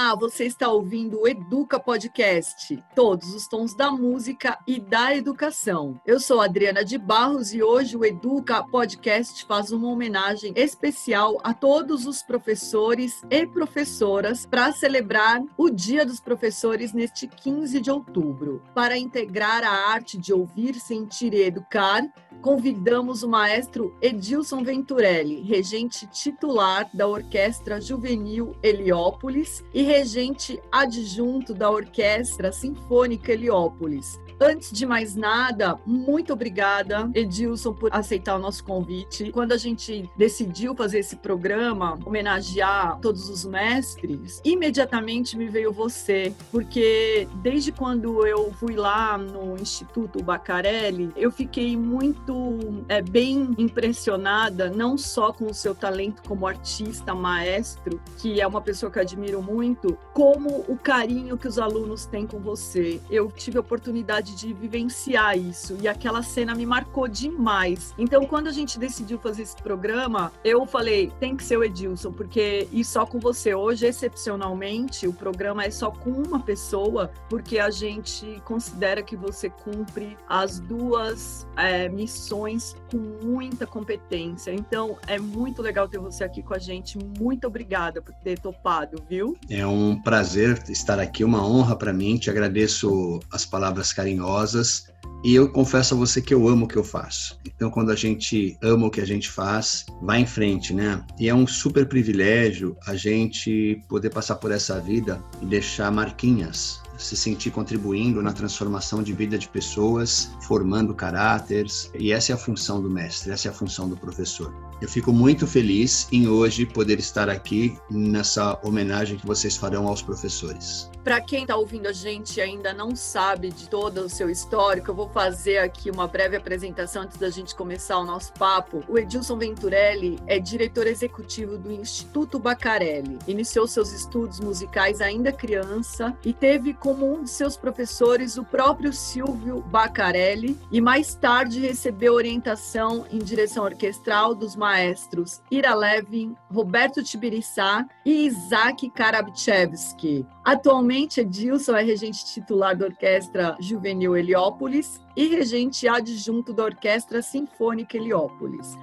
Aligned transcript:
Olá, 0.00 0.14
você 0.14 0.44
está 0.44 0.68
ouvindo 0.68 1.22
o 1.22 1.26
Educa 1.26 1.80
Podcast, 1.80 2.80
todos 2.94 3.34
os 3.34 3.48
tons 3.48 3.74
da 3.74 3.90
música 3.90 4.56
e 4.64 4.78
da 4.78 5.12
educação. 5.12 6.00
Eu 6.06 6.20
sou 6.20 6.40
Adriana 6.40 6.84
de 6.84 6.96
Barros 6.96 7.52
e 7.52 7.64
hoje 7.64 7.96
o 7.96 8.04
Educa 8.04 8.62
Podcast 8.62 9.44
faz 9.44 9.72
uma 9.72 9.88
homenagem 9.88 10.52
especial 10.54 11.40
a 11.42 11.52
todos 11.52 12.06
os 12.06 12.22
professores 12.22 13.22
e 13.28 13.44
professoras 13.44 14.46
para 14.46 14.70
celebrar 14.70 15.42
o 15.56 15.68
Dia 15.68 16.06
dos 16.06 16.20
Professores 16.20 16.92
neste 16.92 17.26
15 17.26 17.80
de 17.80 17.90
outubro. 17.90 18.62
Para 18.72 18.96
integrar 18.96 19.64
a 19.64 19.90
arte 19.90 20.16
de 20.16 20.32
ouvir, 20.32 20.76
sentir 20.76 21.34
e 21.34 21.42
educar, 21.42 22.04
convidamos 22.40 23.22
o 23.22 23.28
maestro 23.28 23.94
Edilson 24.00 24.62
Venturelli, 24.62 25.42
regente 25.42 26.06
titular 26.06 26.88
da 26.92 27.06
Orquestra 27.06 27.80
Juvenil 27.80 28.56
Heliópolis 28.62 29.64
e 29.74 29.82
regente 29.82 30.60
adjunto 30.70 31.52
da 31.52 31.70
Orquestra 31.70 32.52
Sinfônica 32.52 33.32
Heliópolis. 33.32 34.18
Antes 34.40 34.70
de 34.70 34.86
mais 34.86 35.16
nada, 35.16 35.78
muito 35.84 36.32
obrigada, 36.32 37.10
Edilson, 37.12 37.72
por 37.72 37.92
aceitar 37.92 38.36
o 38.36 38.38
nosso 38.38 38.62
convite. 38.62 39.32
Quando 39.32 39.52
a 39.52 39.56
gente 39.56 40.08
decidiu 40.16 40.76
fazer 40.76 41.00
esse 41.00 41.16
programa, 41.16 41.98
homenagear 42.06 43.00
todos 43.00 43.28
os 43.28 43.44
mestres, 43.44 44.40
imediatamente 44.44 45.36
me 45.36 45.48
veio 45.48 45.72
você, 45.72 46.32
porque 46.52 47.26
desde 47.42 47.72
quando 47.72 48.24
eu 48.26 48.52
fui 48.52 48.76
lá 48.76 49.18
no 49.18 49.56
Instituto 49.56 50.22
Bacarelli, 50.22 51.10
eu 51.16 51.32
fiquei 51.32 51.76
muito 51.76 52.84
é, 52.88 53.02
bem 53.02 53.54
impressionada, 53.58 54.70
não 54.70 54.96
só 54.96 55.32
com 55.32 55.46
o 55.46 55.54
seu 55.54 55.74
talento 55.74 56.22
como 56.22 56.46
artista, 56.46 57.12
maestro, 57.12 58.00
que 58.18 58.40
é 58.40 58.46
uma 58.46 58.60
pessoa 58.60 58.90
que 58.90 59.00
admiro 59.00 59.42
muito, 59.42 59.98
como 60.12 60.64
o 60.68 60.76
carinho 60.76 61.36
que 61.36 61.48
os 61.48 61.58
alunos 61.58 62.06
têm 62.06 62.24
com 62.24 62.38
você. 62.38 63.00
Eu 63.10 63.32
tive 63.32 63.58
a 63.58 63.60
oportunidade 63.60 64.27
de 64.34 64.52
vivenciar 64.52 65.36
isso 65.36 65.76
e 65.80 65.88
aquela 65.88 66.22
cena 66.22 66.54
me 66.54 66.66
marcou 66.66 67.08
demais. 67.08 67.94
Então, 67.98 68.24
quando 68.26 68.48
a 68.48 68.52
gente 68.52 68.78
decidiu 68.78 69.18
fazer 69.18 69.42
esse 69.42 69.56
programa, 69.56 70.32
eu 70.44 70.66
falei, 70.66 71.12
tem 71.18 71.36
que 71.36 71.44
ser 71.44 71.56
o 71.56 71.64
Edilson, 71.64 72.12
porque 72.12 72.68
e 72.72 72.84
só 72.84 73.06
com 73.06 73.18
você 73.18 73.54
hoje, 73.54 73.86
excepcionalmente, 73.86 75.06
o 75.06 75.12
programa 75.12 75.64
é 75.64 75.70
só 75.70 75.90
com 75.90 76.10
uma 76.10 76.40
pessoa, 76.40 77.10
porque 77.28 77.58
a 77.58 77.70
gente 77.70 78.40
considera 78.44 79.02
que 79.02 79.16
você 79.16 79.50
cumpre 79.50 80.16
as 80.28 80.60
duas 80.60 81.46
é, 81.56 81.88
missões 81.88 82.76
com 82.90 82.98
muita 83.24 83.66
competência. 83.66 84.52
Então, 84.52 84.96
é 85.06 85.18
muito 85.18 85.62
legal 85.62 85.88
ter 85.88 85.98
você 85.98 86.24
aqui 86.24 86.42
com 86.42 86.54
a 86.54 86.58
gente. 86.58 86.98
Muito 87.18 87.46
obrigada 87.46 88.02
por 88.02 88.14
ter 88.14 88.38
topado, 88.38 89.02
viu? 89.08 89.36
É 89.48 89.66
um 89.66 90.00
prazer 90.00 90.62
estar 90.68 90.98
aqui, 90.98 91.24
uma 91.24 91.46
honra 91.46 91.76
para 91.76 91.92
mim. 91.92 92.16
Te 92.18 92.30
agradeço 92.30 93.20
as 93.30 93.44
palavras 93.44 93.92
carinhosas 93.92 94.17
carinhosas. 94.18 94.88
E 95.24 95.34
eu 95.34 95.48
confesso 95.48 95.94
a 95.94 95.96
você 95.96 96.20
que 96.20 96.32
eu 96.32 96.48
amo 96.48 96.64
o 96.64 96.68
que 96.68 96.76
eu 96.76 96.84
faço. 96.84 97.38
Então, 97.44 97.70
quando 97.70 97.90
a 97.90 97.96
gente 97.96 98.56
ama 98.62 98.86
o 98.86 98.90
que 98.90 99.00
a 99.00 99.06
gente 99.06 99.28
faz, 99.28 99.84
vai 100.00 100.20
em 100.20 100.26
frente, 100.26 100.72
né? 100.72 101.04
E 101.18 101.28
é 101.28 101.34
um 101.34 101.46
super 101.46 101.88
privilégio 101.88 102.76
a 102.86 102.94
gente 102.94 103.82
poder 103.88 104.10
passar 104.10 104.36
por 104.36 104.52
essa 104.52 104.80
vida 104.80 105.20
e 105.42 105.46
deixar 105.46 105.90
marquinhas, 105.90 106.80
se 106.98 107.16
sentir 107.16 107.50
contribuindo 107.50 108.20
na 108.20 108.32
transformação 108.32 109.02
de 109.02 109.12
vida 109.12 109.38
de 109.38 109.48
pessoas, 109.48 110.30
formando 110.42 110.94
caráteres. 110.94 111.90
E 111.98 112.12
essa 112.12 112.32
é 112.32 112.34
a 112.34 112.38
função 112.38 112.82
do 112.82 112.90
mestre, 112.90 113.32
essa 113.32 113.48
é 113.48 113.50
a 113.50 113.54
função 113.54 113.88
do 113.88 113.96
professor. 113.96 114.52
Eu 114.80 114.88
fico 114.88 115.12
muito 115.12 115.46
feliz 115.46 116.08
em 116.12 116.28
hoje 116.28 116.66
poder 116.66 116.98
estar 116.98 117.28
aqui 117.28 117.76
nessa 117.90 118.58
homenagem 118.62 119.18
que 119.18 119.26
vocês 119.26 119.56
farão 119.56 119.88
aos 119.88 120.02
professores. 120.02 120.90
Para 121.02 121.20
quem 121.20 121.42
está 121.42 121.56
ouvindo 121.56 121.86
a 121.86 121.92
gente 121.92 122.36
e 122.36 122.40
ainda 122.40 122.72
não 122.72 122.94
sabe 122.94 123.50
de 123.50 123.68
todo 123.68 124.02
o 124.02 124.08
seu 124.08 124.28
histórico, 124.28 124.90
eu 124.90 124.94
vou 124.94 125.08
fazer 125.08 125.58
aqui 125.58 125.90
uma 125.90 126.06
breve 126.06 126.36
apresentação 126.36 127.02
antes 127.02 127.16
da 127.16 127.30
gente 127.30 127.54
começar 127.54 127.98
o 127.98 128.04
nosso 128.04 128.32
papo. 128.34 128.84
O 128.88 128.98
Edilson 128.98 129.38
Venturelli 129.38 130.18
é 130.26 130.38
diretor 130.38 130.86
executivo 130.86 131.56
do 131.56 131.72
Instituto 131.72 132.38
Bacarelli. 132.38 133.18
Iniciou 133.26 133.66
seus 133.66 133.92
estudos 133.92 134.38
musicais 134.38 135.00
ainda 135.00 135.32
criança 135.32 136.16
e 136.24 136.32
teve 136.32 136.74
como 136.74 136.87
um 136.92 137.22
de 137.22 137.30
seus 137.30 137.56
professores 137.56 138.36
o 138.36 138.44
próprio 138.44 138.92
Silvio 138.92 139.60
Bacarelli 139.62 140.58
e 140.70 140.80
mais 140.80 141.14
tarde 141.14 141.60
recebeu 141.60 142.14
orientação 142.14 143.04
em 143.10 143.18
direção 143.18 143.64
orquestral 143.64 144.34
dos 144.34 144.56
maestros 144.56 145.42
Ira 145.50 145.74
Levin, 145.74 146.34
Roberto 146.50 147.02
Tibiriçá 147.02 147.86
e 148.04 148.26
Isaac 148.26 148.88
Karabchevsky. 148.90 150.26
Atualmente, 150.44 151.20
Edilson 151.20 151.76
é 151.76 151.82
regente 151.82 152.24
titular 152.26 152.76
da 152.76 152.86
Orquestra 152.86 153.56
Juvenil 153.60 154.16
Heliópolis 154.16 155.00
e 155.16 155.26
regente 155.26 155.86
adjunto 155.86 156.52
da 156.52 156.64
Orquestra 156.64 157.20
Sinfônica 157.20 157.96
Heliópolis. 157.96 158.76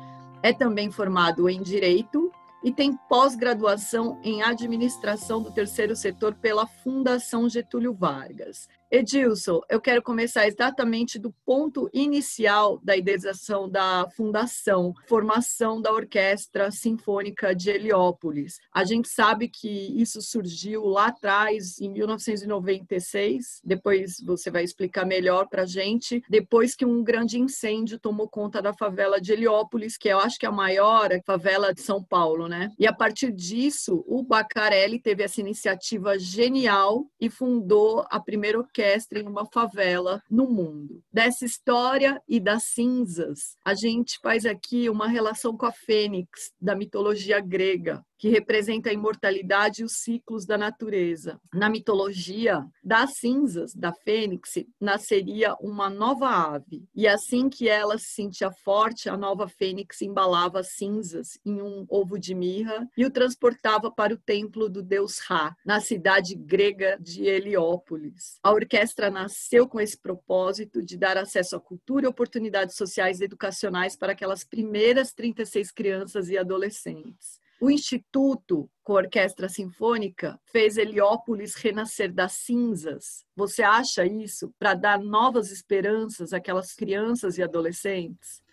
É 0.43 0.53
também 0.53 0.91
formado 0.91 1.49
em 1.49 1.61
Direito 1.61 2.31
e 2.65 2.71
tem 2.71 2.97
pós-graduação 3.07 4.19
em 4.23 4.41
Administração 4.41 5.39
do 5.39 5.51
Terceiro 5.51 5.95
Setor 5.95 6.33
pela 6.33 6.65
Fundação 6.65 7.47
Getúlio 7.47 7.93
Vargas. 7.93 8.67
Edilson, 8.91 9.61
eu 9.69 9.81
quero 9.81 10.01
começar 10.01 10.47
exatamente 10.47 11.17
do 11.17 11.33
ponto 11.45 11.89
inicial 11.93 12.79
da 12.83 12.95
idealização 12.95 13.69
da 13.69 14.07
fundação, 14.15 14.93
formação 15.07 15.81
da 15.81 15.91
Orquestra 15.91 16.69
Sinfônica 16.71 17.55
de 17.55 17.69
Heliópolis. 17.69 18.59
A 18.71 18.83
gente 18.83 19.07
sabe 19.07 19.49
que 19.49 19.69
isso 19.99 20.21
surgiu 20.21 20.85
lá 20.85 21.07
atrás, 21.07 21.79
em 21.79 21.89
1996, 21.89 23.61
depois 23.63 24.17
você 24.23 24.51
vai 24.51 24.63
explicar 24.63 25.05
melhor 25.05 25.47
para 25.47 25.63
a 25.63 25.67
gente, 25.67 26.23
depois 26.29 26.75
que 26.75 26.85
um 26.85 27.03
grande 27.03 27.39
incêndio 27.39 27.99
tomou 27.99 28.29
conta 28.29 28.61
da 28.61 28.73
favela 28.73 29.19
de 29.19 29.33
Heliópolis, 29.33 29.97
que 29.97 30.09
eu 30.09 30.19
acho 30.19 30.37
que 30.37 30.45
é 30.45 30.49
a 30.49 30.51
maior 30.51 31.09
favela 31.25 31.73
de 31.73 31.81
São 31.81 32.03
Paulo, 32.03 32.47
né? 32.47 32.71
E 32.77 32.87
a 32.87 32.93
partir 32.93 33.31
disso, 33.31 34.03
o 34.07 34.21
Bacarelli 34.21 34.99
teve 34.99 35.23
essa 35.23 35.41
iniciativa 35.41 36.17
genial 36.19 37.05
e 37.19 37.29
fundou 37.29 38.05
a 38.09 38.19
primeira 38.19 38.59
orquestra 38.75 39.19
em 39.19 39.27
uma 39.27 39.45
favela 39.45 40.21
no 40.29 40.47
mundo. 40.47 41.01
Dessa 41.11 41.45
história 41.45 42.21
e 42.27 42.39
das 42.39 42.65
cinzas, 42.65 43.57
a 43.63 43.73
gente 43.73 44.19
faz 44.21 44.45
aqui 44.45 44.89
uma 44.89 45.07
relação 45.07 45.55
com 45.55 45.65
a 45.65 45.71
fênix 45.71 46.51
da 46.59 46.75
mitologia 46.75 47.39
grega, 47.39 48.05
que 48.17 48.29
representa 48.29 48.89
a 48.89 48.93
imortalidade 48.93 49.81
e 49.81 49.85
os 49.85 49.93
ciclos 49.93 50.45
da 50.45 50.57
natureza. 50.57 51.39
Na 51.53 51.69
mitologia, 51.69 52.65
das 52.83 53.17
cinzas 53.17 53.73
da 53.73 53.93
fênix 53.93 54.53
nasceria 54.79 55.55
uma 55.55 55.89
nova 55.89 56.29
ave, 56.29 56.87
e 56.95 57.07
assim 57.07 57.49
que 57.49 57.67
ela 57.67 57.97
se 57.97 58.13
sentia 58.13 58.51
forte, 58.51 59.09
a 59.09 59.17
nova 59.17 59.47
fênix 59.47 60.01
embalava 60.01 60.59
as 60.59 60.69
cinzas 60.75 61.37
em 61.45 61.61
um 61.61 61.85
ovo 61.89 62.17
de 62.19 62.33
mirra 62.33 62.87
e 62.97 63.05
o 63.05 63.11
transportava 63.11 63.91
para 63.91 64.13
o 64.13 64.17
templo 64.17 64.69
do 64.69 64.81
deus 64.81 65.19
Ra, 65.19 65.55
na 65.65 65.79
cidade 65.79 66.35
grega 66.35 66.97
de 66.99 67.25
Heliópolis. 67.25 68.39
A 68.43 68.51
orquestra 68.51 69.09
nasceu 69.09 69.67
com 69.67 69.79
esse 69.79 69.97
propósito 69.97 70.81
de 70.81 70.97
dar 70.97 71.17
acesso 71.17 71.55
à 71.55 71.59
cultura 71.59 72.05
e 72.05 72.09
oportunidades 72.09 72.75
sociais 72.75 73.19
e 73.19 73.25
educacionais 73.25 73.95
para 73.95 74.13
aquelas 74.13 74.43
primeiras 74.43 75.13
36 75.13 75.71
crianças 75.71 76.29
e 76.29 76.37
adolescentes. 76.37 77.44
O 77.59 77.69
Instituto, 77.69 78.69
com 78.83 78.93
a 78.93 79.01
Orquestra 79.01 79.47
Sinfônica, 79.47 80.39
fez 80.45 80.77
Heliópolis 80.77 81.55
renascer 81.55 82.13
das 82.13 82.33
cinzas. 82.33 83.23
Você 83.35 83.63
acha 83.63 84.05
isso 84.05 84.53
para 84.59 84.73
dar 84.73 84.99
novas 84.99 85.51
esperanças 85.51 86.33
àquelas 86.33 86.73
crianças 86.73 87.37
e 87.37 87.43
adolescentes? 87.43 88.43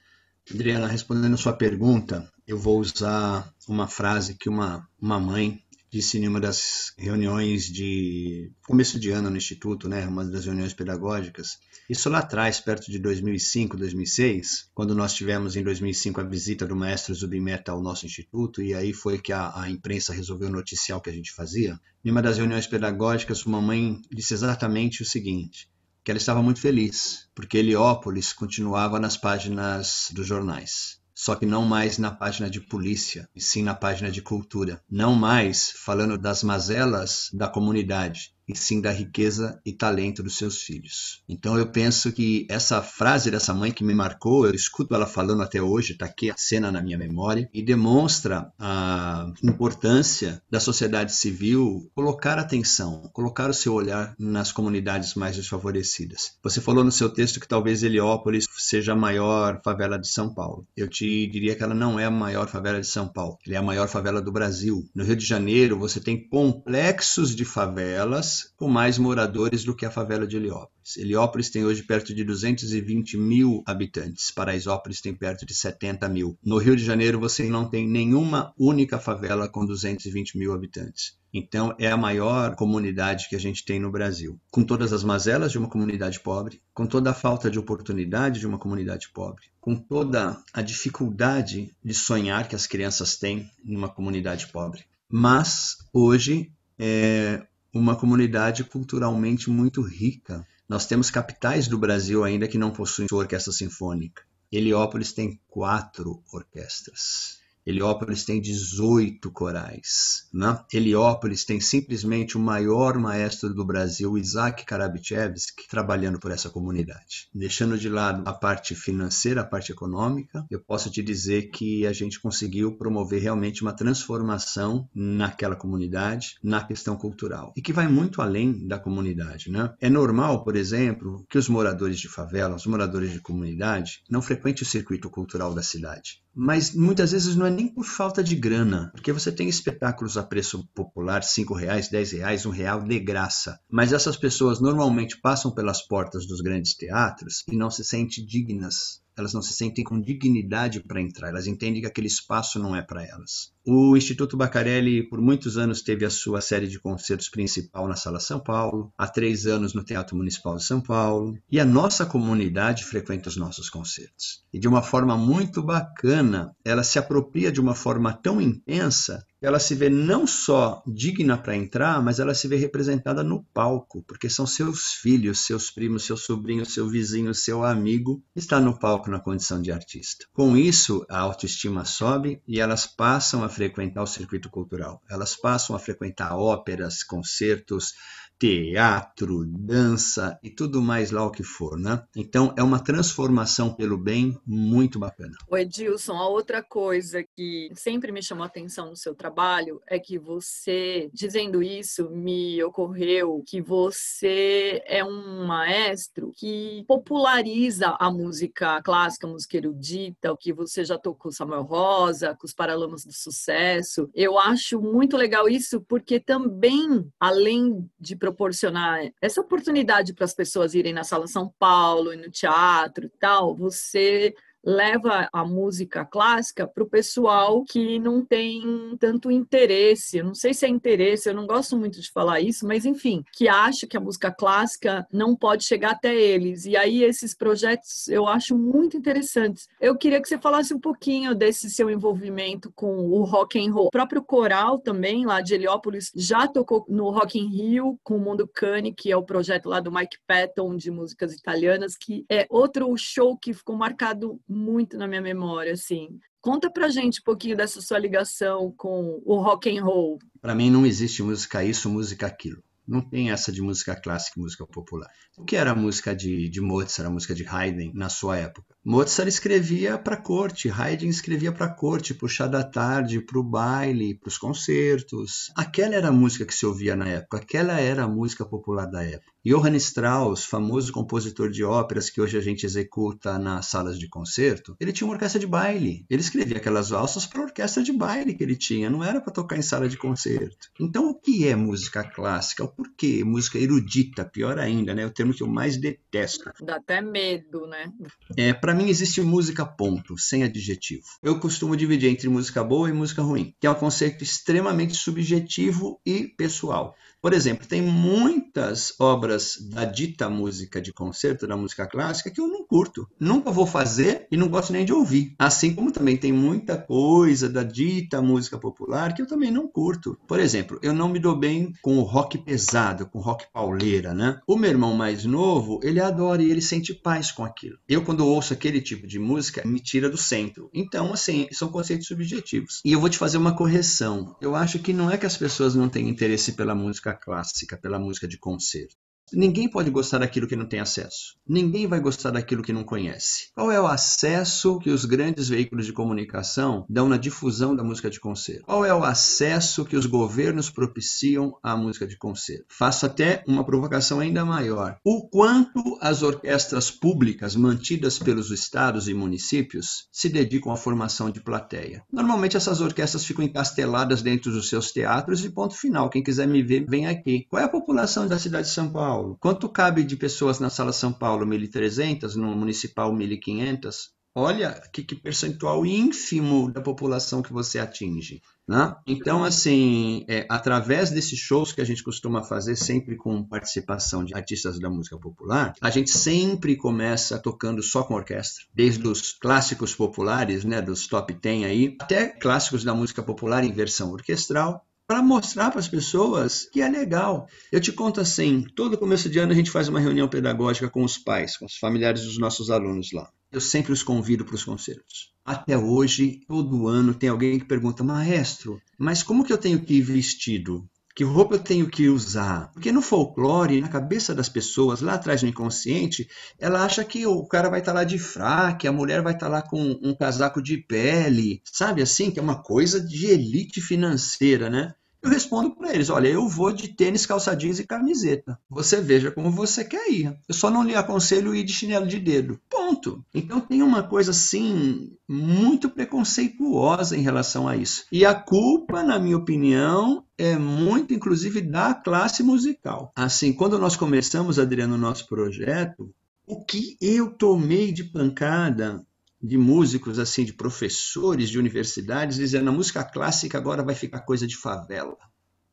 Adriana, 0.51 0.87
respondendo 0.87 1.35
a 1.35 1.39
sua 1.39 1.53
pergunta, 1.53 2.31
eu 2.47 2.59
vou 2.59 2.79
usar 2.79 3.53
uma 3.69 3.87
frase 3.87 4.37
que 4.37 4.49
uma, 4.49 4.89
uma 5.01 5.19
mãe 5.19 5.62
disse 5.93 6.17
em 6.17 6.27
uma 6.27 6.41
das 6.41 6.95
reuniões 6.97 7.67
de 7.67 8.51
começo 8.67 8.99
de 8.99 9.11
ano 9.11 9.29
no 9.29 9.37
Instituto, 9.37 9.91
né, 9.91 10.07
uma 10.07 10.25
das 10.25 10.47
reuniões 10.47 10.73
pedagógicas. 10.73 11.59
Isso 11.89 12.09
lá 12.09 12.21
atrás, 12.21 12.59
perto 12.59 12.91
de 12.91 12.99
2005, 12.99 13.77
2006, 13.77 14.71
quando 14.75 14.95
nós 14.95 15.13
tivemos 15.13 15.55
em 15.55 15.63
2005 15.63 16.19
a 16.19 16.25
visita 16.25 16.67
do 16.67 16.75
maestro 16.75 17.15
Zubimeta 17.15 17.73
ao 17.73 17.83
nosso 17.83 18.07
Instituto, 18.07 18.63
e 18.63 18.73
aí 18.73 18.95
foi 18.95 19.19
que 19.19 19.35
a, 19.35 19.53
a 19.55 19.69
imprensa 19.69 20.15
resolveu 20.15 20.49
noticiar 20.49 20.97
o 20.97 21.03
que 21.03 21.11
a 21.11 21.13
gente 21.13 21.31
fazia. 21.31 21.79
Em 22.03 22.11
uma 22.11 22.23
das 22.23 22.39
reuniões 22.39 22.67
pedagógicas, 22.67 23.45
uma 23.45 23.61
mãe 23.61 24.01
disse 24.11 24.33
exatamente 24.33 25.03
o 25.03 25.07
seguinte, 25.07 25.69
que 26.03 26.11
ela 26.11 26.19
estava 26.19 26.43
muito 26.43 26.61
feliz, 26.61 27.29
porque 27.35 27.59
Heliópolis 27.59 28.33
continuava 28.33 28.99
nas 28.99 29.19
páginas 29.19 30.09
dos 30.13 30.27
jornais. 30.27 31.02
Só 31.25 31.37
que 31.37 31.47
não 31.47 31.65
mais 31.65 31.99
na 31.99 32.11
página 32.11 32.51
de 32.51 32.61
polícia, 32.61 33.29
e 33.33 33.41
sim 33.41 33.63
na 33.63 33.77
página 33.77 34.11
de 34.11 34.21
cultura. 34.21 34.83
Não 34.91 35.15
mais 35.15 35.71
falando 35.71 36.19
das 36.19 36.43
mazelas 36.43 37.31
da 37.33 37.47
comunidade, 37.47 38.32
e 38.53 38.57
sim 38.59 38.81
da 38.81 38.91
riqueza 38.91 39.61
e 39.65 39.73
talento 39.73 40.23
dos 40.23 40.37
seus 40.37 40.63
filhos. 40.63 41.23
Então 41.29 41.59
eu 41.59 41.67
penso 41.67 42.13
que 42.13 42.47
essa 42.49 42.83
frase 42.83 43.31
dessa 43.31 43.55
mãe 43.55 43.73
que 43.73 43.85
me 43.85 43.95
marcou, 43.95 44.47
eu 44.47 44.55
escuto 44.55 44.95
ela 44.95 45.07
falando 45.07 45.43
até 45.43 45.61
hoje, 45.61 45.93
está 45.93 46.07
aqui 46.07 46.31
a 46.31 46.35
cena 46.37 46.71
na 46.71 46.83
minha 46.83 46.99
memória, 46.99 47.49
e 47.53 47.63
demonstra 47.63 48.53
a 48.59 49.31
importância 49.43 50.43
da 50.51 50.61
sociedade 50.61 51.15
civil 51.15 51.91
colocar 51.95 52.39
atenção, 52.39 53.11
colocar 53.13 53.51
o 53.51 53.55
seu 53.55 53.75
olhar 53.75 54.15
nas 54.19 54.53
comunidades 54.53 55.15
mais 55.15 55.37
desfavorecidas. 55.37 56.33
Você 56.43 56.61
falou 56.61 56.85
no 56.85 56.93
seu 56.93 57.09
texto 57.09 57.41
que 57.41 57.49
talvez 57.49 57.83
Heliópolis 57.83 58.47
seja 58.57 58.93
a 58.93 58.97
maior 58.97 59.61
favela 59.65 59.99
de 59.99 60.09
São 60.09 60.33
Paulo. 60.33 60.67
Eu 60.77 60.89
te 60.89 61.27
diria 61.27 61.55
que 61.55 61.63
ela 61.63 61.75
não 61.75 61.99
é 61.99 62.05
a 62.05 62.11
maior 62.11 62.49
favela 62.49 62.81
de 62.81 62.87
São 62.87 63.09
Paulo, 63.09 63.39
ela 63.47 63.57
é 63.57 63.59
a 63.59 63.63
maior 63.63 63.89
favela 63.89 64.21
do 64.21 64.33
Brasil. 64.33 64.89
No 64.95 65.05
Rio 65.05 65.17
de 65.17 65.25
Janeiro, 65.25 65.79
você 65.79 66.01
tem 66.01 66.29
complexos 66.29 67.35
de 67.35 67.45
favelas 67.45 68.42
com 68.57 68.69
mais 68.69 68.99
moradores 68.99 69.65
do 69.65 69.75
que 69.75 69.87
a 69.87 69.91
favela 69.91 70.27
de 70.27 70.37
Heliópolis. 70.37 70.97
Heliópolis 70.97 71.51
tem 71.51 71.65
hoje 71.65 71.83
perto 71.83 72.15
de 72.15 72.25
220 72.25 73.17
mil 73.17 73.63
habitantes, 73.67 74.31
Paraisópolis 74.31 75.01
tem 75.01 75.15
perto 75.15 75.47
de 75.47 75.55
70 75.55 76.09
mil. 76.09 76.39
No 76.45 76.59
Rio 76.59 76.77
de 76.77 76.85
Janeiro 76.85 77.19
você 77.19 77.45
não 77.45 77.69
tem 77.69 77.89
nenhuma 77.89 78.53
única 78.59 78.99
favela 78.99 79.49
com 79.49 79.65
220 79.65 80.39
mil 80.39 80.53
habitantes. 80.53 81.17
Então, 81.35 81.75
é 81.79 81.91
a 81.91 81.97
maior 81.97 82.55
comunidade 82.57 83.27
que 83.29 83.35
a 83.35 83.41
gente 83.41 83.65
tem 83.65 83.81
no 83.81 83.91
Brasil. 83.91 84.39
Com 84.51 84.63
todas 84.63 84.93
as 84.93 85.03
mazelas 85.03 85.51
de 85.51 85.59
uma 85.59 85.69
comunidade 85.69 86.21
pobre, 86.21 86.61
com 86.75 86.87
toda 86.87 87.11
a 87.11 87.15
falta 87.15 87.51
de 87.51 87.59
oportunidade 87.59 88.39
de 88.39 88.47
uma 88.47 88.59
comunidade 88.59 89.09
pobre, 89.15 89.47
com 89.59 89.75
toda 89.75 90.39
a 90.53 90.61
dificuldade 90.61 91.75
de 91.83 91.95
sonhar 91.95 92.47
que 92.49 92.55
as 92.55 92.67
crianças 92.67 93.17
têm 93.17 93.51
numa 93.65 93.89
comunidade 93.89 94.49
pobre. 94.49 94.85
Mas, 95.09 95.79
hoje, 95.91 96.53
é, 96.79 97.47
uma 97.73 97.97
comunidade 97.97 98.65
culturalmente 98.65 99.49
muito 99.51 99.81
rica. 99.83 100.47
Nós 100.69 100.87
temos 100.87 101.11
capitais 101.11 101.69
do 101.69 101.79
Brasil 101.79 102.23
ainda 102.23 102.47
que 102.47 102.59
não 102.59 102.71
possuem 102.71 103.09
orquestra 103.11 103.53
sinfônica. 103.53 104.23
Heliópolis 104.51 105.13
tem 105.13 105.41
quatro 105.49 106.23
orquestras. 106.33 107.42
Heliópolis 107.65 108.25
tem 108.25 108.41
18 108.41 109.31
corais. 109.31 110.29
Né? 110.33 110.59
Heliópolis 110.73 111.45
tem 111.45 111.61
simplesmente 111.61 112.37
o 112.37 112.41
maior 112.41 112.99
maestro 112.99 113.55
do 113.55 113.65
Brasil, 113.65 114.19
Isaac 114.19 114.65
Karabichevski, 114.65 115.69
trabalhando 115.69 116.19
por 116.19 116.33
essa 116.33 116.51
comunidade. 116.51 117.29
Deixando 117.33 117.79
de 117.79 117.89
lado 117.89 118.23
a 118.27 118.33
parte 118.33 118.75
financeira, 118.75 119.43
a 119.43 119.47
parte 119.47 119.71
econômica, 119.71 120.45
eu 120.51 120.61
posso 120.61 120.91
te 120.91 121.03
dizer 121.03 121.51
que 121.51 121.87
a 121.87 121.93
gente 121.93 122.21
conseguiu 122.21 122.77
promover 122.77 123.23
realmente 123.23 123.63
uma 123.63 123.73
transformação 123.73 124.89
naquela 124.95 125.55
comunidade, 125.55 126.37
na 126.43 126.65
questão 126.65 126.97
cultural, 126.97 127.53
e 127.57 127.63
que 127.63 127.73
vai 127.73 127.87
muito 127.87 128.21
além 128.21 128.67
da 128.67 128.79
comunidade. 128.79 129.51
Né? 129.51 129.73
É 129.81 129.89
normal, 129.89 130.43
por 130.43 130.57
exemplo, 130.57 131.25
que 131.31 131.39
os 131.39 131.49
moradores 131.49 132.01
de 132.01 132.09
favela, 132.09 132.57
os 132.57 132.67
moradores 132.67 133.13
de 133.13 133.21
comunidade, 133.21 134.03
não 134.11 134.21
frequentem 134.21 134.65
o 134.65 134.67
circuito 134.67 135.09
cultural 135.09 135.55
da 135.55 135.63
cidade 135.63 136.23
mas 136.35 136.75
muitas 136.75 137.13
vezes 137.13 137.37
não 137.37 137.47
é 137.47 137.51
nem 137.53 137.69
por 137.69 137.85
falta 137.85 138.25
de 138.25 138.35
grana, 138.35 138.91
porque 138.93 139.13
você 139.13 139.31
tem 139.31 139.49
espetáculos 139.49 140.17
a 140.17 140.23
preço 140.23 140.67
popular, 140.75 141.23
cinco 141.23 141.55
reais, 141.55 141.89
dez 141.89 142.13
reais, 142.13 142.47
um 142.47 142.51
real 142.51 142.83
de 142.83 142.99
graça. 142.99 143.59
Mas 143.71 143.93
essas 143.93 144.17
pessoas 144.17 144.61
normalmente 144.61 145.21
passam 145.21 145.55
pelas 145.55 145.87
portas 145.87 146.27
dos 146.27 146.41
grandes 146.41 146.75
teatros 146.75 147.45
e 147.51 147.57
não 147.57 147.71
se 147.71 147.85
sentem 147.85 148.25
dignas 148.25 149.03
elas 149.17 149.35
não 149.35 149.43
se 149.43 149.53
sentem 149.53 149.85
com 149.85 150.01
dignidade 150.01 150.81
para 150.81 151.01
entrar, 151.01 151.29
elas 151.29 151.47
entendem 151.47 151.83
que 151.83 151.87
aquele 151.87 152.07
espaço 152.07 152.59
não 152.59 152.75
é 152.75 152.83
para 152.83 153.07
elas. 153.07 153.52
O 153.65 153.97
Instituto 153.97 154.37
Bacarelli, 154.37 155.09
por 155.09 155.21
muitos 155.21 155.57
anos, 155.57 155.83
teve 155.83 156.05
a 156.05 156.11
sua 156.11 156.41
série 156.41 156.67
de 156.67 156.81
concertos 156.81 157.29
principal 157.29 157.87
na 157.87 157.95
Sala 157.95 158.19
São 158.19 158.41
Paulo, 158.41 158.93
há 158.99 159.07
três 159.07 159.47
anos 159.47 159.73
no 159.73 159.85
Teatro 159.85 160.17
Municipal 160.17 160.57
de 160.57 160.65
São 160.65 160.81
Paulo, 160.81 161.39
e 161.49 161.61
a 161.61 161.65
nossa 161.65 162.05
comunidade 162.05 162.85
frequenta 162.85 163.29
os 163.29 163.37
nossos 163.37 163.71
concertos. 163.71 164.43
E 164.53 164.59
de 164.59 164.67
uma 164.67 164.83
forma 164.83 165.17
muito 165.17 165.63
bacana, 165.63 166.57
ela 166.65 166.83
se 166.83 166.99
apropria 166.99 167.53
de 167.53 167.61
uma 167.61 167.75
forma 167.75 168.13
tão 168.13 168.41
intensa 168.41 169.25
ela 169.43 169.59
se 169.59 169.75
vê 169.75 169.91
não 169.91 170.25
só 170.25 170.83
digna 170.87 171.37
para 171.37 171.57
entrar, 171.57 172.01
mas 172.01 172.21
ela 172.21 172.33
se 172.33 172.47
vê 172.47 172.57
representada 172.57 173.25
no 173.25 173.43
palco, 173.53 174.05
porque 174.07 174.31
são 174.31 174.47
seus 174.47 174.93
filhos, 174.93 175.45
seus 175.45 175.69
primos, 175.69 176.05
seu 176.05 176.17
sobrinho, 176.17 176.65
seu 176.65 176.89
vizinho, 176.89 177.35
seu 177.35 177.65
amigo, 177.65 178.23
está 178.37 178.61
no 178.61 178.79
palco 178.79 179.11
na 179.11 179.19
condição 179.19 179.61
de 179.61 179.73
artista. 179.73 180.27
Com 180.33 180.57
isso, 180.57 181.05
a 181.11 181.19
autoestima 181.19 181.85
sobe 181.85 182.41
e 182.47 182.61
elas 182.61 182.87
passam 182.87 183.43
a 183.43 183.49
frequentar 183.53 184.03
o 184.03 184.07
circuito 184.07 184.51
cultural. 184.51 185.01
Elas 185.09 185.37
passam 185.37 185.77
a 185.77 185.79
frequentar 185.79 186.37
óperas, 186.37 187.05
concertos, 187.05 187.95
teatro, 188.43 189.45
dança 189.47 190.37
e 190.43 190.51
tudo 190.51 190.83
mais 190.83 191.13
lá 191.13 191.25
o 191.25 191.31
que 191.31 191.45
for, 191.45 191.79
né? 191.79 192.03
Então 192.17 192.53
é 192.59 192.63
uma 192.63 192.83
transformação 192.83 193.73
pelo 193.73 193.97
bem 193.97 194.37
muito 194.45 194.99
bacana. 194.99 195.31
O 195.49 195.57
Edilson, 195.57 196.17
a 196.17 196.27
outra 196.27 196.61
coisa 196.61 197.23
que 197.37 197.71
sempre 197.73 198.11
me 198.11 198.21
chamou 198.21 198.43
a 198.43 198.49
atenção 198.49 198.91
no 198.91 198.97
seu 198.97 199.15
trabalho 199.15 199.81
é 199.87 199.97
que 199.97 200.19
você, 200.19 201.09
dizendo 201.15 201.63
isso, 201.63 202.11
me 202.11 202.61
ocorreu 202.65 203.45
que 203.47 203.61
você 203.61 204.83
é 204.87 205.05
um 205.05 205.47
maestro 205.47 206.33
que 206.37 206.85
populariza 206.89 207.97
a 207.97 208.11
música 208.11 208.83
clássica, 208.83 209.29
a 209.29 209.31
música 209.31 209.57
erudita, 209.57 210.33
o 210.33 210.37
que 210.37 210.53
você 210.53 210.85
já 210.85 210.99
tocou 210.99 211.31
Samuel 211.31 211.63
Rosa, 211.63 212.35
com 212.35 212.45
os 212.45 212.53
Paralamas 212.53 213.05
do 213.05 213.13
Sucesso. 213.13 214.11
Eu 214.13 214.37
acho 214.37 214.81
muito 214.81 215.17
legal 215.17 215.49
isso 215.49 215.81
porque 215.81 216.19
também, 216.19 217.07
além 217.21 217.89
de 218.01 218.17
proporcionar 218.33 219.01
essa 219.21 219.41
oportunidade 219.41 220.15
para 220.15 220.25
as 220.25 220.35
pessoas 220.35 220.75
irem 220.75 220.93
na 220.93 221.05
Sala 221.05 221.27
São 221.27 221.53
Paulo 221.59 222.13
e 222.13 222.17
no 222.17 222.31
teatro 222.31 223.07
e 223.07 223.11
tal, 223.21 223.55
você 223.55 224.35
leva 224.65 225.29
a 225.33 225.45
música 225.45 226.05
clássica 226.05 226.67
para 226.67 226.83
o 226.83 226.89
pessoal 226.89 227.65
que 227.65 227.99
não 227.99 228.25
tem 228.25 228.63
tanto 228.99 229.31
interesse. 229.31 230.19
Eu 230.19 230.25
não 230.25 230.35
sei 230.35 230.55
se 230.55 230.67
é 230.67 230.69
interesse, 230.69 231.29
eu 231.29 231.35
não 231.35 231.47
gosto 231.47 231.77
muito 231.77 232.01
de 232.01 232.11
falar 232.11 232.41
isso, 232.41 232.67
mas 232.67 232.85
enfim, 232.85 233.25
que 233.33 233.49
acha 233.49 233.87
que 233.87 233.97
a 233.97 234.01
música 234.01 234.31
clássica 234.31 235.07
não 235.13 235.35
pode 235.37 235.65
chegar 235.65 235.93
até 235.93 236.15
eles. 236.15 236.65
E 236.65 236.77
aí 236.77 237.03
esses 237.03 237.35
projetos 237.35 238.09
eu 238.09 238.27
acho 238.27 238.57
muito 238.57 238.97
interessantes. 238.97 239.69
Eu 239.81 239.97
queria 239.97 240.21
que 240.21 240.29
você 240.29 240.39
falasse 240.39 240.73
um 240.73 240.81
pouquinho 240.81 241.35
desse 241.35 241.71
seu 241.71 241.91
envolvimento 241.91 242.73
com 242.75 242.97
o 243.09 243.25
rock 243.25 243.59
and 243.59 243.73
roll. 243.73 243.87
O 243.87 243.91
próprio 243.91 244.23
coral 244.23 244.79
também 244.79 245.27
lá 245.27 245.41
de 245.41 245.55
Heliópolis 245.55 246.11
já 246.15 246.47
tocou 246.47 246.85
no 246.89 247.11
Rock 247.11 247.39
in 247.39 247.49
Rio 247.49 247.99
com 248.03 248.17
o 248.17 248.21
Mundo 248.21 248.49
Cane, 248.49 248.95
que 248.95 249.11
é 249.11 249.17
o 249.17 249.23
projeto 249.23 249.69
lá 249.69 249.81
do 249.81 249.93
Mike 249.93 250.19
Patton 250.27 250.77
de 250.77 250.91
músicas 250.91 251.33
italianas, 251.35 251.97
que 251.97 252.25
é 252.29 252.47
outro 252.49 252.95
show 252.97 253.37
que 253.37 253.53
ficou 253.53 253.77
marcado 253.77 254.41
muito 254.53 254.97
na 254.97 255.09
minha 255.09 255.21
memória, 255.21 255.73
assim. 255.73 256.19
Conta 256.41 256.71
pra 256.71 256.89
gente 256.89 257.21
um 257.21 257.25
pouquinho 257.25 257.57
dessa 257.57 257.81
sua 257.81 257.99
ligação 257.99 258.73
com 258.77 259.23
o 259.25 259.41
rock 259.41 259.77
and 259.77 259.85
roll. 259.85 260.19
Para 260.41 260.55
mim 260.55 260.71
não 260.71 260.85
existe 260.85 261.23
música 261.23 261.65
isso, 261.65 261.89
música 261.89 262.27
aquilo. 262.27 262.63
Não 262.87 263.01
tem 263.01 263.31
essa 263.31 263.53
de 263.53 263.63
música 263.63 263.95
clássica 263.95 264.39
e 264.39 264.43
música 264.43 264.67
popular. 264.67 265.09
O 265.39 265.45
que 265.45 265.55
era 265.55 265.71
a 265.71 265.75
música 265.75 266.17
de, 266.17 266.49
de 266.49 266.61
Mozart, 266.61 267.07
a 267.07 267.11
música 267.11 267.35
de 267.35 267.47
Haydn 267.47 267.93
na 267.95 268.09
sua 268.09 268.37
época? 268.37 268.75
Mozart 268.85 269.29
escrevia 269.29 269.97
para 269.97 270.17
a 270.17 270.21
corte, 270.21 270.69
Haydn 270.69 271.09
escrevia 271.09 271.53
para 271.53 271.67
a 271.67 271.73
corte, 271.73 272.13
para 272.13 272.27
o 272.27 272.29
chá 272.29 272.49
da 272.49 272.65
tarde, 272.65 273.21
para 273.21 273.39
o 273.39 273.43
baile, 273.45 274.17
para 274.17 274.27
os 274.27 274.37
concertos. 274.37 275.53
Aquela 275.55 275.95
era 275.95 276.09
a 276.09 276.13
música 276.13 276.45
que 276.45 276.53
se 276.53 276.67
ouvia 276.67 276.97
na 276.97 277.07
época, 277.07 277.37
aquela 277.37 277.79
era 277.79 278.03
a 278.03 278.09
música 278.09 278.45
popular 278.45 278.87
da 278.87 279.05
época. 279.05 279.31
Johann 279.45 279.75
Strauss, 279.77 280.45
famoso 280.45 280.93
compositor 280.93 281.51
de 281.51 281.65
óperas 281.65 282.09
que 282.09 282.21
hoje 282.21 282.39
a 282.39 282.41
gente 282.41 282.65
executa 282.65 283.39
nas 283.39 283.67
salas 283.67 283.99
de 283.99 284.09
concerto, 284.09 284.77
ele 284.79 284.93
tinha 284.93 285.07
uma 285.07 285.15
orquestra 285.15 285.41
de 285.41 285.49
baile. 285.49 286.07
Ele 286.09 286.21
escrevia 286.21 286.59
aquelas 286.59 286.91
valsas 286.91 287.27
para 287.27 287.41
a 287.41 287.45
orquestra 287.45 287.83
de 287.83 287.93
baile 287.93 288.35
que 288.35 288.43
ele 288.43 288.57
tinha, 288.57 288.89
não 288.89 289.03
era 289.03 289.21
para 289.21 289.33
tocar 289.33 289.57
em 289.57 289.63
sala 289.63 289.89
de 289.89 289.97
concerto. 289.97 290.71
Então, 290.79 291.09
o 291.11 291.15
que 291.15 291.47
é 291.47 291.57
música 291.57 292.05
clássica? 292.05 292.63
O 292.63 292.69
porquê? 292.69 293.25
Música 293.25 293.59
erudita, 293.59 294.25
pior 294.25 294.59
ainda, 294.59 294.95
né? 294.95 295.05
O 295.05 295.11
termo 295.11 295.35
que 295.35 295.43
eu 295.43 295.49
mais 295.49 295.77
detesto. 295.77 296.53
Dá 296.61 296.77
até 296.77 297.01
medo, 297.01 297.67
né? 297.67 297.93
É, 298.37 298.53
para 298.53 298.72
mim 298.75 298.89
existe 298.89 299.21
música 299.21 299.65
ponto, 299.65 300.17
sem 300.19 300.45
adjetivo. 300.45 301.05
Eu 301.23 301.39
costumo 301.41 301.77
dividir 301.77 302.11
entre 302.11 302.29
música 302.29 302.63
boa 302.63 302.89
e 302.89 302.93
música 302.93 303.23
ruim, 303.23 303.55
que 303.61 303.67
é 303.67 303.71
um 303.71 303.75
conceito 303.75 304.23
extremamente 304.23 304.95
subjetivo 304.95 306.01
e 306.05 306.29
pessoal. 306.29 306.95
Por 307.23 307.33
exemplo, 307.33 307.69
tem 307.69 307.81
muitas 307.81 308.93
obras 308.99 309.57
da 309.71 309.85
dita 309.85 310.29
música 310.29 310.83
de 310.83 310.93
concerto, 310.93 311.47
da 311.47 311.57
música 311.57 311.87
clássica, 311.87 312.33
que 312.33 312.41
eu 312.41 312.49
não 312.49 312.67
curto. 312.67 313.09
Nunca 313.19 313.49
vou 313.49 313.65
fazer 313.65 314.27
e 314.29 314.37
não 314.37 314.49
gosto 314.49 314.73
nem 314.73 314.85
de 314.85 314.93
ouvir. 314.93 315.37
Assim 315.39 315.73
como 315.73 315.93
também 315.93 316.17
tem 316.17 316.33
muita 316.33 316.77
coisa 316.77 317.49
da 317.49 317.63
dita 317.63 318.21
música 318.21 318.59
popular 318.59 319.15
que 319.15 319.23
eu 319.23 319.27
também 319.29 319.53
não 319.53 319.69
curto. 319.69 320.19
Por 320.27 320.41
exemplo, 320.41 320.81
eu 320.83 320.93
não 320.93 321.09
me 321.09 321.21
dou 321.21 321.37
bem 321.37 321.73
com 321.81 321.97
o 321.99 322.03
rock 322.03 322.37
pesado, 322.39 323.07
com 323.07 323.21
o 323.21 323.23
rock 323.23 323.47
pauleira, 323.53 324.13
né? 324.13 324.41
O 324.45 324.57
meu 324.57 324.71
irmão 324.71 324.93
mais 324.93 325.25
novo, 325.25 325.79
ele 325.85 326.01
adora 326.01 326.43
e 326.43 326.51
ele 326.51 326.61
sente 326.61 326.93
paz 326.93 327.31
com 327.31 327.45
aquilo. 327.45 327.79
Eu, 327.89 328.03
quando 328.03 328.27
ouço 328.27 328.53
aquele 328.53 328.81
tipo 328.81 329.07
de 329.07 329.21
música 329.21 329.63
me 329.65 329.79
tira 329.79 330.11
do 330.11 330.17
centro. 330.17 330.69
Então, 330.75 331.13
assim, 331.13 331.47
são 331.53 331.69
conceitos 331.69 332.09
subjetivos. 332.09 332.81
E 332.85 332.91
eu 332.91 332.99
vou 332.99 333.09
te 333.09 333.17
fazer 333.17 333.39
uma 333.39 333.55
correção. 333.55 334.35
Eu 334.41 334.57
acho 334.57 334.81
que 334.81 334.93
não 334.93 335.09
é 335.09 335.17
que 335.17 335.27
as 335.27 335.37
pessoas 335.37 335.77
não 335.77 335.89
têm 335.89 336.09
interesse 336.09 336.55
pela 336.55 336.75
música 336.75 337.12
clássica, 337.15 337.77
pela 337.77 337.99
música 337.99 338.27
de 338.29 338.39
concerto. 338.39 338.97
Ninguém 339.35 339.69
pode 339.69 339.91
gostar 339.91 340.19
daquilo 340.19 340.47
que 340.47 340.57
não 340.57 340.67
tem 340.67 340.81
acesso. 340.81 341.37
Ninguém 341.49 341.87
vai 341.87 342.01
gostar 342.01 342.31
daquilo 342.31 342.63
que 342.63 342.73
não 342.73 342.85
conhece. 342.85 343.51
Qual 343.55 343.71
é 343.71 343.81
o 343.81 343.87
acesso 343.87 344.79
que 344.79 344.91
os 344.91 345.05
grandes 345.05 345.49
veículos 345.49 345.87
de 345.87 345.93
comunicação 345.93 346.85
dão 346.89 347.09
na 347.09 347.17
difusão 347.17 347.75
da 347.75 347.83
música 347.83 348.11
de 348.11 348.21
concerto? 348.21 348.65
Qual 348.65 348.85
é 348.85 348.95
o 348.95 349.05
acesso 349.05 349.85
que 349.85 349.97
os 349.97 350.07
governos 350.07 350.71
propiciam 350.71 351.55
à 351.63 351.77
música 351.77 352.07
de 352.07 352.17
concerto? 352.17 352.67
Faço 352.69 353.07
até 353.07 353.43
uma 353.47 353.65
provocação 353.65 354.21
ainda 354.21 354.45
maior. 354.45 354.99
O 355.05 355.29
quanto 355.29 355.99
as 356.01 356.23
orquestras 356.23 356.91
públicas 356.91 357.57
mantidas 357.57 358.19
pelos 358.19 358.51
estados 358.51 359.09
e 359.09 359.15
municípios 359.15 360.09
se 360.13 360.29
dedicam 360.29 360.73
à 360.73 360.77
formação 360.77 361.31
de 361.31 361.41
plateia? 361.41 362.03
Normalmente 362.13 362.57
essas 362.57 362.81
orquestras 362.81 363.25
ficam 363.25 363.45
encasteladas 363.45 364.23
dentro 364.23 364.51
dos 364.51 364.69
seus 364.69 364.93
teatros 364.93 365.45
e 365.45 365.51
ponto 365.51 365.75
final. 365.75 366.11
Quem 366.11 366.23
quiser 366.23 366.47
me 366.47 366.63
ver, 366.63 366.87
vem 366.87 367.07
aqui. 367.07 367.47
Qual 367.49 367.63
é 367.63 367.65
a 367.65 367.69
população 367.69 368.27
da 368.27 368.39
cidade 368.39 368.69
de 368.69 368.75
São 368.75 368.91
Paulo? 368.91 369.22
Paulo. 369.23 369.37
Quanto 369.39 369.69
cabe 369.69 370.03
de 370.03 370.17
pessoas 370.17 370.59
na 370.59 370.69
Sala 370.69 370.93
São 370.93 371.13
Paulo? 371.13 371.47
1.300, 371.47 372.35
no 372.35 372.55
Municipal 372.57 373.13
1.500? 373.13 374.11
Olha 374.35 374.83
que, 374.93 375.05
que, 375.05 375.15
percentual 375.15 375.85
ínfimo 375.85 376.73
da 376.73 376.81
população 376.81 377.43
que 377.43 377.53
você 377.53 377.79
atinge. 377.79 378.41
Né? 378.67 378.97
Então, 379.07 379.45
assim, 379.45 380.25
é, 380.27 380.47
através 380.49 381.11
desses 381.11 381.39
shows 381.39 381.71
que 381.71 381.83
a 381.83 381.85
gente 381.85 382.03
costuma 382.03 382.43
fazer, 382.43 382.75
sempre 382.75 383.15
com 383.17 383.45
participação 383.45 384.25
de 384.25 384.35
artistas 384.35 384.81
da 384.81 384.89
música 384.89 385.19
popular, 385.19 385.75
a 385.83 385.91
gente 385.91 386.11
sempre 386.11 386.77
começa 386.77 387.39
tocando 387.39 387.83
só 387.83 388.03
com 388.05 388.15
orquestra, 388.15 388.65
desde 388.75 389.07
os 389.07 389.33
clássicos 389.33 389.95
populares, 389.95 390.65
né, 390.65 390.81
dos 390.81 391.07
top 391.07 391.35
10 391.35 391.65
aí, 391.65 391.97
até 392.01 392.29
clássicos 392.29 392.85
da 392.85 392.95
música 392.95 393.23
popular 393.23 393.63
em 393.63 393.73
versão 393.73 394.13
orquestral, 394.13 394.83
para 395.13 395.23
mostrar 395.23 395.71
para 395.71 395.79
as 395.79 395.89
pessoas 395.89 396.67
que 396.73 396.81
é 396.81 396.89
legal. 396.89 397.47
Eu 397.71 397.83
te 397.83 397.93
conto 397.93 398.19
assim, 398.19 398.65
todo 398.75 398.97
começo 398.97 399.29
de 399.29 399.39
ano 399.39 399.53
a 399.53 399.55
gente 399.55 399.71
faz 399.71 399.87
uma 399.87 400.01
reunião 400.01 400.27
pedagógica 400.27 400.89
com 400.89 401.05
os 401.05 401.19
pais, 401.19 401.55
com 401.55 401.67
os 401.67 401.77
familiares 401.77 402.25
dos 402.25 402.39
nossos 402.39 402.71
alunos 402.71 403.13
lá. 403.13 403.29
Eu 403.53 403.61
sempre 403.61 403.93
os 403.93 404.03
convido 404.03 404.43
para 404.43 404.55
os 404.55 404.65
concertos. 404.65 405.31
Até 405.45 405.77
hoje, 405.77 406.41
todo 406.49 406.89
ano 406.89 407.13
tem 407.13 407.29
alguém 407.29 407.59
que 407.59 407.67
pergunta, 407.67 408.03
maestro, 408.03 408.81
mas 408.97 409.23
como 409.23 409.45
que 409.45 409.53
eu 409.53 409.59
tenho 409.59 409.85
que 409.85 409.97
ir 409.97 410.01
vestido? 410.01 410.89
Que 411.15 411.25
roupa 411.25 411.57
eu 411.57 411.59
tenho 411.59 411.91
que 411.91 412.09
usar? 412.09 412.73
Porque 412.73 412.91
no 412.91 413.03
folclore, 413.03 413.83
na 413.83 413.89
cabeça 413.89 414.35
das 414.35 414.49
pessoas, 414.49 415.03
lá 415.03 415.13
atrás 415.13 415.43
no 415.43 415.49
inconsciente, 415.51 416.27
ela 416.59 416.83
acha 416.83 417.05
que 417.05 417.27
o 417.27 417.47
cara 417.47 417.69
vai 417.69 417.81
estar 417.81 417.93
tá 417.93 417.99
lá 417.99 418.05
de 418.05 418.19
fraque, 418.19 418.89
a 418.89 418.93
mulher 418.93 419.21
vai 419.21 419.35
estar 419.35 419.47
tá 419.47 419.53
lá 419.53 419.61
com 419.61 419.79
um 420.03 420.17
casaco 420.17 420.63
de 420.63 420.79
pele, 420.79 421.61
sabe 421.71 422.01
assim? 422.01 422.31
Que 422.31 422.39
é 422.39 422.43
uma 422.43 422.63
coisa 422.63 422.99
de 422.99 423.27
elite 423.27 423.79
financeira, 423.79 424.71
né? 424.71 424.95
Eu 425.23 425.31
respondo 425.31 425.71
para 425.71 425.95
eles: 425.95 426.11
olha, 426.11 426.29
eu 426.29 426.49
vou 426.49 426.73
de 426.73 426.89
tênis, 426.89 427.25
calça 427.25 427.55
jeans 427.55 427.79
e 427.79 427.87
camiseta. 427.87 428.59
Você 428.69 429.01
veja 429.01 429.31
como 429.31 429.51
você 429.51 429.85
quer 429.85 430.11
ir. 430.11 430.37
Eu 430.49 430.55
só 430.55 430.69
não 430.69 430.83
lhe 430.83 430.97
aconselho 430.97 431.55
ir 431.55 431.63
de 431.63 431.73
chinelo 431.73 432.07
de 432.07 432.19
dedo. 432.19 432.59
Ponto. 432.69 433.25
Então 433.33 433.61
tem 433.61 433.83
uma 433.83 434.03
coisa 434.03 434.33
assim 434.33 435.13
muito 435.29 435.89
preconceituosa 435.89 437.17
em 437.17 437.23
relação 437.23 437.69
a 437.69 437.77
isso. 437.77 438.05
E 438.11 438.27
a 438.27 438.35
culpa, 438.35 439.03
na 439.03 439.19
minha 439.19 439.37
opinião, 439.37 440.25
é 440.37 440.57
muito, 440.59 441.15
inclusive, 441.15 441.61
da 441.61 441.95
classe 441.95 442.43
musical. 442.43 443.13
Assim, 443.15 443.53
quando 443.53 443.79
nós 443.79 443.95
começamos, 443.95 444.59
Adriano, 444.59 444.97
o 444.97 444.99
nosso 444.99 445.29
projeto, 445.29 446.13
o 446.47 446.65
que 446.65 446.97
eu 447.01 447.31
tomei 447.31 447.93
de 447.93 448.05
pancada 448.05 449.01
de 449.43 449.59
músicos, 449.59 450.19
assim, 450.19 450.45
de 450.45 450.53
professores 450.53 451.51
de 451.51 451.59
universidades, 451.59 452.37
dizendo 452.37 452.71
a 452.71 452.73
música 452.73 453.03
clássica 453.03 453.59
agora 453.59 453.83
vai 453.83 453.95
ficar 453.95 454.21
coisa 454.21 454.47
de 454.47 454.57
favela. 454.57 455.17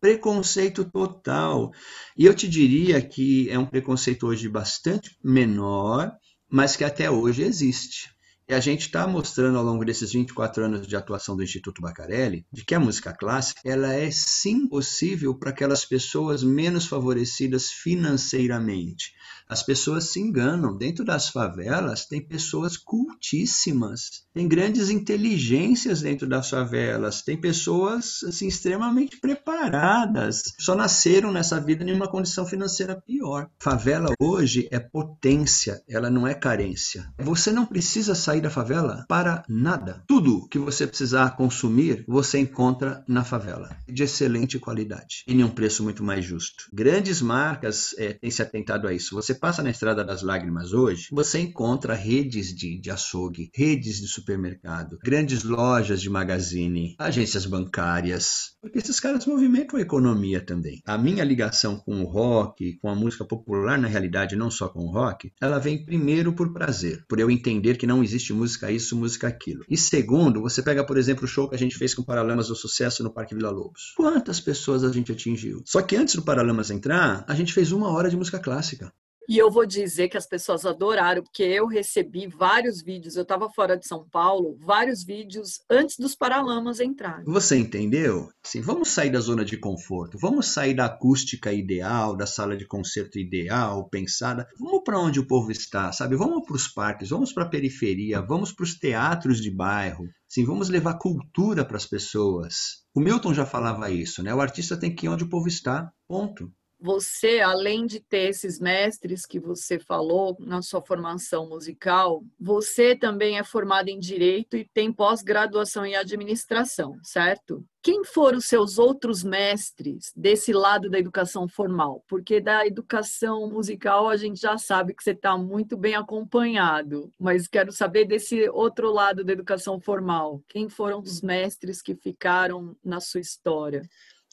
Preconceito 0.01 0.85
total. 0.85 1.71
E 2.17 2.25
eu 2.25 2.33
te 2.33 2.47
diria 2.47 3.01
que 3.01 3.49
é 3.49 3.59
um 3.59 3.65
preconceito 3.65 4.25
hoje 4.25 4.49
bastante 4.49 5.15
menor, 5.23 6.11
mas 6.49 6.75
que 6.75 6.83
até 6.83 7.11
hoje 7.11 7.43
existe. 7.43 8.09
E 8.49 8.53
a 8.55 8.59
gente 8.59 8.87
está 8.87 9.05
mostrando 9.05 9.59
ao 9.59 9.63
longo 9.63 9.85
desses 9.85 10.11
24 10.11 10.65
anos 10.65 10.87
de 10.87 10.95
atuação 10.95 11.37
do 11.37 11.43
Instituto 11.43 11.83
Bacarelli 11.83 12.47
de 12.51 12.65
que 12.65 12.73
a 12.73 12.79
música 12.79 13.13
clássica 13.13 13.61
ela 13.63 13.93
é 13.93 14.09
sim 14.09 14.67
possível 14.67 15.35
para 15.35 15.51
aquelas 15.51 15.85
pessoas 15.85 16.41
menos 16.41 16.87
favorecidas 16.87 17.69
financeiramente. 17.69 19.13
As 19.49 19.63
pessoas 19.63 20.05
se 20.05 20.19
enganam. 20.19 20.77
Dentro 20.77 21.03
das 21.03 21.29
favelas 21.29 22.05
tem 22.05 22.21
pessoas 22.21 22.77
cultíssimas, 22.77 24.23
tem 24.31 24.47
grandes 24.47 24.91
inteligências 24.91 26.01
dentro 26.01 26.27
das 26.27 26.51
favelas, 26.51 27.23
tem 27.23 27.35
pessoas 27.35 28.23
assim 28.27 28.47
extremamente 28.47 29.17
preparadas. 29.17 30.53
Só 30.59 30.75
nasceram 30.75 31.31
nessa 31.31 31.59
vida 31.59 31.83
em 31.83 31.91
uma 31.91 32.07
condição 32.07 32.45
financeira 32.45 33.01
pior. 33.01 33.49
Favela 33.59 34.13
hoje 34.19 34.67
é 34.71 34.79
potência, 34.79 35.81
ela 35.89 36.11
não 36.11 36.27
é 36.27 36.35
carência. 36.35 37.11
Você 37.17 37.51
não 37.51 37.65
precisa 37.65 38.13
sair 38.13 38.38
da 38.41 38.49
favela 38.49 39.05
para 39.07 39.43
nada. 39.47 40.03
Tudo 40.07 40.47
que 40.47 40.59
você 40.59 40.85
precisar 40.85 41.35
consumir, 41.35 42.03
você 42.07 42.39
encontra 42.39 43.03
na 43.07 43.23
favela, 43.23 43.75
de 43.87 44.03
excelente 44.03 44.59
qualidade 44.59 45.23
e 45.27 45.33
em 45.33 45.43
um 45.43 45.49
preço 45.49 45.83
muito 45.83 46.03
mais 46.03 46.25
justo. 46.25 46.65
Grandes 46.73 47.21
marcas 47.21 47.93
é, 47.97 48.13
têm 48.13 48.31
se 48.31 48.41
atentado 48.41 48.87
a 48.87 48.93
isso. 48.93 49.15
Você 49.15 49.33
passa 49.33 49.63
na 49.63 49.69
Estrada 49.69 50.03
das 50.03 50.21
Lágrimas 50.21 50.73
hoje, 50.73 51.07
você 51.11 51.39
encontra 51.39 51.93
redes 51.93 52.53
de, 52.55 52.79
de 52.79 52.91
açougue, 52.91 53.49
redes 53.55 53.99
de 53.99 54.07
supermercado, 54.07 54.97
grandes 55.03 55.43
lojas 55.43 56.01
de 56.01 56.09
magazine, 56.09 56.95
agências 56.97 57.45
bancárias, 57.45 58.55
porque 58.61 58.79
esses 58.79 58.99
caras 58.99 59.25
movimentam 59.25 59.79
a 59.79 59.81
economia 59.81 60.41
também. 60.41 60.81
A 60.85 60.97
minha 60.97 61.23
ligação 61.23 61.77
com 61.77 62.01
o 62.01 62.05
rock, 62.05 62.77
com 62.81 62.89
a 62.89 62.95
música 62.95 63.25
popular, 63.25 63.77
na 63.77 63.87
realidade, 63.87 64.35
não 64.35 64.51
só 64.51 64.67
com 64.67 64.79
o 64.79 64.91
rock, 64.91 65.31
ela 65.41 65.59
vem 65.59 65.83
primeiro 65.83 66.33
por 66.33 66.53
prazer, 66.53 67.03
por 67.07 67.19
eu 67.19 67.29
entender 67.29 67.77
que 67.77 67.87
não 67.87 68.03
existe 68.03 68.28
música 68.33 68.71
isso, 68.71 68.95
música 68.95 69.27
aquilo. 69.27 69.63
E 69.69 69.77
segundo, 69.77 70.41
você 70.41 70.61
pega, 70.61 70.85
por 70.85 70.97
exemplo, 70.97 71.25
o 71.25 71.27
show 71.27 71.49
que 71.49 71.55
a 71.55 71.59
gente 71.59 71.77
fez 71.77 71.93
com 71.93 72.03
Paralamas 72.03 72.47
do 72.47 72.55
Sucesso 72.55 73.03
no 73.03 73.13
Parque 73.13 73.35
Vila 73.35 73.49
Lobos. 73.49 73.93
Quantas 73.95 74.39
pessoas 74.39 74.83
a 74.83 74.91
gente 74.91 75.11
atingiu? 75.11 75.61
Só 75.65 75.81
que 75.81 75.95
antes 75.95 76.15
do 76.15 76.21
Paralamas 76.21 76.69
entrar, 76.69 77.25
a 77.27 77.35
gente 77.35 77.53
fez 77.53 77.71
uma 77.71 77.89
hora 77.89 78.09
de 78.09 78.17
música 78.17 78.39
clássica. 78.39 78.91
E 79.29 79.37
eu 79.37 79.51
vou 79.51 79.63
dizer 79.63 80.09
que 80.09 80.17
as 80.17 80.25
pessoas 80.25 80.65
adoraram, 80.65 81.21
porque 81.21 81.43
eu 81.43 81.67
recebi 81.67 82.25
vários 82.25 82.81
vídeos, 82.81 83.15
eu 83.15 83.21
estava 83.21 83.47
fora 83.47 83.77
de 83.77 83.85
São 83.85 84.03
Paulo, 84.09 84.57
vários 84.59 85.03
vídeos 85.03 85.61
antes 85.69 85.97
dos 85.99 86.15
Paralamas 86.15 86.79
entrarem. 86.79 87.25
Você 87.25 87.55
entendeu? 87.55 88.31
Sim, 88.43 88.61
vamos 88.61 88.89
sair 88.89 89.11
da 89.11 89.19
zona 89.19 89.45
de 89.45 89.55
conforto, 89.55 90.17
vamos 90.19 90.47
sair 90.47 90.73
da 90.73 90.85
acústica 90.85 91.53
ideal, 91.53 92.17
da 92.17 92.25
sala 92.25 92.57
de 92.57 92.65
concerto 92.65 93.19
ideal, 93.19 93.87
pensada. 93.87 94.47
Vamos 94.59 94.81
para 94.83 94.99
onde 94.99 95.19
o 95.19 95.27
povo 95.27 95.51
está, 95.51 95.91
sabe? 95.91 96.15
Vamos 96.15 96.43
para 96.47 96.55
os 96.55 96.67
parques, 96.67 97.09
vamos 97.09 97.31
para 97.31 97.43
a 97.43 97.49
periferia, 97.49 98.23
vamos 98.23 98.51
para 98.51 98.63
os 98.63 98.79
teatros 98.79 99.39
de 99.39 99.51
bairro. 99.51 100.07
Sim, 100.27 100.43
vamos 100.43 100.69
levar 100.69 100.97
cultura 100.97 101.63
para 101.63 101.77
as 101.77 101.85
pessoas. 101.85 102.79
O 102.95 102.99
Milton 102.99 103.35
já 103.35 103.45
falava 103.45 103.91
isso, 103.91 104.23
né? 104.23 104.33
O 104.33 104.41
artista 104.41 104.75
tem 104.75 104.95
que 104.95 105.05
ir 105.05 105.09
onde 105.09 105.23
o 105.23 105.29
povo 105.29 105.47
está. 105.47 105.91
Ponto 106.07 106.51
você, 106.79 107.41
além 107.41 107.85
de 107.85 107.99
ter 107.99 108.29
esses 108.29 108.59
mestres 108.59 109.25
que 109.25 109.39
você 109.39 109.77
falou 109.77 110.37
na 110.39 110.61
sua 110.61 110.81
formação 110.81 111.49
musical, 111.49 112.23
você 112.39 112.95
também 112.95 113.37
é 113.37 113.43
formado 113.43 113.89
em 113.89 113.99
direito 113.99 114.55
e 114.55 114.63
tem 114.63 114.91
pós-graduação 114.91 115.85
em 115.85 115.95
administração, 115.95 116.97
certo? 117.03 117.65
Quem 117.81 118.03
foram 118.03 118.37
os 118.37 118.45
seus 118.45 118.77
outros 118.77 119.23
mestres 119.23 120.11
desse 120.15 120.53
lado 120.53 120.89
da 120.89 120.99
educação 120.99 121.47
formal? 121.47 122.03
Porque 122.07 122.39
da 122.39 122.65
educação 122.65 123.49
musical 123.49 124.07
a 124.07 124.17
gente 124.17 124.39
já 124.39 124.57
sabe 124.57 124.93
que 124.93 125.03
você 125.03 125.11
está 125.11 125.37
muito 125.37 125.77
bem 125.77 125.95
acompanhado, 125.95 127.11
mas 127.19 127.47
quero 127.47 127.71
saber 127.71 128.05
desse 128.05 128.49
outro 128.49 128.91
lado 128.91 129.23
da 129.23 129.33
educação 129.33 129.79
formal. 129.79 130.41
Quem 130.47 130.69
foram 130.69 130.99
os 130.99 131.21
mestres 131.21 131.81
que 131.81 131.95
ficaram 131.95 132.75
na 132.83 132.99
sua 132.99 133.21
história? 133.21 133.81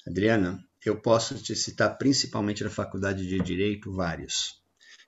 Adriana, 0.06 0.64
eu 0.88 1.00
posso 1.00 1.34
te 1.42 1.54
citar 1.54 1.96
principalmente 1.98 2.62
na 2.64 2.70
faculdade 2.70 3.26
de 3.26 3.38
Direito 3.40 3.92
vários. 3.92 4.65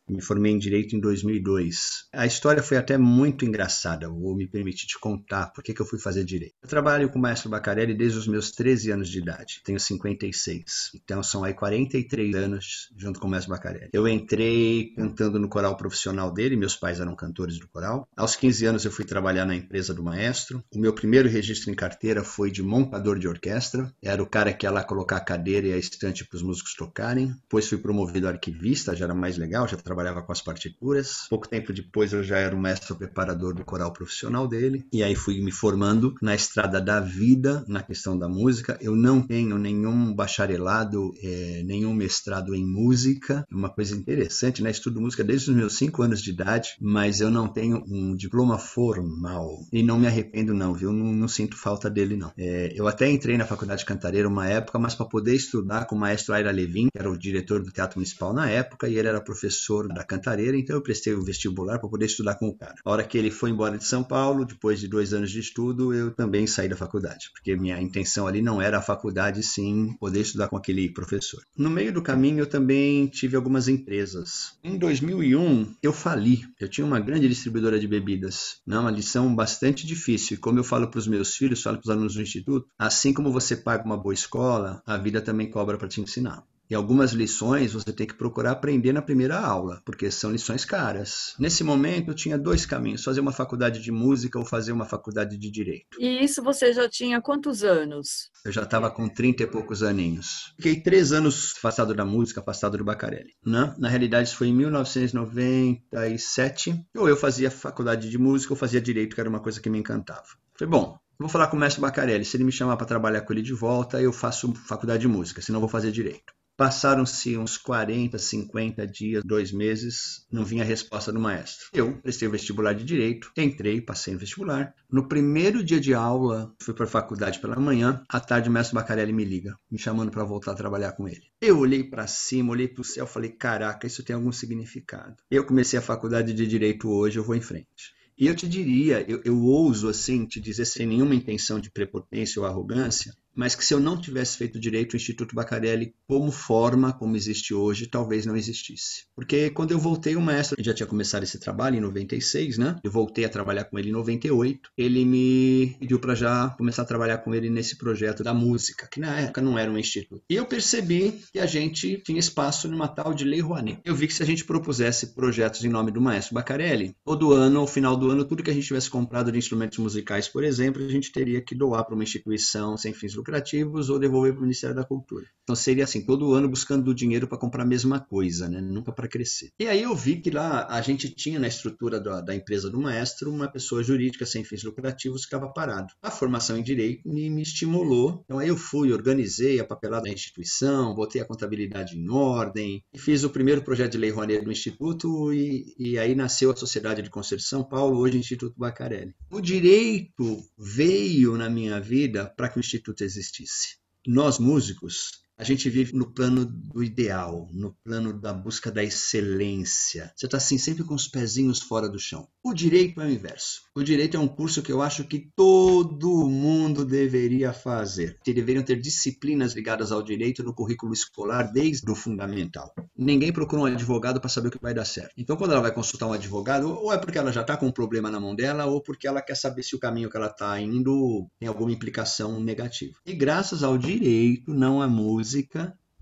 Me 0.09 0.23
formei 0.23 0.53
em 0.53 0.59
Direito 0.59 0.97
em 0.97 1.01
2002. 1.01 2.09
A 2.13 2.27
história 2.27 2.63
foi 2.63 2.77
até 2.79 2.97
muito 2.97 3.45
engraçada, 3.45 4.09
vou 4.09 4.35
me 4.35 4.49
permitir 4.49 4.87
te 4.87 4.99
contar 4.99 5.53
por 5.53 5.63
que, 5.63 5.79
eu 5.79 5.85
fui 5.87 5.99
fazer 5.99 6.25
Direito. 6.25 6.55
Eu 6.63 6.69
trabalho 6.69 7.11
com 7.11 7.19
o 7.19 7.23
Maestro 7.23 7.51
Bacarelli 7.51 7.95
desde 7.95 8.19
os 8.19 8.27
meus 8.27 8.51
13 8.51 8.91
anos 8.91 9.09
de 9.09 9.19
idade, 9.19 9.61
tenho 9.65 9.79
56. 9.79 10.93
Então 10.95 11.23
são 11.23 11.45
aí 11.45 11.53
43 11.53 12.35
anos 12.35 12.89
junto 12.97 13.21
com 13.21 13.27
o 13.27 13.31
Maestro 13.31 13.53
Bacarelli. 13.53 13.91
Eu 13.93 14.09
entrei 14.09 14.93
cantando 14.97 15.39
no 15.39 15.49
coral 15.49 15.77
profissional 15.77 16.33
dele, 16.33 16.57
meus 16.57 16.75
pais 16.75 17.01
eram 17.01 17.15
cantores 17.15 17.59
do 17.59 17.69
coral. 17.69 18.09
Aos 18.17 18.35
15 18.35 18.67
anos 18.67 18.85
eu 18.85 18.91
fui 18.91 19.05
trabalhar 19.05 19.45
na 19.45 19.55
empresa 19.55 19.93
do 19.93 20.03
Maestro. 20.03 20.65
O 20.75 20.79
meu 20.79 20.95
primeiro 20.95 21.29
registro 21.29 21.71
em 21.71 21.75
carteira 21.75 22.25
foi 22.25 22.51
de 22.51 22.63
montador 22.63 23.19
de 23.19 23.29
orquestra. 23.29 23.93
Era 24.03 24.23
o 24.23 24.27
cara 24.27 24.53
que 24.53 24.65
ia 24.65 24.71
lá 24.71 24.83
colocar 24.83 25.19
a 25.19 25.25
cadeira 25.25 25.67
e 25.67 25.73
a 25.73 25.79
estante 25.79 26.27
para 26.27 26.37
os 26.37 26.43
músicos 26.43 26.75
tocarem. 26.75 27.29
Depois 27.43 27.69
fui 27.69 27.79
promovido 27.79 28.27
a 28.27 28.31
arquivista, 28.31 28.97
já 28.97 29.05
era 29.05 29.15
mais 29.15 29.37
legal, 29.37 29.69
já 29.69 29.77
trabalhava 29.77 29.98
trabalhava 29.99 30.23
com 30.23 30.31
as 30.31 30.41
partituras. 30.41 31.27
Pouco 31.29 31.49
tempo 31.49 31.73
depois 31.73 32.13
eu 32.13 32.23
já 32.23 32.39
era 32.39 32.55
o 32.55 32.61
mestre 32.61 32.95
preparador 32.95 33.53
do 33.53 33.65
coral 33.65 33.93
profissional 33.93 34.47
dele. 34.47 34.87
E 34.93 35.03
aí 35.03 35.17
fui 35.17 35.43
me 35.43 35.51
formando 35.51 36.15
na 36.23 36.35
estrada 36.35 36.81
da 36.81 37.01
vida, 37.01 37.65
na 37.67 37.83
questão 37.83 38.17
da 38.17 38.29
música. 38.29 38.79
Eu 38.81 38.95
não 38.95 39.21
tenho 39.21 39.59
nenhum 39.59 40.15
bacharelado, 40.15 41.13
é, 41.23 41.63
nenhum 41.65 41.93
mestrado 41.93 42.55
em 42.55 42.65
música. 42.65 43.45
É 43.51 43.55
uma 43.55 43.69
coisa 43.69 43.97
interessante, 43.97 44.63
né? 44.63 44.71
Estudo 44.71 45.01
música 45.01 45.25
desde 45.25 45.51
os 45.51 45.57
meus 45.57 45.77
cinco 45.77 46.03
anos 46.03 46.23
de 46.23 46.31
idade, 46.31 46.77
mas 46.81 47.21
eu 47.21 47.31
não 47.31 47.49
tenho 47.49 47.83
um 47.89 48.15
diploma 48.15 48.59
formal. 48.59 49.67
E 49.73 49.83
não 49.83 49.99
me 49.99 50.07
arrependo, 50.07 50.55
não, 50.55 50.75
viu? 50.75 50.93
Não, 50.93 51.13
não 51.13 51.29
sinto 51.29 51.57
falta 51.57 51.91
dele, 51.91 52.17
não. 52.17 52.33
É, 52.39 52.73
eu 52.75 52.87
até 52.87 53.11
entrei 53.11 53.37
na 53.37 53.47
faculdade 53.47 53.81
de 53.81 53.87
cantareira 53.87 54.29
uma 54.29 54.47
época, 54.47 54.79
mas 54.79 54.95
para 54.95 55.07
poder 55.07 55.35
estudar 55.35 55.87
com 55.87 55.97
o 55.97 55.99
maestro 55.99 56.35
Aira 56.35 56.53
Levin, 56.53 56.89
que 56.93 56.99
era 56.99 57.11
o 57.11 57.19
diretor 57.19 57.63
do 57.63 57.73
Teatro 57.73 57.99
Municipal 57.99 58.33
na 58.33 58.49
época, 58.49 58.89
e 58.89 58.97
ele 58.97 59.09
era 59.09 59.21
professor 59.21 59.88
da 59.95 60.05
cantareira, 60.05 60.57
então 60.57 60.77
eu 60.77 60.83
prestei 60.83 61.15
o 61.15 61.25
vestibular 61.25 61.79
para 61.79 61.89
poder 61.89 62.07
estudar 62.07 62.37
com 62.37 62.49
o 62.49 62.57
cara. 62.57 62.75
A 62.85 62.91
hora 62.91 63.05
que 63.05 63.19
ele 63.19 63.31
foi 63.31 63.51
embora 63.51 63.79
de 63.79 63.85
São 63.85 64.03
Paulo, 64.03 64.45
depois 64.45 64.81
de 64.81 64.89
dois 64.89 65.13
anos 65.13 65.31
de 65.31 65.41
estudo, 65.41 65.93
eu 65.95 66.11
também 66.11 66.47
saí 66.47 66.69
da 66.69 66.77
faculdade, 66.77 67.31
porque 67.33 67.57
minha 67.57 67.81
intenção 67.81 68.27
ali 68.27 68.43
não 68.43 68.61
era 68.61 68.79
a 68.79 68.83
faculdade, 68.83 69.43
sim 69.43 69.97
poder 69.99 70.21
estudar 70.21 70.49
com 70.49 70.57
aquele 70.57 70.93
professor. 70.93 71.43
No 71.57 71.71
meio 71.71 71.93
do 71.93 72.03
caminho, 72.03 72.41
eu 72.41 72.47
também 72.47 73.07
tive 73.07 73.37
algumas 73.37 73.69
empresas. 73.69 74.57
Em 74.63 74.79
2001, 74.79 75.75
eu 75.83 75.93
fali. 75.93 76.43
Eu 76.61 76.69
tinha 76.69 76.87
uma 76.87 77.01
grande 77.01 77.29
distribuidora 77.29 77.79
de 77.79 77.89
bebidas. 77.89 78.61
Não, 78.67 78.83
uma 78.83 78.91
lição 78.91 79.35
bastante 79.35 79.87
difícil. 79.87 80.37
E 80.37 80.41
como 80.41 80.59
eu 80.59 80.65
falo 80.65 80.89
para 80.89 80.99
os 80.99 81.07
meus 81.07 81.35
filhos, 81.35 81.63
falo 81.63 81.79
para 81.79 81.85
os 81.85 81.91
alunos 81.91 82.15
do 82.15 82.23
instituto, 82.23 82.69
assim 82.79 83.13
como 83.13 83.33
você 83.33 83.57
paga 83.57 83.85
uma 83.85 83.97
boa 83.97 84.15
escola, 84.15 84.83
a 84.87 84.97
vida 84.97 85.21
também 85.21 85.51
cobra 85.51 85.77
para 85.77 85.89
te 85.89 86.01
ensinar. 86.01 86.45
E 86.71 86.75
algumas 86.75 87.13
lições 87.13 87.73
você 87.73 87.91
tem 87.93 88.07
que 88.07 88.13
procurar 88.15 88.53
aprender 88.53 88.93
na 88.93 89.01
primeira 89.01 89.39
aula, 89.39 89.81
porque 89.85 90.11
são 90.11 90.31
lições 90.31 90.65
caras. 90.65 91.35
Nesse 91.39 91.63
momento 91.65 92.11
eu 92.11 92.15
tinha 92.15 92.37
dois 92.37 92.67
caminhos: 92.67 93.03
fazer 93.03 93.21
uma 93.21 93.33
faculdade 93.33 93.81
de 93.81 93.91
música 93.91 94.39
ou 94.39 94.45
fazer 94.45 94.73
uma 94.73 94.85
faculdade 94.85 95.39
de 95.39 95.51
direito. 95.51 95.97
E 95.99 96.23
isso 96.23 96.43
você 96.43 96.71
já 96.73 96.87
tinha 96.89 97.23
quantos 97.23 97.65
anos? 97.65 98.31
Eu 98.45 98.53
já 98.53 98.65
estava 98.65 98.91
com 98.91 99.09
30 99.09 99.45
e 99.45 99.47
poucos 99.47 99.83
aninhos. 99.83 100.53
Fiquei 100.57 100.83
três 100.83 101.13
anos 101.13 101.55
afastado 101.57 101.95
da 101.95 102.05
música, 102.05 102.41
afastado 102.41 102.77
do 102.77 102.85
Bacarelli. 102.85 103.33
Né? 103.45 103.75
Na 103.79 103.89
realidade, 103.89 104.29
isso 104.29 104.37
foi 104.37 104.49
em 104.49 104.55
1997. 104.55 106.85
Ou 106.97 107.09
eu 107.09 107.17
fazia 107.17 107.51
faculdade 107.51 108.11
de 108.11 108.19
música 108.19 108.53
ou 108.53 108.59
fazia 108.59 108.81
direito, 108.81 109.15
que 109.15 109.21
era 109.21 109.31
uma 109.31 109.41
coisa 109.41 109.61
que 109.61 109.71
me 109.71 109.79
encantava. 109.79 110.27
Falei, 110.59 110.71
bom, 110.71 110.99
vou 111.19 111.29
falar 111.29 111.49
com 111.49 111.57
o 111.57 111.61
mestre 111.61 111.81
Bacarelli. 111.81 112.25
Se 112.25 112.37
ele 112.37 112.45
me 112.45 112.53
chamar 112.53 112.77
para 112.77 112.87
trabalhar 112.87 113.23
com 113.23 113.33
ele 113.33 113.43
de 113.43 113.55
volta, 113.55 114.01
eu 114.03 114.13
faço 114.13 114.53
faculdade 114.55 115.03
de 115.03 115.09
música, 115.09 115.41
senão 115.41 115.61
vou 115.61 115.69
fazer 115.69 115.91
direito. 115.91 116.38
Passaram-se 116.59 117.39
uns 117.39 117.57
40, 117.57 118.19
50 118.19 118.85
dias, 118.85 119.23
dois 119.25 119.53
meses, 119.53 120.27
não 120.29 120.45
vinha 120.45 120.65
a 120.65 120.67
resposta 120.67 121.13
do 121.13 121.21
maestro. 121.21 121.69
Eu 121.73 121.93
prestei 122.03 122.27
o 122.27 122.33
vestibular 122.33 122.73
de 122.73 122.83
Direito, 122.83 123.31
entrei, 123.37 123.81
passei 123.81 124.13
no 124.13 124.19
vestibular. 124.19 124.75
No 124.91 125.07
primeiro 125.07 125.63
dia 125.63 125.79
de 125.79 125.95
aula, 125.95 126.53
fui 126.61 126.75
para 126.75 126.85
a 126.85 126.89
faculdade 126.89 127.39
pela 127.39 127.55
manhã, 127.61 128.03
à 128.09 128.19
tarde 128.19 128.49
o 128.49 128.53
mestre 128.53 128.75
Bacarelli 128.75 129.13
me 129.13 129.25
liga, 129.25 129.57
me 129.71 129.79
chamando 129.79 130.11
para 130.11 130.25
voltar 130.25 130.51
a 130.51 130.57
trabalhar 130.57 130.91
com 130.95 131.07
ele. 131.07 131.23
Eu 131.41 131.61
olhei 131.61 131.85
para 131.85 132.09
cima, 132.09 132.51
olhei 132.51 132.67
para 132.67 132.81
o 132.81 132.85
céu, 132.85 133.07
falei, 133.07 133.31
caraca, 133.31 133.87
isso 133.87 134.03
tem 134.03 134.17
algum 134.17 134.33
significado. 134.33 135.15
Eu 135.31 135.47
comecei 135.47 135.79
a 135.79 135.83
faculdade 135.83 136.35
de 136.35 136.45
Direito 136.45 136.91
hoje, 136.91 137.21
eu 137.21 137.25
vou 137.25 137.37
em 137.37 137.41
frente. 137.41 137.97
E 138.19 138.27
eu 138.27 138.35
te 138.35 138.49
diria, 138.49 139.09
eu, 139.09 139.23
eu 139.25 139.41
ouso 139.45 139.89
assim 139.89 140.27
te 140.27 140.41
dizer 140.41 140.65
sem 140.65 140.85
nenhuma 140.85 141.15
intenção 141.15 141.61
de 141.61 141.71
prepotência 141.71 142.43
ou 142.43 142.49
arrogância, 142.49 143.15
mas 143.39 143.55
que 143.55 143.65
se 143.65 143.73
eu 143.73 143.79
não 143.79 143.97
tivesse 143.97 144.37
feito 144.37 144.59
direito, 144.59 144.95
o 144.95 144.97
Instituto 144.97 145.33
Bacarelli, 145.33 145.95
como 146.09 146.33
forma, 146.33 146.93
como 146.93 147.15
existe 147.15 147.55
hoje, 147.55 147.87
talvez 147.87 148.27
não 148.27 148.37
existisse. 148.37 149.05
Porque 149.15 149.51
quando 149.51 149.71
eu 149.71 149.79
voltei, 149.79 150.17
o 150.17 150.21
maestro 150.21 150.57
já 150.61 150.75
tinha 150.75 150.89
começado 150.89 151.23
esse 151.23 151.39
trabalho 151.39 151.77
em 151.77 151.81
96, 151.81 152.59
né? 152.59 152.77
Eu 152.83 152.91
voltei 152.91 153.25
a 153.25 153.29
trabalhar 153.29 153.65
com 153.65 153.79
ele 153.79 153.91
em 153.91 153.93
98. 153.93 154.71
Ele 154.77 155.05
me 155.05 155.77
pediu 155.79 156.01
para 156.01 156.17
já 156.17 156.49
começar 156.59 156.83
a 156.83 156.85
trabalhar 156.85 157.19
com 157.19 157.33
ele 157.33 157.49
nesse 157.49 157.79
projeto 157.79 158.25
da 158.25 158.35
música, 158.35 158.89
que 158.91 158.99
na 158.99 159.21
época 159.21 159.41
não 159.41 159.57
era 159.57 159.71
um 159.71 159.79
instituto. 159.79 160.23
E 160.29 160.35
eu 160.35 160.45
percebi 160.45 161.21
que 161.33 161.39
a 161.39 161.47
gente 161.47 162.03
tinha 162.05 162.19
espaço 162.19 162.67
numa 162.67 162.89
tal 162.89 163.15
de 163.15 163.25
Lei 163.25 163.41
Rouanet. 163.41 163.81
Eu 163.85 163.95
vi 163.95 164.09
que 164.09 164.15
se 164.15 164.23
a 164.23 164.27
gente 164.27 164.45
propusesse 164.45 165.15
projetos 165.15 165.65
em 165.65 165.69
nome 165.69 165.93
do 165.93 166.01
maestro 166.01 166.35
Bacarelli, 166.35 166.97
todo 167.05 167.33
ano, 167.33 167.61
ao 167.61 167.69
final 167.69 167.97
do 167.97 168.11
ano, 168.11 168.25
tudo 168.25 168.43
que 168.43 168.51
a 168.51 168.55
gente 168.55 168.67
tivesse 168.67 168.91
comprado 168.91 169.31
de 169.31 169.39
instrumentos 169.39 169.79
musicais, 169.79 170.27
por 170.27 170.43
exemplo, 170.43 170.85
a 170.85 170.89
gente 170.89 171.13
teria 171.13 171.41
que 171.41 171.55
doar 171.55 171.85
para 171.85 171.95
uma 171.95 172.03
instituição 172.03 172.77
sem 172.77 172.93
fins 172.93 173.15
lucrativos 173.15 173.28
lucrativos 173.29 173.91
ou 173.91 173.99
devolver 173.99 174.33
para 174.33 174.41
o 174.41 174.43
Ministério 174.43 174.75
da 174.75 174.85
Cultura. 174.85 175.27
Então 175.43 175.55
seria 175.55 175.85
assim, 175.85 176.05
todo 176.05 176.33
ano 176.33 176.49
buscando 176.49 176.95
dinheiro 176.95 177.27
para 177.27 177.39
comprar 177.39 177.63
a 177.63 177.67
mesma 177.67 178.01
coisa, 178.01 178.49
né? 178.49 178.61
nunca 178.61 178.93
para 178.93 179.09
crescer. 179.09 179.51
E 179.59 179.67
aí 179.67 179.83
eu 179.83 179.95
vi 179.95 180.17
que 180.17 180.31
lá 180.31 180.67
a 180.69 180.81
gente 180.81 181.11
tinha 181.11 181.39
na 181.39 181.49
estrutura 181.49 182.01
da, 182.01 182.21
da 182.21 182.35
empresa 182.35 182.71
do 182.71 182.81
maestro 182.81 183.31
uma 183.31 183.49
pessoa 183.49 183.83
jurídica 183.83 184.27
sem 184.27 184.45
fins 184.45 184.63
lucrativos 184.63 185.23
que 185.23 185.27
ficava 185.27 185.53
parado. 185.53 185.93
A 186.03 186.11
formação 186.11 186.57
em 186.57 186.63
direito 186.63 187.09
me, 187.09 187.31
me 187.31 187.43
estimulou. 187.43 188.23
Então 188.25 188.39
aí 188.39 188.49
eu 188.49 188.57
fui, 188.57 188.93
organizei 188.93 189.61
a 189.61 189.65
papelada 189.65 190.05
da 190.05 190.11
instituição, 190.11 190.95
botei 190.95 191.21
a 191.21 191.25
contabilidade 191.25 191.99
em 191.99 192.11
ordem 192.11 192.83
fiz 192.97 193.25
o 193.25 193.31
primeiro 193.31 193.63
projeto 193.63 193.93
de 193.93 193.99
lei 193.99 194.11
Rouanet 194.11 194.45
do 194.45 194.53
Instituto 194.53 195.33
e, 195.33 195.75
e 195.79 195.99
aí 195.99 196.15
nasceu 196.15 196.51
a 196.51 196.57
Sociedade 196.57 197.03
de 197.03 197.11
Conselho 197.11 197.41
de 197.41 197.47
São 197.47 197.65
Paulo, 197.65 197.99
hoje 197.99 198.19
Instituto 198.19 198.55
Bacarelli. 198.59 199.15
O 199.31 199.41
direito 199.41 200.43
veio 200.59 201.37
na 201.37 201.49
minha 201.49 201.81
vida 201.81 202.27
para 202.37 202.49
que 202.49 202.59
o 202.59 202.61
Instituto 202.61 203.03
existisse. 203.09 203.79
Nós, 204.07 204.39
músicos, 204.39 205.23
a 205.39 205.45
gente 205.45 205.71
vive 205.71 205.95
no 205.95 206.13
plano 206.13 206.45
do 206.45 206.83
ideal, 206.83 207.49
no 207.53 207.73
plano 207.85 208.13
da 208.13 208.33
busca 208.33 208.73
da 208.73 208.83
excelência. 208.83 210.13
Você 210.17 210.27
está 210.27 210.37
assim, 210.37 210.59
sempre 210.59 210.83
com 210.83 210.95
os 210.95 211.07
pezinhos 211.07 211.61
fora 211.61 211.89
do 211.89 211.99
chão. 211.99 212.27
O 212.43 212.53
direito 212.53 213.01
é 213.01 213.07
o 213.07 213.11
inverso. 213.11 213.63
O 213.77 213.85
direito 213.85 214.17
é 214.17 214.21
um 214.21 214.27
curso 214.27 214.63
que 214.63 214.73
eu 214.73 214.83
acho 214.83 215.05
que 215.05 215.31
todo 215.37 216.29
mundo 216.29 216.85
deveria 216.85 217.53
fazer. 217.53 218.19
Que 218.25 218.35
deveriam 218.35 218.65
ter 218.65 218.81
disciplinas 218.81 219.55
ligadas 219.55 219.93
ao 219.93 220.03
direito 220.03 220.43
no 220.43 220.53
currículo 220.53 220.93
escolar 220.93 221.45
desde 221.53 221.89
o 221.89 221.95
fundamental. 221.95 222.75
Ninguém 222.97 223.33
procura 223.33 223.63
um 223.63 223.67
advogado 223.67 224.21
para 224.21 224.29
saber 224.29 224.49
o 224.49 224.51
que 224.51 224.61
vai 224.61 224.75
dar 224.75 224.85
certo. 224.85 225.13
Então, 225.17 225.37
quando 225.37 225.53
ela 225.53 225.63
vai 225.63 225.73
consultar 225.73 226.09
um 226.09 226.13
advogado, 226.13 226.69
ou 226.69 226.93
é 226.93 226.99
porque 226.99 227.19
ela 227.19 227.31
já 227.31 227.43
está 227.43 227.57
com 227.57 227.67
um 227.67 227.73
problema 227.73 228.11
na 228.11 228.19
mão 228.19 228.35
dela, 228.35 228.67
ou 228.67 228.83
porque 228.83 229.07
ela 229.07 229.23
quer 229.23 229.37
saber 229.37 229.63
se 229.63 229.77
o 229.77 229.79
caminho 229.79 230.11
que 230.11 230.17
ela 230.17 230.27
está 230.27 230.61
indo 230.61 231.29
tem 231.39 231.49
alguma 231.49 231.71
implicação 231.71 232.41
negativa. 232.41 232.95
E 233.07 233.15
graças 233.15 233.63
ao 233.63 233.79
direito, 233.79 234.53
não 234.53 234.83
à 234.83 234.89
música, 234.89 235.28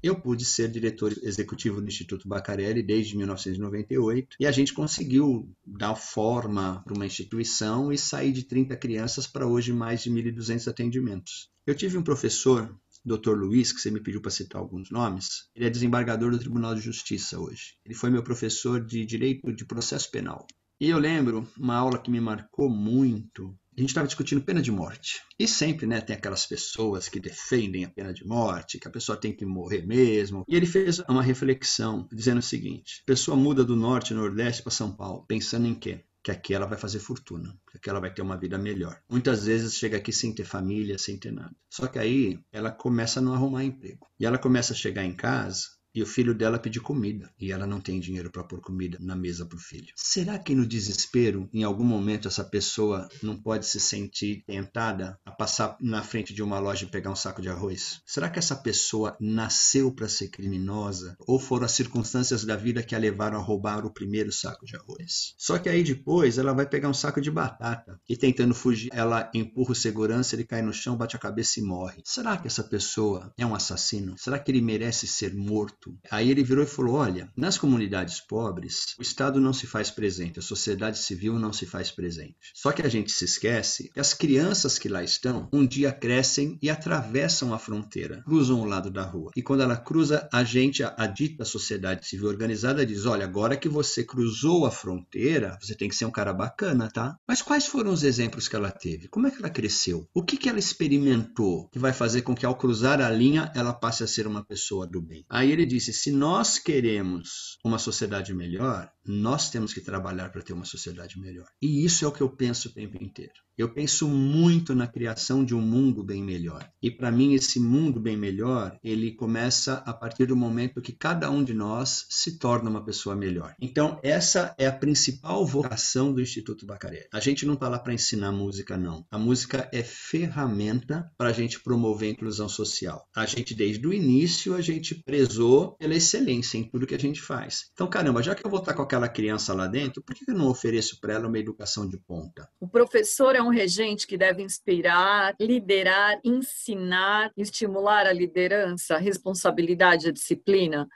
eu 0.03 0.21
pude 0.21 0.45
ser 0.45 0.71
diretor 0.71 1.13
executivo 1.23 1.81
do 1.81 1.89
Instituto 1.89 2.29
Bacarelli 2.29 2.83
desde 2.83 3.17
1998 3.17 4.37
e 4.39 4.47
a 4.47 4.53
gente 4.53 4.73
conseguiu 4.73 5.51
dar 5.67 5.97
forma 5.97 6.83
para 6.85 6.95
uma 6.95 7.07
instituição 7.07 7.93
e 7.93 7.99
sair 7.99 8.33
de 8.33 8.45
30 8.45 8.77
crianças 8.77 9.27
para 9.27 9.47
hoje 9.47 9.73
mais 9.73 10.03
de 10.03 10.11
1.200 10.11 10.69
atendimentos. 10.69 11.51
Eu 11.67 11.75
tive 11.75 11.99
um 11.99 12.03
professor, 12.03 12.73
Dr. 13.05 13.33
Luiz, 13.33 13.73
que 13.73 13.81
você 13.81 13.91
me 13.91 14.01
pediu 14.01 14.21
para 14.21 14.31
citar 14.31 14.61
alguns 14.61 14.91
nomes, 14.91 15.49
ele 15.55 15.67
é 15.67 15.71
desembargador 15.71 16.31
do 16.31 16.39
Tribunal 16.39 16.75
de 16.75 16.81
Justiça 16.81 17.41
hoje. 17.41 17.75
Ele 17.85 17.95
foi 17.95 18.11
meu 18.11 18.23
professor 18.23 18.85
de 18.85 19.05
Direito 19.05 19.53
de 19.53 19.65
Processo 19.65 20.11
Penal. 20.11 20.47
E 20.79 20.91
eu 20.91 20.99
lembro 20.99 21.49
uma 21.59 21.75
aula 21.75 21.99
que 21.99 22.11
me 22.11 22.21
marcou 22.21 22.69
muito, 22.69 23.59
a 23.77 23.81
gente 23.81 23.91
estava 23.91 24.07
discutindo 24.07 24.41
pena 24.41 24.63
de 24.63 24.71
morte. 24.71 25.23
E 25.39 25.47
sempre, 25.47 25.87
né, 25.87 26.01
tem 26.01 26.17
aquelas 26.17 26.47
pessoas 26.47 27.09
que 27.09 27.21
defendem 27.21 27.85
a 27.85 27.91
pena 27.91 28.13
de 28.13 28.27
morte, 28.27 28.79
que 28.79 28.89
a 28.89 28.91
pessoa 28.91 29.21
tem 29.21 29.33
que 29.35 29.45
morrer 29.45 29.87
mesmo. 29.87 30.45
E 30.49 30.57
ele 30.57 30.67
fez 30.67 30.99
uma 31.01 31.23
reflexão 31.23 32.09
dizendo 32.11 32.39
o 32.39 32.43
seguinte: 32.43 33.03
pessoa 33.05 33.37
muda 33.37 33.65
do 33.65 33.77
norte 33.77 34.15
nordeste 34.15 34.63
para 34.63 34.73
São 34.73 34.91
Paulo, 34.91 35.27
pensando 35.29 35.67
em 35.67 35.75
quê? 35.75 36.01
Que 36.25 36.31
aqui 36.31 36.55
ela 36.55 36.67
vai 36.67 36.77
fazer 36.77 36.99
fortuna, 36.99 37.57
que 37.71 37.77
aqui 37.77 37.89
ela 37.89 38.01
vai 38.01 38.13
ter 38.13 38.23
uma 38.23 38.37
vida 38.37 38.59
melhor. 38.59 38.99
Muitas 39.09 39.45
vezes 39.45 39.75
chega 39.75 39.99
aqui 39.99 40.13
sem 40.13 40.35
ter 40.35 40.45
família, 40.45 40.99
sem 40.99 41.17
ter 41.17 41.31
nada. 41.31 41.55
Só 41.71 41.87
que 41.87 41.99
aí 41.99 42.41
ela 42.51 42.73
começa 42.73 43.21
a 43.21 43.23
não 43.23 43.35
arrumar 43.35 43.63
emprego. 43.63 44.07
E 44.19 44.27
ela 44.27 44.39
começa 44.39 44.73
a 44.73 44.77
chegar 44.77 45.05
em 45.05 45.15
casa 45.15 45.76
e 45.97 46.03
o 46.03 46.07
filho 46.07 46.35
dela 46.35 46.59
pedir 46.59 46.81
comida 46.81 47.33
e 47.41 47.51
ela 47.51 47.67
não 47.67 47.81
tem 47.81 47.99
dinheiro 47.99 48.31
para 48.31 48.45
pôr 48.45 48.61
comida 48.61 48.99
na 49.01 49.17
mesa 49.17 49.47
para 49.47 49.57
o 49.57 49.61
filho. 49.61 49.93
Será 49.97 50.39
que 50.39 50.55
no 50.55 50.67
desespero, 50.67 51.49
em 51.55 51.65
algum 51.65 51.85
momento, 51.85 52.29
essa 52.29 52.45
pessoa 52.45 53.09
não 53.23 53.35
pode 53.35 53.67
se 53.67 53.81
sentir 53.81 54.45
tentada 54.47 55.19
a 55.25 55.31
passar 55.31 55.77
na 55.81 56.03
frente 56.03 56.35
de 56.35 56.43
uma 56.43 56.59
loja 56.59 56.85
e 56.85 56.91
pegar 56.91 57.11
um 57.11 57.17
saco 57.17 57.41
de 57.41 57.49
arroz? 57.49 58.03
Será 58.05 58.29
que 58.29 58.39
essa 58.39 58.55
pessoa 58.55 59.17
nasceu 59.19 59.91
para 59.91 60.09
ser 60.09 60.29
criminosa 60.29 61.17
ou 61.21 61.41
foram 61.41 61.65
as 61.65 61.73
circunstâncias 61.73 62.45
da 62.45 62.57
vida 62.57 62.83
que 62.83 62.95
a 62.95 62.99
levaram 62.99 63.39
a 63.39 63.43
roubar 63.43 63.87
o 63.87 63.93
primeiro 63.93 64.31
saco 64.31 64.67
de 64.67 64.77
arroz? 64.77 65.35
Só 65.39 65.59
que 65.59 65.69
aí 65.69 65.83
depois 65.83 66.37
ela 66.37 66.53
vai 66.53 66.67
pegar 66.67 66.91
um 66.91 66.95
saco 66.95 67.23
de 67.23 67.31
batata 67.31 67.99
e 68.07 68.17
tentando 68.17 68.55
fugir, 68.55 68.91
ela 68.93 69.31
empurra 69.33 69.73
o 69.73 69.75
segurança, 69.75 70.35
ele 70.35 70.45
cai 70.45 70.61
no 70.61 70.73
chão, 70.73 70.97
bate 70.97 71.17
a 71.17 71.19
cabeça 71.19 71.59
e 71.59 71.63
morre. 71.63 72.03
Será 72.05 72.37
que 72.37 72.47
essa 72.47 72.63
pessoa 72.63 73.33
é 73.39 73.47
um 73.47 73.55
assassino? 73.55 74.17
Será 74.19 74.39
que 74.39 74.51
ele 74.51 74.61
merece 74.61 75.07
ser 75.07 75.35
morto? 75.35 75.86
Aí 76.11 76.31
ele 76.31 76.43
virou 76.43 76.65
e 76.65 76.67
falou: 76.67 76.97
Olha, 76.97 77.31
nas 77.37 77.59
comunidades 77.59 78.21
pobres, 78.21 78.95
o 78.99 79.03
Estado 79.03 79.41
não 79.41 79.53
se 79.53 79.67
faz 79.67 79.91
presente, 79.91 80.39
a 80.39 80.43
sociedade 80.43 80.99
civil 80.99 81.39
não 81.39 81.53
se 81.53 81.67
faz 81.67 81.91
presente. 81.91 82.37
Só 82.55 82.73
que 82.73 82.83
a 82.83 82.89
gente 82.89 83.13
se 83.13 83.25
esquece 83.25 83.91
que 83.93 84.01
as 84.01 84.15
crianças 84.15 84.79
que 84.79 84.89
lá 84.89 85.03
estão, 85.03 85.49
um 85.53 85.67
dia 85.67 85.93
crescem 85.93 86.59
e 86.63 86.71
atravessam 86.71 87.53
a 87.53 87.59
fronteira, 87.59 88.23
cruzam 88.25 88.61
o 88.61 88.65
lado 88.65 88.91
da 88.91 89.03
rua. 89.03 89.31
E 89.37 89.43
quando 89.43 89.63
ela 89.63 89.77
cruza, 89.77 90.29
a 90.33 90.45
gente, 90.45 90.83
a, 90.83 90.95
a 90.97 91.07
dita 91.07 91.45
sociedade 91.45 92.07
civil 92.07 92.29
organizada, 92.29 92.87
diz: 92.87 93.07
Olha, 93.07 93.25
agora 93.25 93.57
que 93.57 93.69
você 93.69 94.05
cruzou 94.05 94.67
a 94.67 94.71
fronteira, 94.71 95.59
você 95.61 95.75
tem 95.75 95.89
que 95.89 95.97
ser 95.97 96.05
um 96.05 96.11
cara 96.11 96.33
bacana, 96.33 96.91
tá? 96.91 97.17
Mas 97.27 97.43
quais 97.43 97.67
foram 97.67 97.93
os 97.93 98.03
exemplos 98.03 98.49
que 98.49 98.57
ela 98.57 98.71
teve? 98.71 99.09
Como 99.09 99.27
é 99.27 99.31
que 99.31 99.39
ela 99.39 99.51
cresceu? 99.51 100.09
O 100.15 100.23
que, 100.23 100.37
que 100.37 100.49
ela 100.49 100.59
experimentou 100.59 101.69
que 101.69 101.79
vai 101.79 101.93
fazer 101.93 102.23
com 102.23 102.35
que 102.35 102.47
ao 102.47 102.57
cruzar 102.57 103.01
a 103.01 103.11
linha 103.11 103.51
ela 103.55 103.73
passe 103.73 104.03
a 104.03 104.07
ser 104.07 104.27
uma 104.27 104.45
pessoa 104.45 104.87
do 104.87 105.01
bem? 105.01 105.25
Aí 105.29 105.51
ele 105.51 105.67
disse: 105.77 105.93
se 105.93 106.11
nós 106.11 106.59
queremos 106.59 107.59
uma 107.65 107.79
sociedade 107.79 108.33
melhor, 108.33 108.91
nós 109.05 109.51
temos 109.51 109.73
que 109.73 109.81
trabalhar 109.81 110.31
para 110.31 110.43
ter 110.43 110.53
uma 110.53 110.65
sociedade 110.65 111.19
melhor. 111.21 111.47
E 111.61 111.85
isso 111.85 112.05
é 112.05 112.09
o 112.09 112.13
que 112.13 112.23
eu 112.23 112.31
penso 112.31 112.69
o 112.69 112.73
tempo 112.73 113.03
inteiro. 113.03 113.35
Eu 113.57 113.73
penso 113.73 114.07
muito 114.07 114.75
na 114.75 114.87
criação 114.87 115.43
de 115.43 115.55
um 115.55 115.63
mundo 115.63 116.05
bem 116.05 116.23
melhor. 116.23 116.69
E 116.83 116.91
para 116.91 117.11
mim 117.11 117.33
esse 117.33 117.59
mundo 117.59 117.99
bem 117.99 118.15
melhor, 118.15 118.79
ele 118.85 119.13
começa 119.13 119.77
a 119.87 119.95
partir 119.95 120.27
do 120.27 120.37
momento 120.37 120.83
que 120.83 120.93
cada 120.93 121.31
um 121.31 121.43
de 121.43 121.55
nós 121.55 122.05
se 122.11 122.39
torna 122.39 122.69
uma 122.69 122.85
pessoa 122.85 123.17
melhor. 123.17 123.55
Então 123.59 123.99
essa 124.03 124.55
é 124.59 124.67
a 124.67 124.73
principal 124.73 125.47
vocação 125.47 126.13
do 126.13 126.21
Instituto 126.21 126.67
Bacaré. 126.67 127.09
A 127.11 127.19
gente 127.19 127.47
não 127.47 127.55
está 127.55 127.67
lá 127.67 127.79
para 127.79 127.95
ensinar 127.95 128.31
música 128.31 128.77
não. 128.77 129.07
A 129.11 129.19
música 129.19 129.71
é 129.73 129.83
ferramenta 129.83 131.11
para 131.17 131.31
a 131.31 131.33
gente 131.33 131.59
promover 131.61 132.11
a 132.11 132.13
inclusão 132.13 132.51
social. 132.51 133.09
A 133.17 133.25
gente 133.25 133.55
desde 133.55 133.87
o 133.87 133.93
início 133.93 134.55
a 134.55 134.61
gente 134.61 134.95
prezou 134.95 135.66
pela 135.73 135.95
excelência 135.95 136.59
em 136.59 136.65
tudo 136.65 136.87
que 136.87 136.95
a 136.95 136.99
gente 136.99 137.21
faz. 137.21 137.71
Então 137.73 137.89
caramba, 137.89 138.23
já 138.23 138.35
que 138.35 138.45
eu 138.47 138.51
vou 138.51 138.61
estar 138.61 138.75
com 138.75 138.83
aquela 138.83 139.09
criança 139.09 139.55
lá 139.55 139.67
dentro, 139.67 140.03
por 140.03 140.15
que 140.15 140.31
eu 140.31 140.35
não 140.35 140.49
ofereço 140.49 141.01
para 141.01 141.15
ela 141.15 141.29
uma 141.29 141.39
educação 141.39 141.89
de 141.89 141.99
ponta? 141.99 142.49
O 142.61 142.69
professor 142.69 143.35
é 143.35 143.43
um 143.43 143.49
regente 143.49 144.07
que 144.07 144.17
deve 144.17 144.43
inspirar, 144.43 145.35
liderar, 145.41 146.21
ensinar, 146.25 147.33
estimular 147.37 148.07
a 148.07 148.13
liderança, 148.13 148.97
a 148.97 148.99
responsabilidade, 148.99 150.09
a 150.09 150.13
disciplina. 150.13 150.89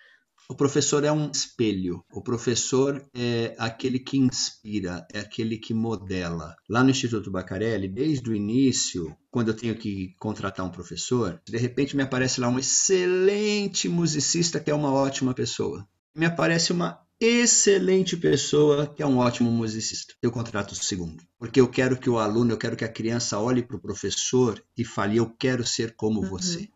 O 0.51 0.55
professor 0.57 1.05
é 1.05 1.13
um 1.13 1.31
espelho. 1.31 2.05
O 2.13 2.21
professor 2.21 3.01
é 3.15 3.55
aquele 3.57 4.01
que 4.01 4.19
inspira, 4.19 5.07
é 5.13 5.21
aquele 5.21 5.57
que 5.57 5.73
modela. 5.73 6.57
Lá 6.69 6.83
no 6.83 6.91
Instituto 6.91 7.31
Bacarelli, 7.31 7.87
desde 7.87 8.29
o 8.29 8.35
início, 8.35 9.17
quando 9.31 9.47
eu 9.53 9.57
tenho 9.57 9.77
que 9.77 10.13
contratar 10.19 10.67
um 10.67 10.71
professor, 10.71 11.41
de 11.49 11.57
repente 11.57 11.95
me 11.97 12.03
aparece 12.03 12.41
lá 12.41 12.49
um 12.49 12.59
excelente 12.59 13.89
musicista 13.89 14.59
que 14.59 14.73
é 14.73 14.75
uma 14.75 14.93
ótima 14.93 15.33
pessoa. 15.33 15.87
Me 16.17 16.27
aparece 16.27 16.73
uma 16.73 17.01
excelente 17.21 18.17
pessoa 18.17 18.89
que 18.89 19.05
é 19.05 19.07
um 19.07 19.19
ótimo 19.19 19.53
musicista. 19.53 20.15
Eu 20.21 20.33
contrato 20.33 20.73
o 20.73 20.75
segundo. 20.75 21.23
Porque 21.39 21.61
eu 21.61 21.69
quero 21.69 21.97
que 21.97 22.11
o 22.11 22.19
aluno, 22.19 22.51
eu 22.51 22.59
quero 22.59 22.77
que 22.77 22.85
a 22.85 22.93
criança 22.93 23.39
olhe 23.39 23.63
para 23.63 23.77
o 23.77 23.81
professor 23.81 24.61
e 24.77 24.85
fale: 24.85 25.17
Eu 25.17 25.31
quero 25.31 25.65
ser 25.65 25.95
como 25.95 26.23
uhum. 26.23 26.29
você. 26.29 26.69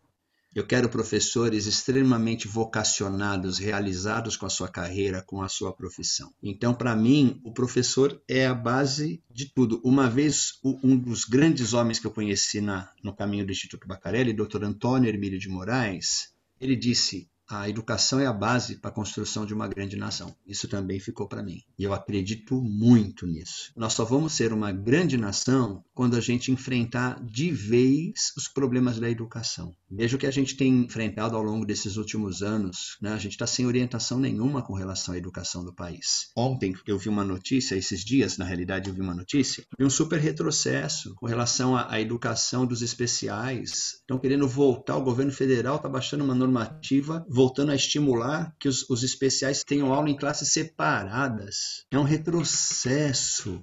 Eu 0.55 0.65
quero 0.65 0.87
professores 0.87 1.65
extremamente 1.65 2.47
vocacionados, 2.47 3.59
realizados 3.59 4.37
com 4.37 4.45
a 4.45 4.49
sua 4.49 4.69
carreira, 4.69 5.21
com 5.21 5.41
a 5.41 5.49
sua 5.49 5.73
profissão. 5.73 6.33
Então, 6.41 6.73
para 6.73 6.95
mim, 6.95 7.41
o 7.43 7.51
professor 7.51 8.23
é 8.25 8.47
a 8.47 8.53
base 8.53 9.21
de 9.29 9.53
tudo. 9.53 9.81
Uma 9.83 10.09
vez, 10.09 10.57
um 10.63 10.95
dos 10.95 11.25
grandes 11.25 11.73
homens 11.73 11.99
que 11.99 12.07
eu 12.07 12.11
conheci 12.11 12.61
na, 12.61 12.89
no 13.03 13.13
caminho 13.13 13.45
do 13.45 13.51
Instituto 13.51 13.85
Bacarelli, 13.85 14.31
Dr. 14.31 14.63
Antônio 14.63 15.09
Hermílio 15.09 15.37
de 15.37 15.49
Moraes, 15.49 16.33
ele 16.57 16.77
disse: 16.77 17.29
a 17.47 17.69
educação 17.69 18.19
é 18.19 18.25
a 18.25 18.33
base 18.33 18.77
para 18.77 18.89
a 18.89 18.93
construção 18.93 19.45
de 19.45 19.53
uma 19.53 19.67
grande 19.67 19.95
nação. 19.95 20.35
Isso 20.47 20.67
também 20.67 20.99
ficou 20.99 21.27
para 21.27 21.43
mim. 21.43 21.61
E 21.77 21.83
eu 21.83 21.93
acredito 21.93 22.59
muito 22.61 23.27
nisso. 23.27 23.71
Nós 23.75 23.93
só 23.93 24.03
vamos 24.03 24.33
ser 24.33 24.51
uma 24.51 24.71
grande 24.71 25.15
nação 25.15 25.83
quando 25.93 26.15
a 26.15 26.19
gente 26.19 26.51
enfrentar 26.51 27.23
de 27.23 27.51
vez 27.51 28.33
os 28.35 28.47
problemas 28.47 28.99
da 28.99 29.09
educação. 29.09 29.73
Veja 29.89 30.15
o 30.15 30.19
que 30.19 30.25
a 30.25 30.31
gente 30.31 30.57
tem 30.57 30.85
enfrentado 30.85 31.35
ao 31.35 31.43
longo 31.43 31.65
desses 31.65 31.97
últimos 31.97 32.41
anos. 32.41 32.97
Né? 33.01 33.13
A 33.13 33.17
gente 33.17 33.33
está 33.33 33.45
sem 33.45 33.67
orientação 33.67 34.19
nenhuma 34.19 34.63
com 34.63 34.73
relação 34.73 35.13
à 35.13 35.17
educação 35.17 35.63
do 35.63 35.73
país. 35.73 36.31
Ontem 36.35 36.73
eu 36.87 36.97
vi 36.97 37.09
uma 37.09 37.23
notícia, 37.23 37.75
esses 37.75 38.03
dias, 38.03 38.37
na 38.37 38.45
realidade, 38.45 38.89
eu 38.89 38.95
vi 38.95 39.01
uma 39.01 39.13
notícia, 39.13 39.63
de 39.77 39.85
um 39.85 39.89
super 39.89 40.19
retrocesso 40.19 41.13
com 41.15 41.27
relação 41.27 41.75
à, 41.75 41.93
à 41.93 42.01
educação 42.01 42.65
dos 42.65 42.81
especiais. 42.81 43.99
Estão 44.01 44.19
querendo 44.19 44.47
voltar, 44.47 44.97
o 44.97 45.03
governo 45.03 45.31
federal 45.31 45.75
está 45.75 45.87
baixando 45.87 46.23
uma 46.23 46.35
normativa 46.35 47.25
voltando 47.35 47.73
a 47.73 47.75
estimular 47.75 48.55
que 48.57 48.69
os, 48.69 48.89
os 48.89 49.03
especiais 49.03 49.61
tenham 49.61 49.93
aula 49.93 50.09
em 50.09 50.15
classes 50.15 50.53
separadas. 50.53 51.85
É 51.91 51.99
um 51.99 52.03
retrocesso. 52.03 53.61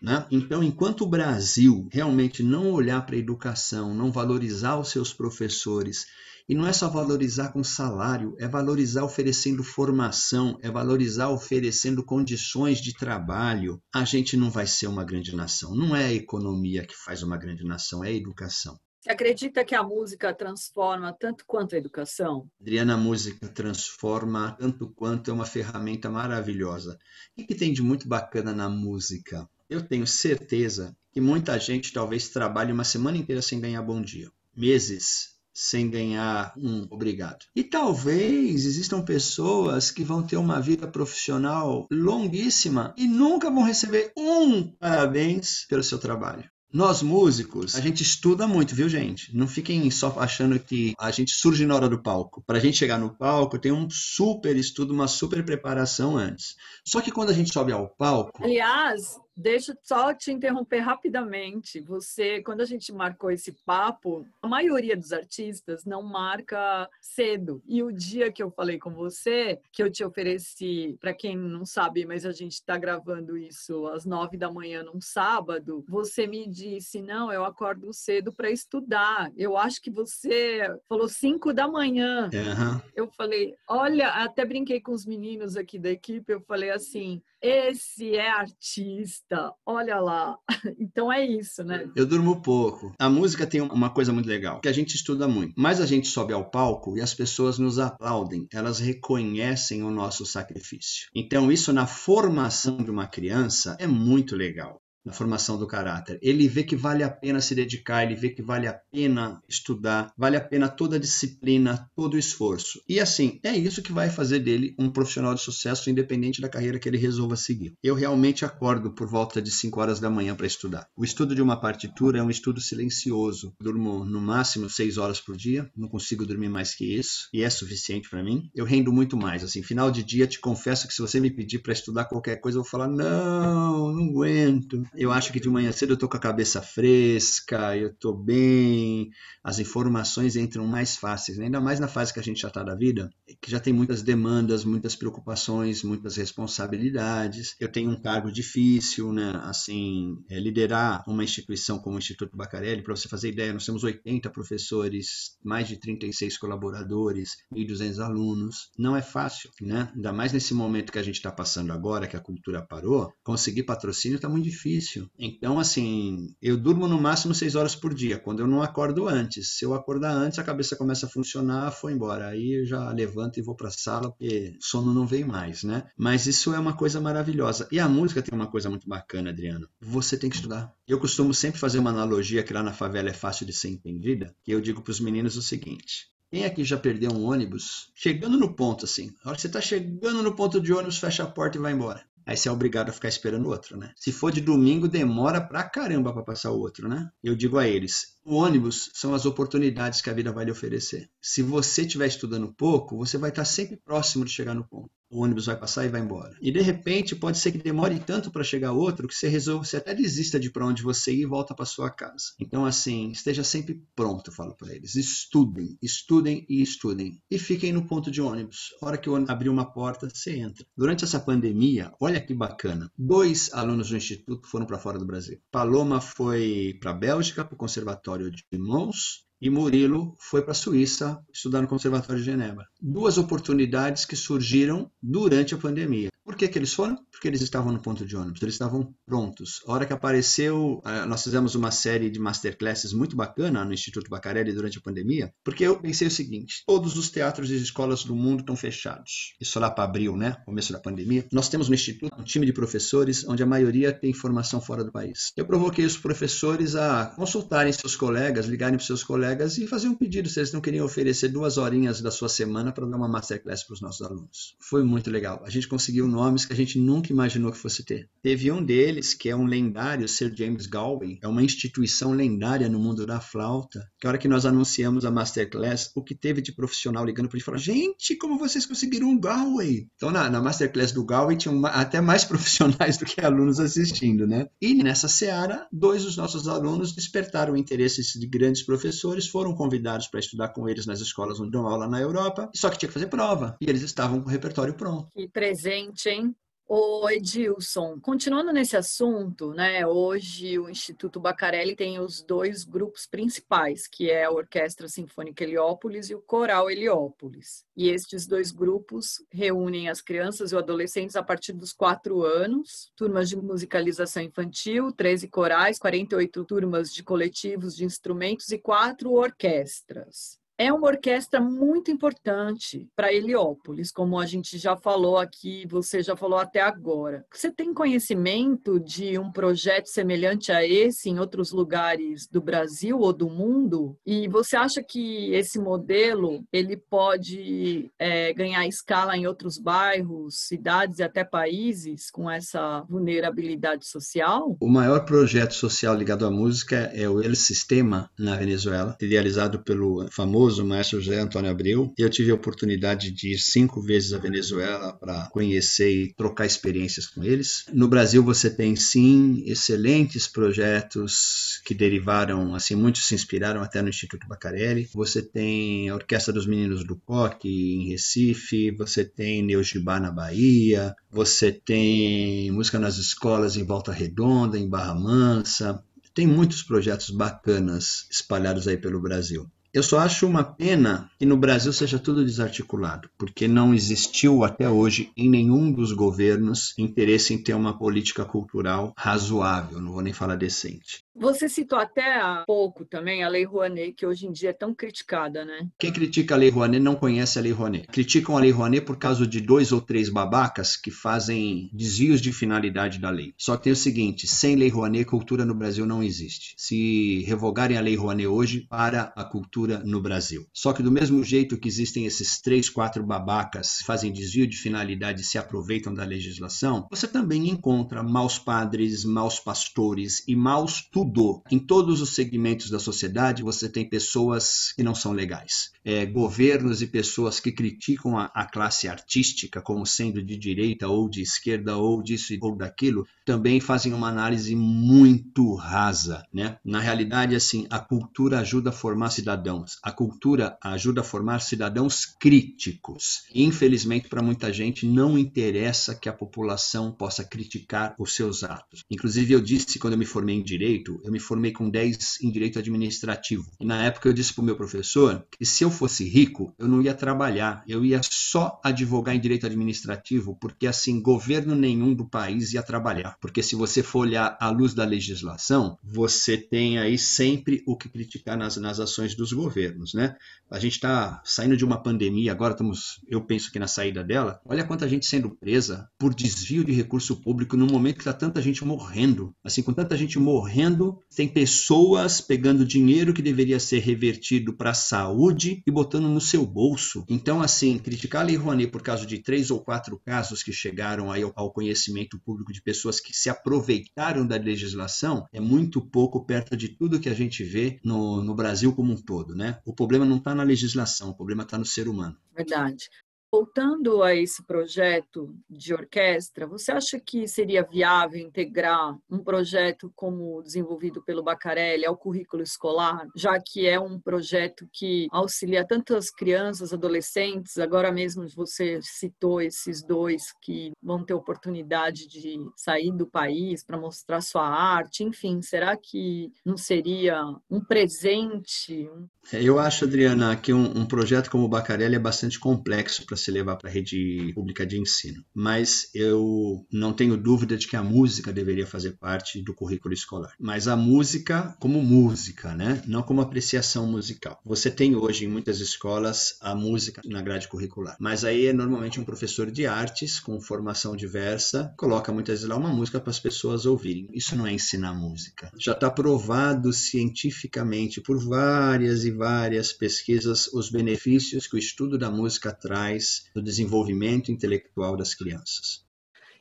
Né? 0.00 0.24
Então, 0.30 0.62
enquanto 0.62 1.02
o 1.02 1.08
Brasil 1.08 1.88
realmente 1.90 2.44
não 2.44 2.70
olhar 2.70 3.04
para 3.04 3.16
a 3.16 3.18
educação, 3.18 3.92
não 3.92 4.12
valorizar 4.12 4.78
os 4.78 4.90
seus 4.90 5.12
professores, 5.12 6.06
e 6.48 6.54
não 6.54 6.64
é 6.66 6.72
só 6.72 6.88
valorizar 6.88 7.48
com 7.48 7.64
salário, 7.64 8.36
é 8.38 8.46
valorizar 8.46 9.04
oferecendo 9.04 9.64
formação, 9.64 10.56
é 10.62 10.70
valorizar 10.70 11.28
oferecendo 11.28 12.04
condições 12.04 12.80
de 12.80 12.94
trabalho, 12.94 13.82
a 13.92 14.04
gente 14.04 14.36
não 14.36 14.48
vai 14.50 14.66
ser 14.66 14.86
uma 14.86 15.04
grande 15.04 15.34
nação. 15.34 15.74
Não 15.74 15.94
é 15.94 16.04
a 16.04 16.12
economia 16.12 16.86
que 16.86 16.94
faz 16.94 17.22
uma 17.22 17.36
grande 17.36 17.64
nação, 17.64 18.04
é 18.04 18.08
a 18.08 18.12
educação. 18.12 18.76
Você 19.02 19.10
acredita 19.10 19.64
que 19.64 19.74
a 19.74 19.82
música 19.82 20.32
transforma 20.32 21.12
tanto 21.12 21.44
quanto 21.44 21.74
a 21.74 21.78
educação? 21.78 22.48
Adriana, 22.60 22.94
a 22.94 22.96
música 22.96 23.48
transforma 23.48 24.56
tanto 24.56 24.88
quanto 24.90 25.28
é 25.28 25.34
uma 25.34 25.44
ferramenta 25.44 26.08
maravilhosa. 26.08 26.96
O 27.36 27.44
que 27.44 27.52
tem 27.52 27.72
de 27.72 27.82
muito 27.82 28.06
bacana 28.06 28.52
na 28.52 28.68
música? 28.68 29.50
Eu 29.68 29.82
tenho 29.82 30.06
certeza 30.06 30.96
que 31.10 31.20
muita 31.20 31.58
gente 31.58 31.92
talvez 31.92 32.28
trabalhe 32.28 32.70
uma 32.70 32.84
semana 32.84 33.18
inteira 33.18 33.42
sem 33.42 33.60
ganhar 33.60 33.82
bom 33.82 34.00
dia, 34.00 34.30
meses 34.54 35.32
sem 35.52 35.90
ganhar 35.90 36.54
um 36.56 36.86
obrigado. 36.88 37.44
E 37.56 37.64
talvez 37.64 38.64
existam 38.64 39.02
pessoas 39.02 39.90
que 39.90 40.04
vão 40.04 40.22
ter 40.22 40.36
uma 40.36 40.60
vida 40.60 40.86
profissional 40.86 41.88
longuíssima 41.90 42.94
e 42.96 43.08
nunca 43.08 43.50
vão 43.50 43.64
receber 43.64 44.12
um 44.16 44.70
parabéns 44.78 45.66
pelo 45.68 45.82
seu 45.82 45.98
trabalho. 45.98 46.51
Nós 46.72 47.02
músicos, 47.02 47.74
a 47.74 47.80
gente 47.80 48.02
estuda 48.02 48.48
muito, 48.48 48.74
viu, 48.74 48.88
gente? 48.88 49.36
Não 49.36 49.46
fiquem 49.46 49.90
só 49.90 50.16
achando 50.18 50.58
que 50.58 50.94
a 50.98 51.10
gente 51.10 51.32
surge 51.32 51.66
na 51.66 51.74
hora 51.74 51.86
do 51.86 52.02
palco. 52.02 52.42
Para 52.46 52.56
a 52.56 52.60
gente 52.60 52.78
chegar 52.78 52.98
no 52.98 53.10
palco, 53.10 53.58
tem 53.58 53.70
um 53.70 53.90
super 53.90 54.56
estudo, 54.56 54.94
uma 54.94 55.06
super 55.06 55.44
preparação 55.44 56.16
antes. 56.16 56.56
Só 56.82 57.02
que 57.02 57.12
quando 57.12 57.28
a 57.28 57.34
gente 57.34 57.52
sobe 57.52 57.72
ao 57.72 57.88
palco. 57.88 58.42
Aliás, 58.42 59.20
Deixa 59.36 59.72
eu 59.72 59.76
só 59.82 60.14
te 60.14 60.30
interromper 60.30 60.78
rapidamente. 60.78 61.80
Você, 61.80 62.42
quando 62.42 62.60
a 62.60 62.66
gente 62.66 62.92
marcou 62.92 63.30
esse 63.30 63.52
papo, 63.64 64.26
a 64.40 64.48
maioria 64.48 64.96
dos 64.96 65.12
artistas 65.12 65.84
não 65.84 66.02
marca 66.02 66.88
cedo. 67.00 67.62
E 67.66 67.82
o 67.82 67.92
dia 67.92 68.30
que 68.30 68.42
eu 68.42 68.50
falei 68.50 68.78
com 68.78 68.90
você, 68.90 69.58
que 69.72 69.82
eu 69.82 69.90
te 69.90 70.04
ofereci, 70.04 70.96
para 71.00 71.14
quem 71.14 71.36
não 71.36 71.64
sabe, 71.64 72.04
mas 72.04 72.26
a 72.26 72.32
gente 72.32 72.52
está 72.52 72.76
gravando 72.76 73.36
isso 73.36 73.86
às 73.88 74.04
nove 74.04 74.36
da 74.36 74.50
manhã 74.50 74.82
num 74.82 75.00
sábado, 75.00 75.84
você 75.88 76.26
me 76.26 76.46
disse: 76.46 77.00
não, 77.00 77.32
eu 77.32 77.44
acordo 77.44 77.92
cedo 77.92 78.32
para 78.32 78.50
estudar. 78.50 79.30
Eu 79.36 79.56
acho 79.56 79.80
que 79.80 79.90
você 79.90 80.60
falou 80.88 81.08
cinco 81.08 81.52
da 81.52 81.66
manhã. 81.66 82.30
Uhum. 82.32 82.80
Eu 82.94 83.08
falei: 83.08 83.54
olha, 83.68 84.08
até 84.08 84.44
brinquei 84.44 84.80
com 84.80 84.92
os 84.92 85.06
meninos 85.06 85.56
aqui 85.56 85.78
da 85.78 85.90
equipe. 85.90 86.32
Eu 86.32 86.40
falei 86.40 86.70
assim: 86.70 87.22
esse 87.42 88.14
é 88.14 88.30
artista, 88.30 89.31
olha 89.66 90.00
lá. 90.00 90.38
Então 90.78 91.12
é 91.12 91.24
isso, 91.24 91.64
né? 91.64 91.90
Eu 91.96 92.06
durmo 92.06 92.40
pouco. 92.40 92.92
A 92.98 93.08
música 93.08 93.46
tem 93.46 93.60
uma 93.60 93.90
coisa 93.90 94.12
muito 94.12 94.28
legal, 94.28 94.60
que 94.60 94.68
a 94.68 94.72
gente 94.72 94.94
estuda 94.94 95.26
muito. 95.26 95.54
Mas 95.56 95.80
a 95.80 95.86
gente 95.86 96.08
sobe 96.08 96.32
ao 96.32 96.50
palco 96.50 96.96
e 96.96 97.00
as 97.00 97.14
pessoas 97.14 97.58
nos 97.58 97.78
aplaudem, 97.78 98.46
elas 98.52 98.78
reconhecem 98.78 99.82
o 99.82 99.90
nosso 99.90 100.24
sacrifício. 100.26 101.08
Então 101.14 101.50
isso 101.50 101.72
na 101.72 101.86
formação 101.86 102.76
de 102.76 102.90
uma 102.90 103.06
criança 103.06 103.76
é 103.80 103.86
muito 103.86 104.36
legal 104.36 104.81
na 105.04 105.12
formação 105.12 105.58
do 105.58 105.66
caráter. 105.66 106.18
Ele 106.22 106.48
vê 106.48 106.62
que 106.62 106.76
vale 106.76 107.02
a 107.02 107.10
pena 107.10 107.40
se 107.40 107.54
dedicar, 107.54 108.04
ele 108.04 108.14
vê 108.14 108.30
que 108.30 108.42
vale 108.42 108.66
a 108.66 108.72
pena 108.72 109.42
estudar, 109.48 110.12
vale 110.16 110.36
a 110.36 110.40
pena 110.40 110.68
toda 110.68 110.96
a 110.96 110.98
disciplina, 110.98 111.88
todo 111.94 112.14
o 112.14 112.18
esforço. 112.18 112.80
E 112.88 113.00
assim, 113.00 113.40
é 113.42 113.56
isso 113.56 113.82
que 113.82 113.92
vai 113.92 114.10
fazer 114.10 114.38
dele 114.40 114.74
um 114.78 114.90
profissional 114.90 115.34
de 115.34 115.40
sucesso, 115.40 115.90
independente 115.90 116.40
da 116.40 116.48
carreira 116.48 116.78
que 116.78 116.88
ele 116.88 116.98
resolva 116.98 117.36
seguir. 117.36 117.74
Eu 117.82 117.94
realmente 117.94 118.44
acordo 118.44 118.92
por 118.92 119.08
volta 119.08 119.42
de 119.42 119.50
5 119.50 119.80
horas 119.80 120.00
da 120.00 120.10
manhã 120.10 120.34
para 120.34 120.46
estudar. 120.46 120.86
O 120.96 121.04
estudo 121.04 121.34
de 121.34 121.42
uma 121.42 121.60
partitura 121.60 122.18
é 122.18 122.22
um 122.22 122.30
estudo 122.30 122.60
silencioso. 122.60 123.54
Durmo 123.60 124.04
no 124.04 124.20
máximo 124.20 124.68
6 124.68 124.98
horas 124.98 125.20
por 125.20 125.36
dia, 125.36 125.70
não 125.76 125.88
consigo 125.88 126.26
dormir 126.26 126.48
mais 126.48 126.74
que 126.74 126.84
isso, 126.84 127.28
e 127.32 127.42
é 127.42 127.50
suficiente 127.50 128.08
para 128.08 128.22
mim. 128.22 128.50
Eu 128.54 128.64
rendo 128.64 128.92
muito 128.92 129.16
mais. 129.16 129.42
Assim, 129.42 129.62
final 129.62 129.90
de 129.90 130.02
dia, 130.02 130.26
te 130.26 130.40
confesso 130.40 130.86
que 130.86 130.94
se 130.94 131.02
você 131.02 131.20
me 131.20 131.30
pedir 131.30 131.60
para 131.60 131.72
estudar 131.72 132.04
qualquer 132.04 132.36
coisa, 132.36 132.58
eu 132.58 132.62
vou 132.62 132.70
falar: 132.70 132.88
não, 132.88 133.92
não 133.92 134.04
aguento 134.04 134.82
Eu 134.94 135.10
acho 135.10 135.32
que 135.32 135.40
de 135.40 135.48
manhã 135.48 135.72
cedo 135.72 135.94
eu 135.94 135.96
tô 135.96 136.08
com 136.08 136.16
a 136.16 136.20
cabeça 136.20 136.60
fresca, 136.60 137.76
eu 137.76 137.94
tô 137.94 138.12
bem, 138.12 139.10
as 139.42 139.58
informações 139.58 140.36
entram 140.36 140.66
mais 140.66 140.96
fáceis, 140.96 141.38
né? 141.38 141.46
ainda 141.46 141.60
mais 141.60 141.80
na 141.80 141.88
fase 141.88 142.12
que 142.12 142.20
a 142.20 142.22
gente 142.22 142.40
já 142.40 142.48
está 142.48 142.62
da 142.62 142.74
vida, 142.74 143.10
que 143.40 143.50
já 143.50 143.58
tem 143.58 143.72
muitas 143.72 144.02
demandas, 144.02 144.64
muitas 144.64 144.94
preocupações, 144.94 145.82
muitas 145.82 146.16
responsabilidades. 146.16 147.56
Eu 147.58 147.70
tenho 147.70 147.90
um 147.90 148.00
cargo 148.00 148.30
difícil, 148.30 149.12
né? 149.12 149.32
Assim, 149.44 150.16
é, 150.30 150.38
liderar 150.38 151.02
uma 151.08 151.24
instituição 151.24 151.78
como 151.78 151.96
o 151.96 151.98
Instituto 151.98 152.36
Bacarelli, 152.36 152.82
para 152.82 152.94
você 152.94 153.08
fazer 153.08 153.30
ideia, 153.30 153.52
nós 153.52 153.66
temos 153.66 153.82
80 153.82 154.30
professores, 154.30 155.36
mais 155.42 155.66
de 155.68 155.76
36 155.76 156.38
colaboradores, 156.38 157.36
1.200 157.52 157.98
alunos. 157.98 158.70
Não 158.78 158.96
é 158.96 159.02
fácil, 159.02 159.50
né? 159.60 159.90
Ainda 159.94 160.12
mais 160.12 160.32
nesse 160.32 160.54
momento 160.54 160.92
que 160.92 160.98
a 160.98 161.02
gente 161.02 161.16
está 161.16 161.32
passando 161.32 161.72
agora, 161.72 162.06
que 162.06 162.16
a 162.16 162.20
cultura 162.20 162.62
parou, 162.62 163.12
conseguir 163.24 163.64
patrocínio 163.64 164.16
está 164.16 164.28
muito 164.28 164.44
difícil. 164.44 164.81
Então, 165.18 165.58
assim, 165.58 166.34
eu 166.40 166.56
durmo 166.56 166.88
no 166.88 167.00
máximo 167.00 167.34
seis 167.34 167.54
horas 167.54 167.74
por 167.74 167.94
dia, 167.94 168.18
quando 168.18 168.40
eu 168.40 168.46
não 168.46 168.62
acordo 168.62 169.08
antes. 169.08 169.56
Se 169.56 169.64
eu 169.64 169.74
acordar 169.74 170.12
antes, 170.12 170.38
a 170.38 170.44
cabeça 170.44 170.76
começa 170.76 171.06
a 171.06 171.08
funcionar, 171.08 171.70
foi 171.70 171.92
embora. 171.92 172.28
Aí 172.28 172.60
eu 172.60 172.66
já 172.66 172.90
levanto 172.90 173.38
e 173.38 173.42
vou 173.42 173.54
para 173.54 173.68
a 173.68 173.72
sala, 173.72 174.10
porque 174.10 174.56
sono 174.60 174.92
não 174.92 175.06
vem 175.06 175.24
mais, 175.24 175.62
né? 175.62 175.84
Mas 175.96 176.26
isso 176.26 176.54
é 176.54 176.58
uma 176.58 176.72
coisa 176.74 177.00
maravilhosa. 177.00 177.68
E 177.70 177.78
a 177.78 177.88
música 177.88 178.22
tem 178.22 178.34
uma 178.34 178.46
coisa 178.46 178.68
muito 178.68 178.88
bacana, 178.88 179.30
Adriano. 179.30 179.68
Você 179.80 180.16
tem 180.16 180.30
que 180.30 180.36
estudar. 180.36 180.72
Eu 180.86 180.98
costumo 180.98 181.32
sempre 181.32 181.60
fazer 181.60 181.78
uma 181.78 181.90
analogia 181.90 182.42
que 182.42 182.52
lá 182.52 182.62
na 182.62 182.72
favela 182.72 183.08
é 183.08 183.14
fácil 183.14 183.46
de 183.46 183.52
ser 183.52 183.68
entendida, 183.68 184.34
que 184.44 184.52
eu 184.52 184.60
digo 184.60 184.82
para 184.82 184.90
os 184.90 185.00
meninos 185.00 185.36
o 185.36 185.42
seguinte: 185.42 186.12
quem 186.32 186.46
aqui 186.46 186.64
já 186.64 186.78
perdeu 186.78 187.12
um 187.12 187.24
ônibus? 187.24 187.90
Chegando 187.94 188.38
no 188.38 188.54
ponto, 188.54 188.86
assim. 188.86 189.12
A 189.22 189.28
hora 189.28 189.36
que 189.36 189.42
você 189.42 189.48
está 189.48 189.60
chegando 189.60 190.22
no 190.22 190.34
ponto 190.34 190.62
de 190.62 190.72
ônibus, 190.72 190.96
fecha 190.96 191.24
a 191.24 191.26
porta 191.26 191.58
e 191.58 191.60
vai 191.60 191.74
embora. 191.74 192.02
Aí 192.26 192.36
você 192.36 192.48
é 192.48 192.52
obrigado 192.52 192.90
a 192.90 192.92
ficar 192.92 193.08
esperando 193.08 193.46
o 193.46 193.50
outro, 193.50 193.76
né? 193.76 193.92
Se 193.96 194.12
for 194.12 194.30
de 194.30 194.40
domingo, 194.40 194.88
demora 194.88 195.40
pra 195.40 195.64
caramba 195.64 196.12
para 196.12 196.22
passar 196.22 196.52
o 196.52 196.58
outro, 196.58 196.88
né? 196.88 197.10
Eu 197.22 197.34
digo 197.34 197.58
a 197.58 197.66
eles: 197.66 198.16
o 198.24 198.36
ônibus 198.36 198.90
são 198.94 199.14
as 199.14 199.26
oportunidades 199.26 200.00
que 200.00 200.10
a 200.10 200.14
vida 200.14 200.32
vai 200.32 200.44
lhe 200.44 200.50
oferecer. 200.50 201.10
Se 201.20 201.42
você 201.42 201.82
estiver 201.82 202.06
estudando 202.06 202.52
pouco, 202.54 202.96
você 202.96 203.18
vai 203.18 203.30
estar 203.30 203.44
sempre 203.44 203.76
próximo 203.76 204.24
de 204.24 204.30
chegar 204.30 204.54
no 204.54 204.66
ponto 204.66 204.90
o 205.12 205.20
ônibus 205.22 205.44
vai 205.44 205.56
passar 205.56 205.84
e 205.84 205.90
vai 205.90 206.00
embora. 206.00 206.34
E 206.40 206.50
de 206.50 206.60
repente 206.60 207.14
pode 207.14 207.38
ser 207.38 207.52
que 207.52 207.58
demore 207.58 208.00
tanto 208.00 208.30
para 208.30 208.42
chegar 208.42 208.72
outro 208.72 209.06
que 209.06 209.14
você 209.14 209.28
resolva, 209.28 209.64
você 209.64 209.76
até 209.76 209.94
desista 209.94 210.40
de 210.40 210.50
para 210.50 210.66
onde 210.66 210.82
você 210.82 211.12
ir 211.12 211.22
e 211.22 211.26
volta 211.26 211.54
para 211.54 211.66
sua 211.66 211.90
casa. 211.90 212.32
Então 212.40 212.64
assim, 212.64 213.10
esteja 213.10 213.44
sempre 213.44 213.84
pronto, 213.94 214.30
eu 214.30 214.34
falo 214.34 214.56
para 214.56 214.74
eles. 214.74 214.94
Estudem, 214.94 215.76
estudem 215.82 216.46
e 216.48 216.62
estudem 216.62 217.20
e 217.30 217.38
fiquem 217.38 217.72
no 217.72 217.86
ponto 217.86 218.10
de 218.10 218.22
ônibus. 218.22 218.74
A 218.80 218.86
hora 218.86 218.96
que 218.96 219.10
o 219.10 219.12
ônibus 219.12 219.30
abrir 219.30 219.50
uma 219.50 219.70
porta, 219.70 220.08
você 220.08 220.38
entra. 220.38 220.64
Durante 220.74 221.04
essa 221.04 221.20
pandemia, 221.20 221.92
olha 222.00 222.20
que 222.20 222.32
bacana. 222.32 222.90
Dois 222.96 223.52
alunos 223.52 223.90
do 223.90 223.96
instituto 223.96 224.48
foram 224.48 224.64
para 224.64 224.78
fora 224.78 224.98
do 224.98 225.04
Brasil. 225.04 225.38
Paloma 225.50 226.00
foi 226.00 226.78
para 226.80 226.92
a 226.92 226.94
Bélgica, 226.94 227.44
para 227.44 227.54
o 227.54 227.58
Conservatório 227.58 228.11
de 228.18 228.58
Mons, 228.58 229.24
e 229.40 229.50
Murilo 229.50 230.14
foi 230.20 230.40
para 230.40 230.52
a 230.52 230.54
Suíça 230.54 231.20
estudar 231.32 231.62
no 231.62 231.66
Conservatório 231.66 232.22
de 232.22 232.30
Genebra. 232.30 232.64
Duas 232.80 233.18
oportunidades 233.18 234.04
que 234.04 234.14
surgiram 234.14 234.88
durante 235.02 235.52
a 235.52 235.58
pandemia. 235.58 236.10
Por 236.24 236.36
que, 236.36 236.46
que 236.46 236.58
eles 236.58 236.72
foram? 236.72 236.96
Porque 237.10 237.26
eles 237.26 237.42
estavam 237.42 237.72
no 237.72 237.82
ponto 237.82 238.06
de 238.06 238.16
ônibus, 238.16 238.40
eles 238.42 238.54
estavam 238.54 238.94
prontos. 239.04 239.60
A 239.66 239.72
hora 239.72 239.86
que 239.86 239.92
apareceu, 239.92 240.80
eh, 240.84 241.04
nós 241.04 241.24
fizemos 241.24 241.54
uma 241.54 241.70
série 241.72 242.10
de 242.10 242.20
masterclasses 242.20 242.92
muito 242.92 243.16
bacana 243.16 243.64
no 243.64 243.72
Instituto 243.72 244.08
Bacarelli 244.08 244.52
durante 244.52 244.78
a 244.78 244.80
pandemia, 244.80 245.32
porque 245.44 245.64
eu 245.64 245.80
pensei 245.80 246.06
o 246.06 246.10
seguinte: 246.10 246.62
todos 246.66 246.96
os 246.96 247.10
teatros 247.10 247.50
e 247.50 247.56
escolas 247.56 248.04
do 248.04 248.14
mundo 248.14 248.40
estão 248.40 248.54
fechados. 248.54 249.34
Isso 249.40 249.58
lá 249.58 249.70
para 249.70 249.84
abril, 249.84 250.16
né? 250.16 250.36
Começo 250.44 250.72
da 250.72 250.78
pandemia. 250.78 251.26
Nós 251.32 251.48
temos 251.48 251.68
no 251.68 251.74
Instituto 251.74 252.14
um 252.16 252.24
time 252.24 252.46
de 252.46 252.52
professores 252.52 253.26
onde 253.26 253.42
a 253.42 253.46
maioria 253.46 253.92
tem 253.92 254.12
formação 254.12 254.60
fora 254.60 254.84
do 254.84 254.92
país. 254.92 255.32
Eu 255.36 255.44
provoquei 255.44 255.84
os 255.84 255.96
professores 255.96 256.76
a 256.76 257.06
consultarem 257.16 257.72
seus 257.72 257.96
colegas, 257.96 258.46
ligarem 258.46 258.76
para 258.76 258.86
seus 258.86 259.02
colegas 259.02 259.58
e 259.58 259.66
fazer 259.66 259.88
um 259.88 259.94
pedido 259.94 260.28
se 260.28 260.38
eles 260.38 260.52
não 260.52 260.60
queriam 260.60 260.86
oferecer 260.86 261.28
duas 261.28 261.58
horinhas 261.58 262.00
da 262.00 262.10
sua 262.10 262.28
semana 262.28 262.72
para 262.72 262.86
dar 262.86 262.96
uma 262.96 263.08
masterclass 263.08 263.64
para 263.64 263.74
os 263.74 263.80
nossos 263.80 264.02
alunos. 264.02 264.56
Foi 264.60 264.84
muito 264.84 265.10
legal. 265.10 265.42
A 265.44 265.50
gente 265.50 265.66
conseguiu 265.66 266.11
nomes 266.12 266.44
que 266.44 266.52
a 266.52 266.56
gente 266.56 266.78
nunca 266.78 267.10
imaginou 267.10 267.50
que 267.50 267.58
fosse 267.58 267.82
ter. 267.84 268.08
Teve 268.22 268.52
um 268.52 268.62
deles, 268.62 269.14
que 269.14 269.28
é 269.28 269.34
um 269.34 269.46
lendário, 269.46 270.06
Sir 270.06 270.32
James 270.36 270.66
Galway, 270.66 271.18
é 271.22 271.26
uma 271.26 271.42
instituição 271.42 272.12
lendária 272.12 272.68
no 272.68 272.78
mundo 272.78 273.06
da 273.06 273.20
flauta, 273.20 273.84
que 273.98 274.06
a 274.06 274.10
hora 274.10 274.18
que 274.18 274.28
nós 274.28 274.44
anunciamos 274.44 275.04
a 275.04 275.10
Masterclass, 275.10 275.90
o 275.96 276.04
que 276.04 276.14
teve 276.14 276.40
de 276.40 276.52
profissional 276.52 277.04
ligando 277.04 277.28
para 277.28 277.38
gente 277.38 277.46
falar, 277.46 277.58
gente, 277.58 278.14
como 278.16 278.38
vocês 278.38 278.66
conseguiram 278.66 279.08
um 279.08 279.18
Galway? 279.18 279.88
Então, 279.96 280.10
na, 280.10 280.28
na 280.28 280.40
Masterclass 280.40 280.92
do 280.92 281.04
Galway, 281.04 281.36
tinham 281.36 281.64
até 281.66 282.00
mais 282.00 282.24
profissionais 282.26 282.98
do 282.98 283.06
que 283.06 283.20
alunos 283.20 283.58
assistindo, 283.58 284.26
né? 284.26 284.48
E 284.60 284.74
nessa 284.74 285.08
seara, 285.08 285.66
dois 285.72 286.04
dos 286.04 286.16
nossos 286.16 286.46
alunos 286.46 286.92
despertaram 286.92 287.54
o 287.54 287.56
interesse 287.56 288.02
de 288.18 288.26
grandes 288.26 288.62
professores, 288.62 289.26
foram 289.26 289.54
convidados 289.54 290.06
para 290.08 290.20
estudar 290.20 290.48
com 290.48 290.68
eles 290.68 290.86
nas 290.86 291.00
escolas 291.00 291.40
onde 291.40 291.50
dão 291.50 291.66
aula 291.66 291.88
na 291.88 292.00
Europa, 292.00 292.50
só 292.54 292.68
que 292.68 292.78
tinha 292.78 292.88
que 292.88 292.94
fazer 292.94 293.06
prova. 293.06 293.56
E 293.60 293.68
eles 293.68 293.82
estavam 293.82 294.20
com 294.20 294.28
o 294.28 294.30
repertório 294.30 294.74
pronto. 294.74 295.08
Que 295.14 295.28
presente 295.28 296.01
hein? 296.08 296.34
O 296.74 297.06
Edilson, 297.10 298.00
continuando 298.00 298.50
nesse 298.50 298.78
assunto, 298.78 299.52
né? 299.52 299.86
Hoje 299.86 300.58
o 300.58 300.70
Instituto 300.70 301.20
Bacarelli 301.20 301.76
tem 301.76 301.98
os 301.98 302.22
dois 302.22 302.64
grupos 302.64 303.06
principais, 303.06 303.86
que 303.86 304.10
é 304.10 304.24
a 304.24 304.30
Orquestra 304.30 304.88
Sinfônica 304.88 305.44
Heliópolis 305.44 306.08
e 306.08 306.14
o 306.14 306.22
Coral 306.22 306.70
Heliópolis. 306.70 307.66
E 307.76 307.90
estes 307.90 308.26
dois 308.26 308.50
grupos 308.50 309.22
reúnem 309.30 309.90
as 309.90 310.00
crianças 310.00 310.52
e 310.52 310.56
adolescentes 310.56 311.14
a 311.14 311.22
partir 311.22 311.52
dos 311.52 311.74
quatro 311.74 312.22
anos, 312.22 312.90
turmas 312.96 313.28
de 313.28 313.36
musicalização 313.36 314.22
infantil, 314.22 314.90
13 314.92 315.28
corais, 315.28 315.78
48 315.78 316.42
turmas 316.46 316.90
de 316.90 317.02
coletivos 317.02 317.76
de 317.76 317.84
instrumentos 317.84 318.50
e 318.50 318.56
quatro 318.56 319.12
orquestras 319.12 320.40
é 320.62 320.72
uma 320.72 320.86
orquestra 320.86 321.40
muito 321.40 321.90
importante 321.90 322.86
para 322.94 323.12
Heliópolis, 323.12 323.90
como 323.90 324.18
a 324.18 324.26
gente 324.26 324.56
já 324.58 324.76
falou 324.76 325.18
aqui, 325.18 325.66
você 325.68 326.02
já 326.02 326.14
falou 326.14 326.38
até 326.38 326.60
agora. 326.60 327.24
Você 327.32 327.50
tem 327.50 327.74
conhecimento 327.74 328.78
de 328.78 329.18
um 329.18 329.32
projeto 329.32 329.86
semelhante 329.86 330.52
a 330.52 330.64
esse 330.64 331.10
em 331.10 331.18
outros 331.18 331.50
lugares 331.50 332.28
do 332.30 332.40
Brasil 332.40 333.00
ou 333.00 333.12
do 333.12 333.28
mundo? 333.28 333.96
E 334.06 334.28
você 334.28 334.54
acha 334.54 334.80
que 334.82 335.34
esse 335.34 335.58
modelo 335.58 336.44
ele 336.52 336.76
pode 336.76 337.90
é, 337.98 338.32
ganhar 338.32 338.64
escala 338.64 339.16
em 339.16 339.26
outros 339.26 339.58
bairros, 339.58 340.46
cidades 340.46 341.00
e 341.00 341.02
até 341.02 341.24
países 341.24 342.08
com 342.08 342.30
essa 342.30 342.82
vulnerabilidade 342.88 343.84
social? 343.88 344.56
O 344.60 344.68
maior 344.68 345.04
projeto 345.04 345.54
social 345.54 345.96
ligado 345.96 346.24
à 346.24 346.30
música 346.30 346.76
é 346.94 347.08
o 347.08 347.20
El 347.20 347.34
Sistema 347.34 348.08
na 348.16 348.36
Venezuela, 348.36 348.96
idealizado 349.00 349.64
pelo 349.64 350.06
famoso 350.12 350.51
famoso 350.52 350.64
maestro 350.66 351.00
José 351.00 351.18
Antônio 351.18 351.50
Abreu. 351.50 351.92
Eu 351.96 352.10
tive 352.10 352.30
a 352.30 352.34
oportunidade 352.34 353.10
de 353.10 353.32
ir 353.32 353.38
cinco 353.38 353.80
vezes 353.80 354.12
à 354.12 354.18
Venezuela 354.18 354.92
para 354.92 355.28
conhecer 355.30 355.90
e 355.90 356.12
trocar 356.12 356.44
experiências 356.44 357.06
com 357.06 357.24
eles. 357.24 357.64
No 357.72 357.88
Brasil 357.88 358.22
você 358.22 358.50
tem 358.50 358.76
sim 358.76 359.42
excelentes 359.46 360.26
projetos 360.26 361.60
que 361.64 361.74
derivaram, 361.74 362.54
assim, 362.54 362.74
muitos 362.74 363.06
se 363.06 363.14
inspiraram 363.14 363.62
até 363.62 363.80
no 363.80 363.88
Instituto 363.88 364.28
Bacarelli. 364.28 364.88
Você 364.94 365.22
tem 365.22 365.88
a 365.88 365.94
Orquestra 365.94 366.32
dos 366.32 366.46
Meninos 366.46 366.84
do 366.84 366.96
Coque 366.96 367.48
em 367.48 367.88
Recife, 367.88 368.70
você 368.72 369.04
tem 369.04 369.42
Neugibá 369.42 369.98
na 369.98 370.10
Bahia, 370.10 370.94
você 371.10 371.50
tem 371.50 372.50
música 372.50 372.78
nas 372.78 372.98
escolas 372.98 373.56
em 373.56 373.64
Volta 373.64 373.92
Redonda, 373.92 374.58
em 374.58 374.68
Barra 374.68 374.94
Mansa. 374.94 375.82
Tem 376.14 376.26
muitos 376.26 376.62
projetos 376.62 377.08
bacanas 377.08 378.06
espalhados 378.10 378.68
aí 378.68 378.76
pelo 378.76 379.00
Brasil. 379.00 379.50
Eu 379.74 379.82
só 379.82 380.00
acho 380.00 380.26
uma 380.26 380.44
pena 380.44 381.10
que 381.18 381.24
no 381.24 381.34
Brasil 381.34 381.72
seja 381.72 381.98
tudo 381.98 382.24
desarticulado, 382.24 383.08
porque 383.16 383.48
não 383.48 383.72
existiu 383.72 384.44
até 384.44 384.68
hoje 384.68 385.10
em 385.16 385.30
nenhum 385.30 385.72
dos 385.72 385.92
governos 385.92 386.74
interesse 386.76 387.32
em 387.32 387.42
ter 387.42 387.54
uma 387.54 387.78
política 387.78 388.22
cultural 388.22 388.92
razoável, 388.94 389.80
não 389.80 389.92
vou 389.92 390.02
nem 390.02 390.12
falar 390.12 390.36
decente. 390.36 391.01
Você 391.14 391.48
citou 391.48 391.78
até 391.78 392.20
há 392.20 392.42
pouco 392.46 392.86
também 392.86 393.22
a 393.22 393.28
Lei 393.28 393.44
Rouanet, 393.44 393.92
que 393.92 394.06
hoje 394.06 394.26
em 394.26 394.32
dia 394.32 394.50
é 394.50 394.52
tão 394.54 394.74
criticada, 394.74 395.44
né? 395.44 395.68
Quem 395.78 395.92
critica 395.92 396.34
a 396.34 396.38
Lei 396.38 396.48
Rouanet 396.48 396.82
não 396.82 396.94
conhece 396.94 397.38
a 397.38 397.42
Lei 397.42 397.52
Rouanet. 397.52 397.86
Criticam 397.88 398.36
a 398.36 398.40
Lei 398.40 398.50
Rouanet 398.50 398.84
por 398.84 398.96
causa 398.96 399.26
de 399.26 399.40
dois 399.40 399.72
ou 399.72 399.80
três 399.80 400.08
babacas 400.08 400.76
que 400.76 400.90
fazem 400.90 401.68
desvios 401.72 402.20
de 402.20 402.32
finalidade 402.32 402.98
da 402.98 403.10
lei. 403.10 403.34
Só 403.36 403.56
que 403.56 403.64
tem 403.64 403.72
o 403.72 403.76
seguinte, 403.76 404.26
sem 404.26 404.56
Lei 404.56 404.70
Rouanet, 404.70 405.04
cultura 405.04 405.44
no 405.44 405.54
Brasil 405.54 405.84
não 405.84 406.02
existe. 406.02 406.54
Se 406.56 407.22
revogarem 407.24 407.76
a 407.76 407.82
Lei 407.82 407.94
Rouanet 407.94 408.26
hoje, 408.26 408.66
para 408.68 409.12
a 409.14 409.24
cultura 409.24 409.82
no 409.84 410.00
Brasil. 410.00 410.46
Só 410.52 410.72
que 410.72 410.82
do 410.82 410.90
mesmo 410.90 411.22
jeito 411.22 411.58
que 411.58 411.68
existem 411.68 412.06
esses 412.06 412.40
três, 412.40 412.70
quatro 412.70 413.04
babacas 413.04 413.78
que 413.78 413.84
fazem 413.84 414.12
desvio 414.12 414.46
de 414.46 414.56
finalidade 414.56 415.20
e 415.20 415.24
se 415.24 415.36
aproveitam 415.36 415.92
da 415.92 416.04
legislação, 416.04 416.86
você 416.90 417.06
também 417.06 417.50
encontra 417.50 418.02
maus 418.02 418.38
padres, 418.38 419.04
maus 419.04 419.38
pastores 419.38 420.24
e 420.26 420.34
maus 420.34 420.80
tudo. 420.90 421.01
Em 421.50 421.58
todos 421.58 422.00
os 422.00 422.14
segmentos 422.14 422.70
da 422.70 422.78
sociedade, 422.78 423.42
você 423.42 423.68
tem 423.68 423.88
pessoas 423.88 424.72
que 424.74 424.82
não 424.82 424.94
são 424.94 425.12
legais. 425.12 425.70
É, 425.84 426.06
governos 426.06 426.80
e 426.80 426.86
pessoas 426.86 427.40
que 427.40 427.50
criticam 427.50 428.16
a, 428.16 428.26
a, 428.34 428.46
classe 428.46 428.86
artística 428.86 429.60
como 429.60 429.84
sendo 429.84 430.22
de 430.22 430.36
direita 430.36 430.88
ou 430.88 431.08
de 431.08 431.22
esquerda 431.22 431.76
ou 431.76 432.02
disso 432.02 432.32
ou 432.40 432.56
daquilo, 432.56 433.06
também 433.24 433.60
fazem 433.60 433.92
uma 433.92 434.08
análise 434.08 434.54
muito 434.54 435.54
rasa. 435.54 436.24
Né? 436.32 436.56
Na 436.64 436.80
realidade, 436.80 437.34
assim, 437.34 437.66
a 437.68 437.78
cultura 437.78 438.40
ajuda 438.40 438.70
a 438.70 438.72
formar 438.72 439.10
cidadãos. 439.10 439.78
A 439.82 439.90
cultura 439.90 440.56
ajuda 440.62 441.00
a 441.00 441.04
formar 441.04 441.40
cidadãos 441.40 442.06
críticos. 442.06 443.24
Infelizmente, 443.34 444.08
para 444.08 444.22
muita 444.22 444.52
gente, 444.52 444.86
não 444.86 445.18
interessa 445.18 445.94
que 445.94 446.08
a 446.08 446.12
população 446.12 446.92
possa 446.92 447.24
criticar 447.24 447.94
os 447.98 448.14
seus 448.14 448.44
atos. 448.44 448.84
Inclusive, 448.90 449.32
eu 449.34 449.40
disse 449.40 449.78
quando 449.78 449.94
eu 449.94 449.98
me 449.98 450.06
formei 450.06 450.36
em 450.36 450.42
direito, 450.42 450.91
eu 451.04 451.12
me 451.12 451.20
formei 451.20 451.52
com 451.52 451.68
10 451.68 452.18
em 452.22 452.30
direito 452.30 452.58
administrativo. 452.58 453.50
E 453.60 453.64
na 453.64 453.84
época 453.84 454.08
eu 454.08 454.12
disse 454.12 454.34
para 454.34 454.42
o 454.42 454.44
meu 454.44 454.56
professor 454.56 455.24
que 455.30 455.44
se 455.44 455.64
eu 455.64 455.70
fosse 455.70 456.08
rico, 456.08 456.54
eu 456.58 456.68
não 456.68 456.82
ia 456.82 456.94
trabalhar, 456.94 457.62
eu 457.66 457.84
ia 457.84 458.00
só 458.02 458.60
advogar 458.64 459.14
em 459.14 459.20
direito 459.20 459.46
administrativo, 459.46 460.36
porque 460.40 460.66
assim, 460.66 461.00
governo 461.00 461.54
nenhum 461.54 461.94
do 461.94 462.08
país 462.08 462.52
ia 462.52 462.62
trabalhar. 462.62 463.16
Porque 463.20 463.42
se 463.42 463.54
você 463.54 463.82
for 463.82 464.00
olhar 464.00 464.36
à 464.40 464.50
luz 464.50 464.74
da 464.74 464.84
legislação, 464.84 465.78
você 465.82 466.36
tem 466.36 466.78
aí 466.78 466.98
sempre 466.98 467.62
o 467.66 467.76
que 467.76 467.88
criticar 467.88 468.36
nas, 468.36 468.56
nas 468.56 468.80
ações 468.80 469.14
dos 469.14 469.32
governos, 469.32 469.94
né? 469.94 470.16
A 470.50 470.58
gente 470.58 470.74
está 470.74 471.20
saindo 471.24 471.56
de 471.56 471.64
uma 471.64 471.82
pandemia, 471.82 472.32
agora 472.32 472.52
estamos, 472.52 473.00
eu 473.08 473.22
penso 473.22 473.50
que 473.50 473.58
na 473.58 473.66
saída 473.66 474.04
dela. 474.04 474.40
Olha 474.44 474.64
quanta 474.64 474.88
gente 474.88 475.06
sendo 475.06 475.30
presa 475.30 475.88
por 475.98 476.14
desvio 476.14 476.64
de 476.64 476.72
recurso 476.72 477.16
público 477.16 477.56
no 477.56 477.66
momento 477.66 477.94
que 477.94 478.00
está 478.02 478.12
tanta 478.12 478.42
gente 478.42 478.64
morrendo. 478.64 479.34
Assim, 479.42 479.62
com 479.62 479.72
tanta 479.72 479.96
gente 479.96 480.18
morrendo, 480.18 480.81
tem 481.14 481.28
pessoas 481.28 482.20
pegando 482.20 482.64
dinheiro 482.64 483.12
que 483.12 483.22
deveria 483.22 483.60
ser 483.60 483.80
revertido 483.80 484.54
para 484.54 484.70
a 484.70 484.74
saúde 484.74 485.62
e 485.66 485.70
botando 485.70 486.08
no 486.08 486.20
seu 486.20 486.46
bolso. 486.46 487.04
Então, 487.08 487.42
assim, 487.42 487.78
criticar 487.78 488.22
a 488.22 488.24
Lei 488.24 488.36
Rouanet 488.36 488.70
por 488.70 488.82
causa 488.82 489.06
de 489.06 489.18
três 489.18 489.50
ou 489.50 489.60
quatro 489.60 490.00
casos 490.04 490.42
que 490.42 490.52
chegaram 490.52 491.10
aí 491.10 491.22
ao 491.22 491.52
conhecimento 491.52 492.18
público 492.18 492.52
de 492.52 492.62
pessoas 492.62 493.00
que 493.00 493.14
se 493.14 493.28
aproveitaram 493.28 494.26
da 494.26 494.36
legislação 494.36 495.26
é 495.32 495.40
muito 495.40 495.80
pouco 495.80 496.24
perto 496.24 496.56
de 496.56 496.68
tudo 496.68 497.00
que 497.00 497.08
a 497.08 497.14
gente 497.14 497.44
vê 497.44 497.78
no, 497.84 498.22
no 498.22 498.34
Brasil 498.34 498.74
como 498.74 498.92
um 498.92 498.96
todo, 498.96 499.34
né? 499.34 499.58
O 499.64 499.74
problema 499.74 500.04
não 500.04 500.16
está 500.16 500.34
na 500.34 500.42
legislação, 500.42 501.10
o 501.10 501.16
problema 501.16 501.42
está 501.42 501.58
no 501.58 501.64
ser 501.64 501.88
humano. 501.88 502.16
Verdade. 502.34 502.88
Voltando 503.32 504.02
a 504.02 504.14
esse 504.14 504.44
projeto 504.44 505.34
de 505.48 505.72
orquestra, 505.72 506.46
você 506.46 506.70
acha 506.70 507.00
que 507.00 507.26
seria 507.26 507.62
viável 507.62 508.20
integrar 508.20 508.94
um 509.10 509.24
projeto 509.24 509.90
como 509.96 510.42
desenvolvido 510.42 511.02
pelo 511.02 511.22
Bacarelli 511.22 511.86
ao 511.86 511.96
currículo 511.96 512.42
escolar, 512.42 513.08
já 513.16 513.40
que 513.40 513.66
é 513.66 513.80
um 513.80 513.98
projeto 513.98 514.68
que 514.70 515.06
auxilia 515.10 515.66
tantas 515.66 516.10
crianças, 516.10 516.74
adolescentes? 516.74 517.56
Agora 517.56 517.90
mesmo 517.90 518.28
você 518.36 518.80
citou 518.82 519.40
esses 519.40 519.82
dois 519.82 520.24
que 520.42 520.72
vão 520.82 521.02
ter 521.02 521.14
oportunidade 521.14 522.06
de 522.06 522.36
sair 522.54 522.92
do 522.92 523.06
país 523.06 523.64
para 523.64 523.78
mostrar 523.78 524.20
sua 524.20 524.46
arte, 524.46 525.04
enfim, 525.04 525.40
será 525.40 525.74
que 525.74 526.30
não 526.44 526.58
seria 526.58 527.24
um 527.50 527.64
presente? 527.64 528.90
Eu 529.32 529.58
acho, 529.58 529.84
Adriana, 529.84 530.36
que 530.36 530.52
um, 530.52 530.80
um 530.80 530.84
projeto 530.84 531.30
como 531.30 531.44
o 531.44 531.48
Bacarelli 531.48 531.94
é 531.94 531.98
bastante 531.98 532.38
complexo 532.38 533.06
para 533.06 533.16
se 533.16 533.30
levar 533.30 533.56
para 533.56 533.70
a 533.70 533.72
rede 533.72 534.32
pública 534.34 534.66
de 534.66 534.78
ensino. 534.78 535.24
Mas 535.34 535.90
eu 535.94 536.66
não 536.72 536.92
tenho 536.92 537.16
dúvida 537.16 537.56
de 537.56 537.66
que 537.66 537.76
a 537.76 537.82
música 537.82 538.32
deveria 538.32 538.66
fazer 538.66 538.92
parte 538.92 539.40
do 539.42 539.54
currículo 539.54 539.94
escolar. 539.94 540.34
Mas 540.38 540.66
a 540.68 540.76
música 540.76 541.56
como 541.60 541.82
música, 541.82 542.54
né? 542.54 542.82
Não 542.86 543.02
como 543.02 543.20
apreciação 543.20 543.86
musical. 543.86 544.40
Você 544.44 544.70
tem 544.70 544.96
hoje 544.96 545.24
em 545.24 545.28
muitas 545.28 545.60
escolas 545.60 546.36
a 546.40 546.54
música 546.54 547.00
na 547.04 547.22
grade 547.22 547.48
curricular. 547.48 547.96
Mas 548.00 548.24
aí 548.24 548.46
é 548.46 548.52
normalmente 548.52 549.00
um 549.00 549.04
professor 549.04 549.50
de 549.50 549.66
artes 549.66 550.18
com 550.18 550.40
formação 550.40 550.96
diversa, 550.96 551.72
coloca 551.76 552.12
muitas 552.12 552.40
vezes 552.40 552.48
lá 552.48 552.56
uma 552.56 552.72
música 552.72 553.00
para 553.00 553.10
as 553.10 553.20
pessoas 553.20 553.66
ouvirem. 553.66 554.08
Isso 554.12 554.36
não 554.36 554.46
é 554.46 554.52
ensinar 554.52 554.94
música. 554.94 555.50
Já 555.58 555.72
está 555.72 555.90
provado 555.90 556.72
cientificamente 556.72 558.00
por 558.00 558.18
várias 558.18 559.04
e 559.04 559.11
várias 559.14 559.72
pesquisas 559.72 560.46
os 560.48 560.70
benefícios 560.70 561.46
que 561.46 561.56
o 561.56 561.58
estudo 561.58 561.98
da 561.98 562.10
música 562.10 562.52
traz 562.52 563.28
do 563.34 563.42
desenvolvimento 563.42 564.30
intelectual 564.30 564.96
das 564.96 565.14
crianças. 565.14 565.84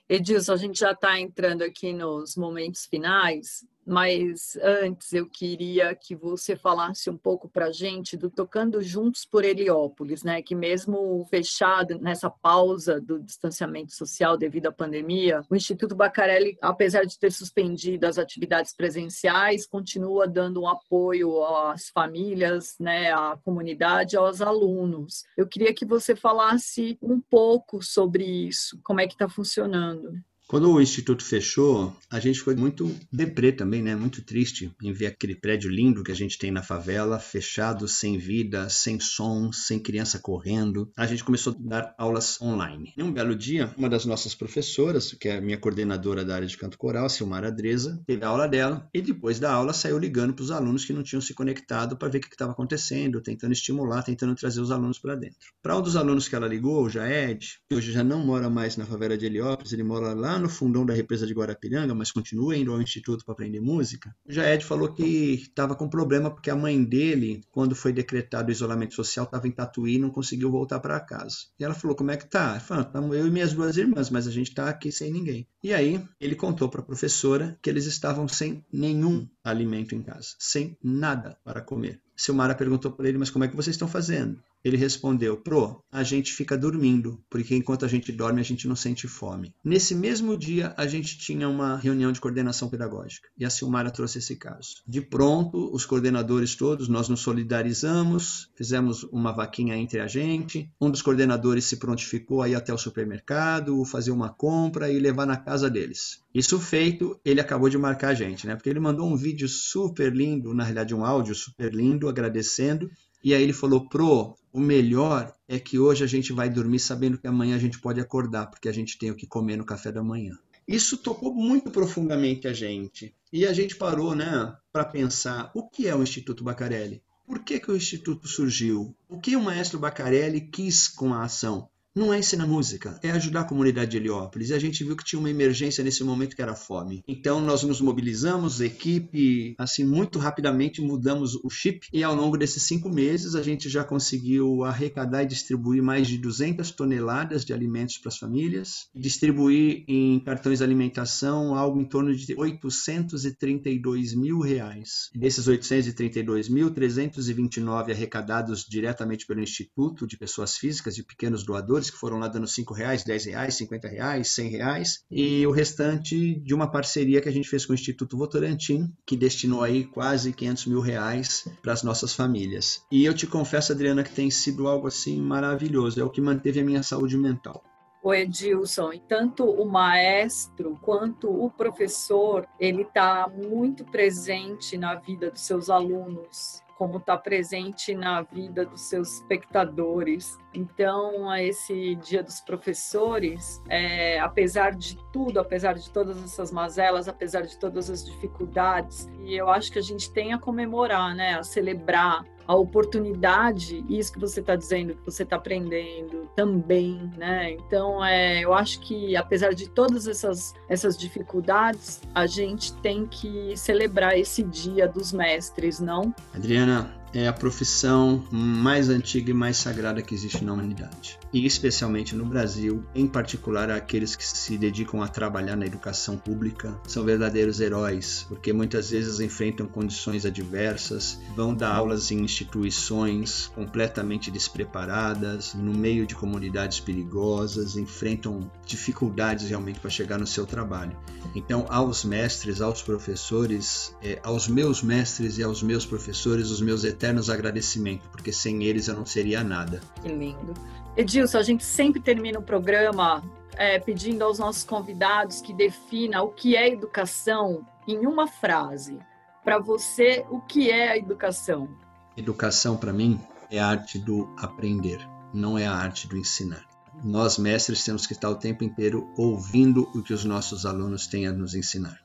Edilson, 0.10 0.54
a 0.54 0.58
gente 0.58 0.80
já 0.80 0.92
está 0.92 1.20
entrando 1.20 1.62
aqui 1.62 1.94
nos 1.94 2.36
momentos 2.36 2.86
finais 2.86 3.66
mas 3.86 4.58
antes 4.62 5.14
eu 5.14 5.28
queria 5.28 5.94
que 5.96 6.16
você 6.16 6.56
falasse 6.56 7.10
um 7.10 7.18
pouco 7.18 7.50
para 7.50 7.68
a 7.68 7.72
gente 7.72 8.16
do 8.16 8.30
Tocando 8.30 8.82
Juntos 8.82 9.26
por 9.26 9.44
Heliópolis, 9.44 10.24
né? 10.24 10.42
Que 10.42 10.56
mesmo 10.56 11.26
fechado 11.30 12.00
nessa 12.00 12.30
pausa 12.30 13.00
do 13.00 13.20
distanciamento 13.20 13.94
social 13.94 14.38
devido 14.38 14.68
à 14.68 14.72
pandemia, 14.72 15.42
o 15.50 15.56
Instituto 15.56 15.96
Bacarelli, 15.96 16.58
apesar 16.62 17.06
de 17.06 17.18
ter 17.18 17.32
suspendido 17.32 18.06
as 18.06 18.18
atividades 18.18 18.74
presenciais, 18.76 19.66
continua 19.66 20.28
dando 20.28 20.62
um 20.62 20.68
apoio 20.68 21.44
às 21.44 21.90
famílias, 21.90 22.76
né? 22.80 23.12
À 23.12 23.38
comunidade, 23.44 24.16
aos 24.18 24.42
alunos. 24.42 25.24
Eu 25.36 25.48
queria 25.48 25.74
que 25.74 25.86
você 25.86 26.16
falasse 26.16 26.98
um 27.02 27.20
pouco 27.20 27.82
sobre 27.82 28.24
isso, 28.24 28.80
como 28.84 29.02
é 29.02 29.08
que 29.08 29.14
está 29.14 29.28
funcionando. 29.28 30.22
Quando 30.52 30.70
o 30.70 30.82
instituto 30.82 31.24
fechou, 31.24 31.96
a 32.10 32.20
gente 32.20 32.42
foi 32.42 32.58
muito 32.58 32.94
deprê 33.10 33.54
também, 33.54 33.82
né? 33.82 33.96
Muito 33.96 34.22
triste 34.22 34.70
em 34.84 34.92
ver 34.92 35.06
aquele 35.06 35.34
prédio 35.34 35.72
lindo 35.72 36.04
que 36.04 36.12
a 36.12 36.16
gente 36.16 36.38
tem 36.38 36.52
na 36.52 36.62
favela, 36.62 37.18
fechado, 37.20 37.88
sem 37.88 38.18
vida, 38.18 38.68
sem 38.68 39.00
som, 39.00 39.54
sem 39.54 39.80
criança 39.80 40.20
correndo. 40.20 40.92
A 40.98 41.08
gente 41.08 41.24
começou 41.24 41.54
a 41.54 41.56
dar 41.58 41.96
aulas 41.98 42.38
online. 42.42 42.94
E 42.98 43.02
um 43.02 43.14
belo 43.14 43.34
dia, 43.34 43.74
uma 43.78 43.88
das 43.88 44.04
nossas 44.04 44.36
professoras, 44.36 45.14
que 45.14 45.30
é 45.30 45.40
minha 45.40 45.58
coordenadora 45.58 46.26
da 46.26 46.36
área 46.36 46.46
de 46.46 46.58
canto 46.58 46.78
coral, 46.78 47.06
a 47.06 47.10
Silmar 47.10 47.46
Adresa, 47.46 48.04
teve 48.06 48.26
a 48.26 48.28
aula 48.28 48.46
dela 48.46 48.90
e 48.94 49.02
depois 49.02 49.40
da 49.40 49.54
aula 49.54 49.72
saiu 49.72 49.98
ligando 49.98 50.34
para 50.34 50.44
os 50.44 50.52
alunos 50.52 50.84
que 50.84 50.92
não 50.92 51.02
tinham 51.02 51.22
se 51.22 51.34
conectado 51.34 51.96
para 51.96 52.10
ver 52.10 52.18
o 52.18 52.22
que 52.22 52.28
estava 52.28 52.52
acontecendo, 52.52 53.22
tentando 53.22 53.54
estimular, 53.54 54.04
tentando 54.04 54.36
trazer 54.36 54.60
os 54.60 54.70
alunos 54.70 55.00
para 55.00 55.16
dentro. 55.16 55.48
Para 55.64 55.78
um 55.78 55.82
dos 55.82 55.96
alunos 55.96 56.28
que 56.28 56.36
ela 56.36 56.46
ligou, 56.46 56.84
o 56.84 56.90
Jaed, 56.90 57.62
que 57.70 57.76
hoje 57.78 57.94
já 57.94 58.04
não 58.04 58.20
mora 58.20 58.50
mais 58.50 58.76
na 58.76 58.86
favela 58.86 59.18
de 59.18 59.26
Heliópolis, 59.26 59.72
ele 59.72 59.84
mora 59.84 60.14
lá 60.14 60.41
no 60.42 60.50
fundão 60.50 60.86
da 60.86 60.94
represa 60.94 61.26
de 61.26 61.34
Guarapiranga, 61.34 61.94
mas 61.94 62.12
continua 62.12 62.56
indo 62.58 62.72
ao 62.72 62.82
instituto 62.82 63.24
para 63.24 63.34
aprender 63.34 63.62
música, 63.62 64.14
o 64.26 64.32
Jaed 64.32 64.66
falou 64.66 64.94
que 64.94 65.34
estava 65.34 65.76
com 65.76 65.90
problema 65.90 66.30
porque 66.30 66.50
a 66.50 66.56
mãe 66.56 66.84
dele, 66.84 67.42
quando 67.52 67.76
foi 67.76 67.94
decretado 67.94 68.50
o 68.50 68.52
isolamento 68.52 68.96
social, 68.96 69.26
estava 69.26 69.48
em 69.48 69.52
Tatuí 69.52 69.96
e 69.96 70.00
não 70.00 70.10
conseguiu 70.10 70.52
voltar 70.52 70.80
para 70.80 71.00
casa. 71.00 71.36
E 71.60 71.64
ela 71.64 71.74
falou: 71.74 71.96
Como 71.96 72.12
é 72.12 72.18
que 72.18 72.30
tá? 72.30 72.60
Falou: 72.60 72.84
Estamos 72.84 73.16
eu 73.16 73.28
e 73.28 73.32
minhas 73.32 73.54
duas 73.54 73.78
irmãs, 73.78 74.10
mas 74.10 74.28
a 74.28 74.32
gente 74.32 74.50
está 74.50 74.70
aqui 74.70 74.92
sem 74.92 75.12
ninguém. 75.12 75.48
E 75.64 75.74
aí 75.74 76.04
ele 76.20 76.36
contou 76.36 76.70
para 76.70 76.82
a 76.82 76.86
professora 76.86 77.58
que 77.62 77.70
eles 77.70 77.86
estavam 77.86 78.28
sem 78.28 78.66
nenhum 78.72 79.28
alimento 79.44 79.96
em 79.96 80.02
casa, 80.02 80.30
sem 80.40 80.78
nada 80.84 81.38
para 81.44 81.62
comer. 81.62 82.02
Silmara 82.16 82.56
perguntou 82.56 82.92
para 82.92 83.08
ele: 83.08 83.18
Mas 83.18 83.30
como 83.30 83.46
é 83.46 83.48
que 83.48 83.56
vocês 83.56 83.76
estão 83.76 83.88
fazendo? 83.88 84.42
Ele 84.64 84.78
respondeu: 84.78 85.38
Pro, 85.38 85.84
a 85.92 86.04
gente 86.04 86.34
fica 86.34 86.58
dormindo, 86.58 87.24
porque 87.30 87.56
enquanto 87.56 87.84
a 87.84 87.88
gente 87.88 88.12
dorme 88.12 88.40
a 88.40 88.44
gente 88.44 88.68
não 88.68 88.76
sente 88.76 89.08
fome. 89.08 89.54
Nesse 89.64 89.96
mesmo 89.96 90.38
dia 90.38 90.74
a 90.78 90.86
gente 90.86 91.18
tinha 91.18 91.50
uma 91.50 91.78
reunião 91.78 92.12
de 92.12 92.22
coordenação 92.22 92.70
pedagógica 92.70 93.28
e 93.38 93.44
a 93.44 93.50
Silmara 93.50 93.90
trouxe 93.90 94.20
esse 94.20 94.36
caso. 94.36 94.84
De 94.88 95.02
pronto, 95.02 95.74
os 95.74 95.86
coordenadores 95.86 96.56
todos, 96.56 96.88
nós 96.88 97.10
nos 97.10 97.22
solidarizamos, 97.22 98.50
fizemos 98.56 99.04
uma 99.06 99.32
vaquinha 99.32 99.76
entre 99.76 100.00
a 100.00 100.08
gente. 100.08 100.70
Um 100.80 100.92
dos 100.92 101.02
coordenadores 101.02 101.66
se 101.66 101.78
prontificou 101.78 102.42
a 102.42 102.50
ir 102.50 102.56
até 102.56 102.74
o 102.74 102.78
supermercado, 102.78 103.84
fazer 103.86 104.12
uma 104.12 104.30
compra 104.30 104.92
e 104.92 105.00
levar 105.00 105.26
na 105.26 105.38
casa 105.38 105.70
deles. 105.70 106.22
Isso 106.34 106.60
feito, 106.60 107.20
ele 107.26 107.42
acabou 107.42 107.68
de 107.68 107.78
marcar 107.78 108.10
a 108.10 108.14
gente, 108.14 108.48
né? 108.48 108.56
Porque 108.56 108.70
ele 108.70 108.80
mandou 108.80 109.08
um 109.08 109.18
vídeo 109.18 109.48
super 109.50 110.14
lindo, 110.14 110.54
na 110.54 110.64
realidade 110.64 110.96
um 110.96 111.04
áudio 111.04 111.36
super 111.36 111.74
lindo, 111.74 112.08
agradecendo 112.08 112.90
e 113.24 113.34
aí 113.34 113.44
ele 113.44 113.54
falou: 113.54 113.88
Pro, 113.88 114.36
o 114.52 114.60
melhor 114.60 115.34
é 115.48 115.60
que 115.60 115.80
hoje 115.80 116.04
a 116.04 116.08
gente 116.08 116.34
vai 116.34 116.50
dormir 116.50 116.80
sabendo 116.80 117.18
que 117.18 117.28
amanhã 117.28 117.56
a 117.56 117.60
gente 117.60 117.80
pode 117.80 118.00
acordar, 118.00 118.48
porque 118.48 118.68
a 118.68 118.74
gente 118.74 118.98
tem 118.98 119.12
o 119.12 119.16
que 119.16 119.28
comer 119.28 119.58
no 119.58 119.66
café 119.66 119.92
da 119.92 120.04
manhã. 120.04 120.38
Isso 120.68 120.98
tocou 120.98 121.34
muito 121.34 121.72
profundamente 121.72 122.48
a 122.48 122.54
gente. 122.54 123.16
E 123.32 123.46
a 123.46 123.54
gente 123.54 123.76
parou 123.76 124.16
né, 124.16 124.56
para 124.72 124.86
pensar: 124.86 125.52
o 125.54 125.68
que 125.70 125.88
é 125.88 125.96
o 125.96 126.04
Instituto 126.04 126.44
Bacarelli? 126.44 127.02
Por 127.26 127.40
que, 127.40 127.60
que 127.60 127.72
o 127.72 127.76
Instituto 127.76 128.28
surgiu? 128.28 128.96
O 129.08 129.20
que 129.20 129.36
o 129.36 129.42
maestro 129.42 129.80
Bacarelli 129.80 130.42
quis 130.42 130.88
com 130.88 131.14
a 131.14 131.24
ação? 131.24 131.70
Não 131.94 132.14
é 132.14 132.20
ensinar 132.20 132.48
música, 132.48 132.98
é 133.04 133.12
ajudar 133.12 133.42
a 133.42 133.46
comunidade 133.46 133.92
de 133.92 133.98
Heliópolis. 133.98 134.50
E 134.50 134.54
a 134.54 134.60
gente 134.60 134.84
viu 134.84 134.96
que 134.96 135.04
tinha 135.04 135.20
uma 135.20 135.30
emergência 135.30 135.84
nesse 135.84 136.04
momento 136.04 136.36
que 136.36 136.42
era 136.42 136.56
fome. 136.56 137.04
Então 137.08 137.42
nós 137.42 137.64
nos 137.64 137.82
mobilizamos, 137.82 138.62
equipe, 138.62 139.56
assim, 139.58 139.84
muito 139.84 140.18
rapidamente 140.18 140.82
mudamos 140.82 141.36
o 141.44 141.50
chip 141.50 141.88
e 141.92 142.04
ao 142.04 142.16
longo 142.16 142.38
desses 142.38 142.64
cinco 142.64 142.90
meses 142.90 143.36
a 143.36 143.44
gente 143.44 143.68
já 143.68 143.84
conseguiu 143.84 144.64
arrecadar 144.64 145.24
e 145.24 145.28
distribuir 145.28 145.84
mais 145.84 146.08
de 146.08 146.18
200 146.18 146.72
toneladas 146.72 147.44
de 147.44 147.54
alimentos 147.54 147.98
para 147.98 148.10
as 148.10 148.18
famílias, 148.18 148.88
distribuir 148.96 149.84
em 149.88 150.20
cartões 150.22 150.60
de 150.60 150.64
alimentação 150.64 151.56
algo 151.56 151.82
em 151.82 151.86
torno 151.86 152.16
de 152.16 152.34
832 152.34 154.16
mil 154.16 154.40
reais. 154.40 155.10
Desses 155.14 155.48
832 155.48 156.48
mil, 156.48 156.72
329 156.72 157.92
arrecadados 157.92 158.66
diretamente 158.68 159.26
pelo 159.26 159.42
Instituto 159.42 160.08
de 160.08 160.18
Pessoas 160.18 160.56
Físicas 160.56 160.98
e 160.98 161.04
Pequenos 161.04 161.44
Doadores 161.44 161.81
que 161.90 161.98
foram 161.98 162.20
lá 162.20 162.28
dando 162.28 162.48
5 162.48 162.74
reais, 162.74 163.04
10 163.04 163.26
reais, 163.26 163.56
50 163.56 163.88
reais, 163.88 164.34
100 164.34 164.50
reais, 164.50 165.04
e 165.10 165.46
o 165.46 165.52
restante 165.52 166.36
de 166.40 166.54
uma 166.54 166.70
parceria 166.70 167.22
que 167.22 167.30
a 167.30 167.32
gente 167.32 167.50
fez 167.50 167.66
com 167.66 167.74
o 167.74 167.76
Instituto 167.76 168.18
Votorantim, 168.18 168.92
que 169.06 169.18
destinou 169.18 169.64
aí 169.64 169.86
quase 169.86 170.34
500 170.34 170.66
mil 170.68 170.82
reais 170.82 171.48
para 171.62 171.74
as 171.74 171.84
nossas 171.84 172.14
famílias. 172.14 172.82
E 172.92 173.06
eu 173.06 173.14
te 173.14 173.28
confesso, 173.28 173.72
Adriana, 173.72 174.04
que 174.04 174.14
tem 174.14 174.30
sido 174.30 174.68
algo 174.68 174.88
assim 174.88 175.20
maravilhoso, 175.20 176.00
é 176.00 176.04
o 176.04 176.10
que 176.10 176.22
manteve 176.22 176.60
a 176.60 176.64
minha 176.64 176.84
saúde 176.84 177.18
mental. 177.18 177.64
O 178.04 178.14
Edilson, 178.14 178.94
tanto 179.08 179.46
o 179.46 179.64
maestro 179.64 180.76
quanto 180.82 181.30
o 181.30 181.52
professor, 181.52 182.48
ele 182.60 182.82
está 182.82 183.30
muito 183.30 183.86
presente 183.86 184.76
na 184.76 184.96
vida 184.96 185.30
dos 185.30 185.42
seus 185.42 185.70
alunos 185.70 186.61
como 186.82 186.98
está 186.98 187.16
presente 187.16 187.94
na 187.94 188.24
vida 188.24 188.66
dos 188.66 188.82
seus 188.82 189.18
espectadores. 189.18 190.40
Então, 190.52 191.32
esse 191.36 191.94
Dia 191.98 192.24
dos 192.24 192.42
Professores, 192.42 193.62
é, 193.70 194.20
apesar 194.20 194.74
de 194.74 194.98
tudo, 195.14 195.40
apesar 195.40 195.76
de 195.76 195.88
todas 195.92 196.18
essas 196.24 196.52
mazelas, 196.52 197.08
apesar 197.08 197.42
de 197.42 197.56
todas 197.60 197.88
as 197.88 198.04
dificuldades, 198.04 199.08
e 199.20 199.36
eu 199.36 199.48
acho 199.48 199.72
que 199.72 199.78
a 199.78 199.82
gente 199.84 200.12
tem 200.12 200.34
a 200.34 200.40
comemorar, 200.40 201.14
né, 201.14 201.36
a 201.36 201.44
celebrar 201.44 202.26
a 202.52 202.56
oportunidade, 202.56 203.82
isso 203.88 204.12
que 204.12 204.20
você 204.20 204.42
está 204.42 204.58
dizendo, 204.58 204.94
que 204.94 205.06
você 205.06 205.24
está 205.24 205.38
aprendendo 205.38 206.30
também, 206.36 207.10
né? 207.18 207.52
Então, 207.52 208.04
é, 208.04 208.42
eu 208.42 208.54
acho 208.54 208.82
que 208.82 209.16
apesar 209.16 209.54
de 209.54 209.70
todas 209.70 210.06
essas, 210.06 210.54
essas 210.68 210.98
dificuldades, 210.98 212.02
a 212.14 212.28
gente 212.28 212.74
tem 212.82 213.06
que 213.06 213.56
celebrar 213.56 214.18
esse 214.20 214.44
dia 214.44 214.86
dos 214.86 215.14
mestres, 215.14 215.80
não? 215.80 216.14
Adriana, 216.36 216.94
é 217.14 217.28
a 217.28 217.34
profissão 217.34 218.24
mais 218.32 218.90
antiga 218.90 219.32
e 219.32 219.34
mais 219.34 219.58
sagrada 219.58 220.02
que 220.02 220.14
existe 220.14 220.44
na 220.44 220.54
humanidade. 220.54 221.20
E 221.34 221.46
especialmente 221.46 222.16
no 222.16 222.26
Brasil, 222.26 222.84
em 222.96 223.08
particular 223.08 223.70
aqueles 223.70 224.16
que 224.16 224.26
se 224.26 224.58
dedicam 224.58 225.02
a 225.02 225.08
trabalhar 225.08 225.56
na 225.56 225.66
educação 225.66 226.18
pública, 226.18 226.74
são 226.88 227.04
verdadeiros 227.04 227.60
heróis, 227.60 228.26
porque 228.28 228.54
muitas 228.54 228.92
vezes 228.92 229.20
enfrentam 229.20 229.68
condições 229.68 230.26
adversas, 230.26 231.20
vão 231.36 231.54
dar 231.54 231.74
aulas 231.74 232.12
em 232.12 232.22
instituições 232.22 233.52
completamente 233.54 234.32
despreparadas, 234.32 235.54
no 235.54 235.74
meio 235.74 236.06
de 236.06 236.16
comunidades 236.16 236.80
perigosas, 236.80 237.76
enfrentam 237.76 238.50
dificuldades 238.66 239.50
realmente 239.50 239.80
para 239.80 239.90
chegar 239.90 240.18
no 240.18 240.28
seu 240.28 240.46
trabalho. 240.46 240.98
Então, 241.36 241.66
aos 241.70 242.04
mestres, 242.04 242.62
aos 242.62 242.82
professores, 242.82 243.96
é, 244.02 244.20
aos 244.24 244.48
meus 244.48 244.82
mestres 244.82 245.38
e 245.38 245.44
aos 245.44 245.62
meus 245.62 245.86
professores, 245.86 246.50
os 246.50 246.62
meus 246.62 246.84
eternos 247.02 247.32
agradecimentos, 247.32 248.08
porque 248.12 248.32
sem 248.32 248.64
eles 248.64 248.88
eu 248.88 248.96
não 248.96 249.06
seria 249.06 249.44
nada. 249.44 249.82
Que 250.04 250.08
lindo. 250.08 250.54
Edilson, 250.96 251.40
a 251.40 251.44
gente 251.44 251.64
sempre 251.64 252.00
termina 252.00 252.38
o 252.38 252.44
programa 252.44 253.24
é, 253.58 253.80
pedindo 253.80 254.24
aos 254.24 254.38
nossos 254.38 254.64
convidados 254.64 255.42
que 255.42 255.52
defina 255.52 256.22
o 256.22 256.30
que 256.30 256.56
é 256.56 256.70
educação 256.70 257.66
em 257.88 258.06
uma 258.06 258.28
frase. 258.28 259.00
Para 259.44 259.58
você, 259.58 260.24
o 260.30 260.40
que 260.42 260.70
é 260.70 260.92
a 260.92 260.98
educação? 260.98 261.68
Educação, 262.16 262.78
para 262.78 262.94
mim, 262.94 263.20
é 263.50 263.60
a 263.60 263.68
arte 263.68 263.98
do 263.98 264.32
aprender, 264.38 265.00
não 265.34 265.58
é 265.58 265.66
a 265.66 265.74
arte 265.74 266.08
do 266.08 266.16
ensinar. 266.16 266.70
Nós, 267.04 267.40
mestres, 267.40 267.84
temos 267.84 268.06
que 268.06 268.14
estar 268.14 268.30
o 268.30 268.36
tempo 268.36 268.64
inteiro 268.64 269.12
ouvindo 269.18 269.90
o 269.96 270.04
que 270.04 270.14
os 270.14 270.24
nossos 270.24 270.68
alunos 270.68 271.08
têm 271.08 271.26
a 271.26 271.32
nos 271.32 271.56
ensinar. 271.56 272.00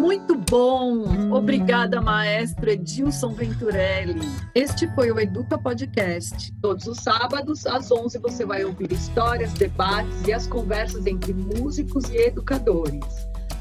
Muito 0.00 0.34
bom! 0.34 1.04
Obrigada, 1.30 2.00
maestro 2.00 2.70
Edilson 2.70 3.34
Venturelli. 3.34 4.18
Este 4.54 4.88
foi 4.94 5.12
o 5.12 5.20
Educa 5.20 5.58
Podcast. 5.58 6.50
Todos 6.62 6.86
os 6.86 7.00
sábados, 7.00 7.66
às 7.66 7.92
11, 7.92 8.18
você 8.18 8.46
vai 8.46 8.64
ouvir 8.64 8.90
histórias, 8.90 9.52
debates 9.52 10.26
e 10.26 10.32
as 10.32 10.46
conversas 10.46 11.06
entre 11.06 11.34
músicos 11.34 12.08
e 12.08 12.16
educadores. 12.16 13.04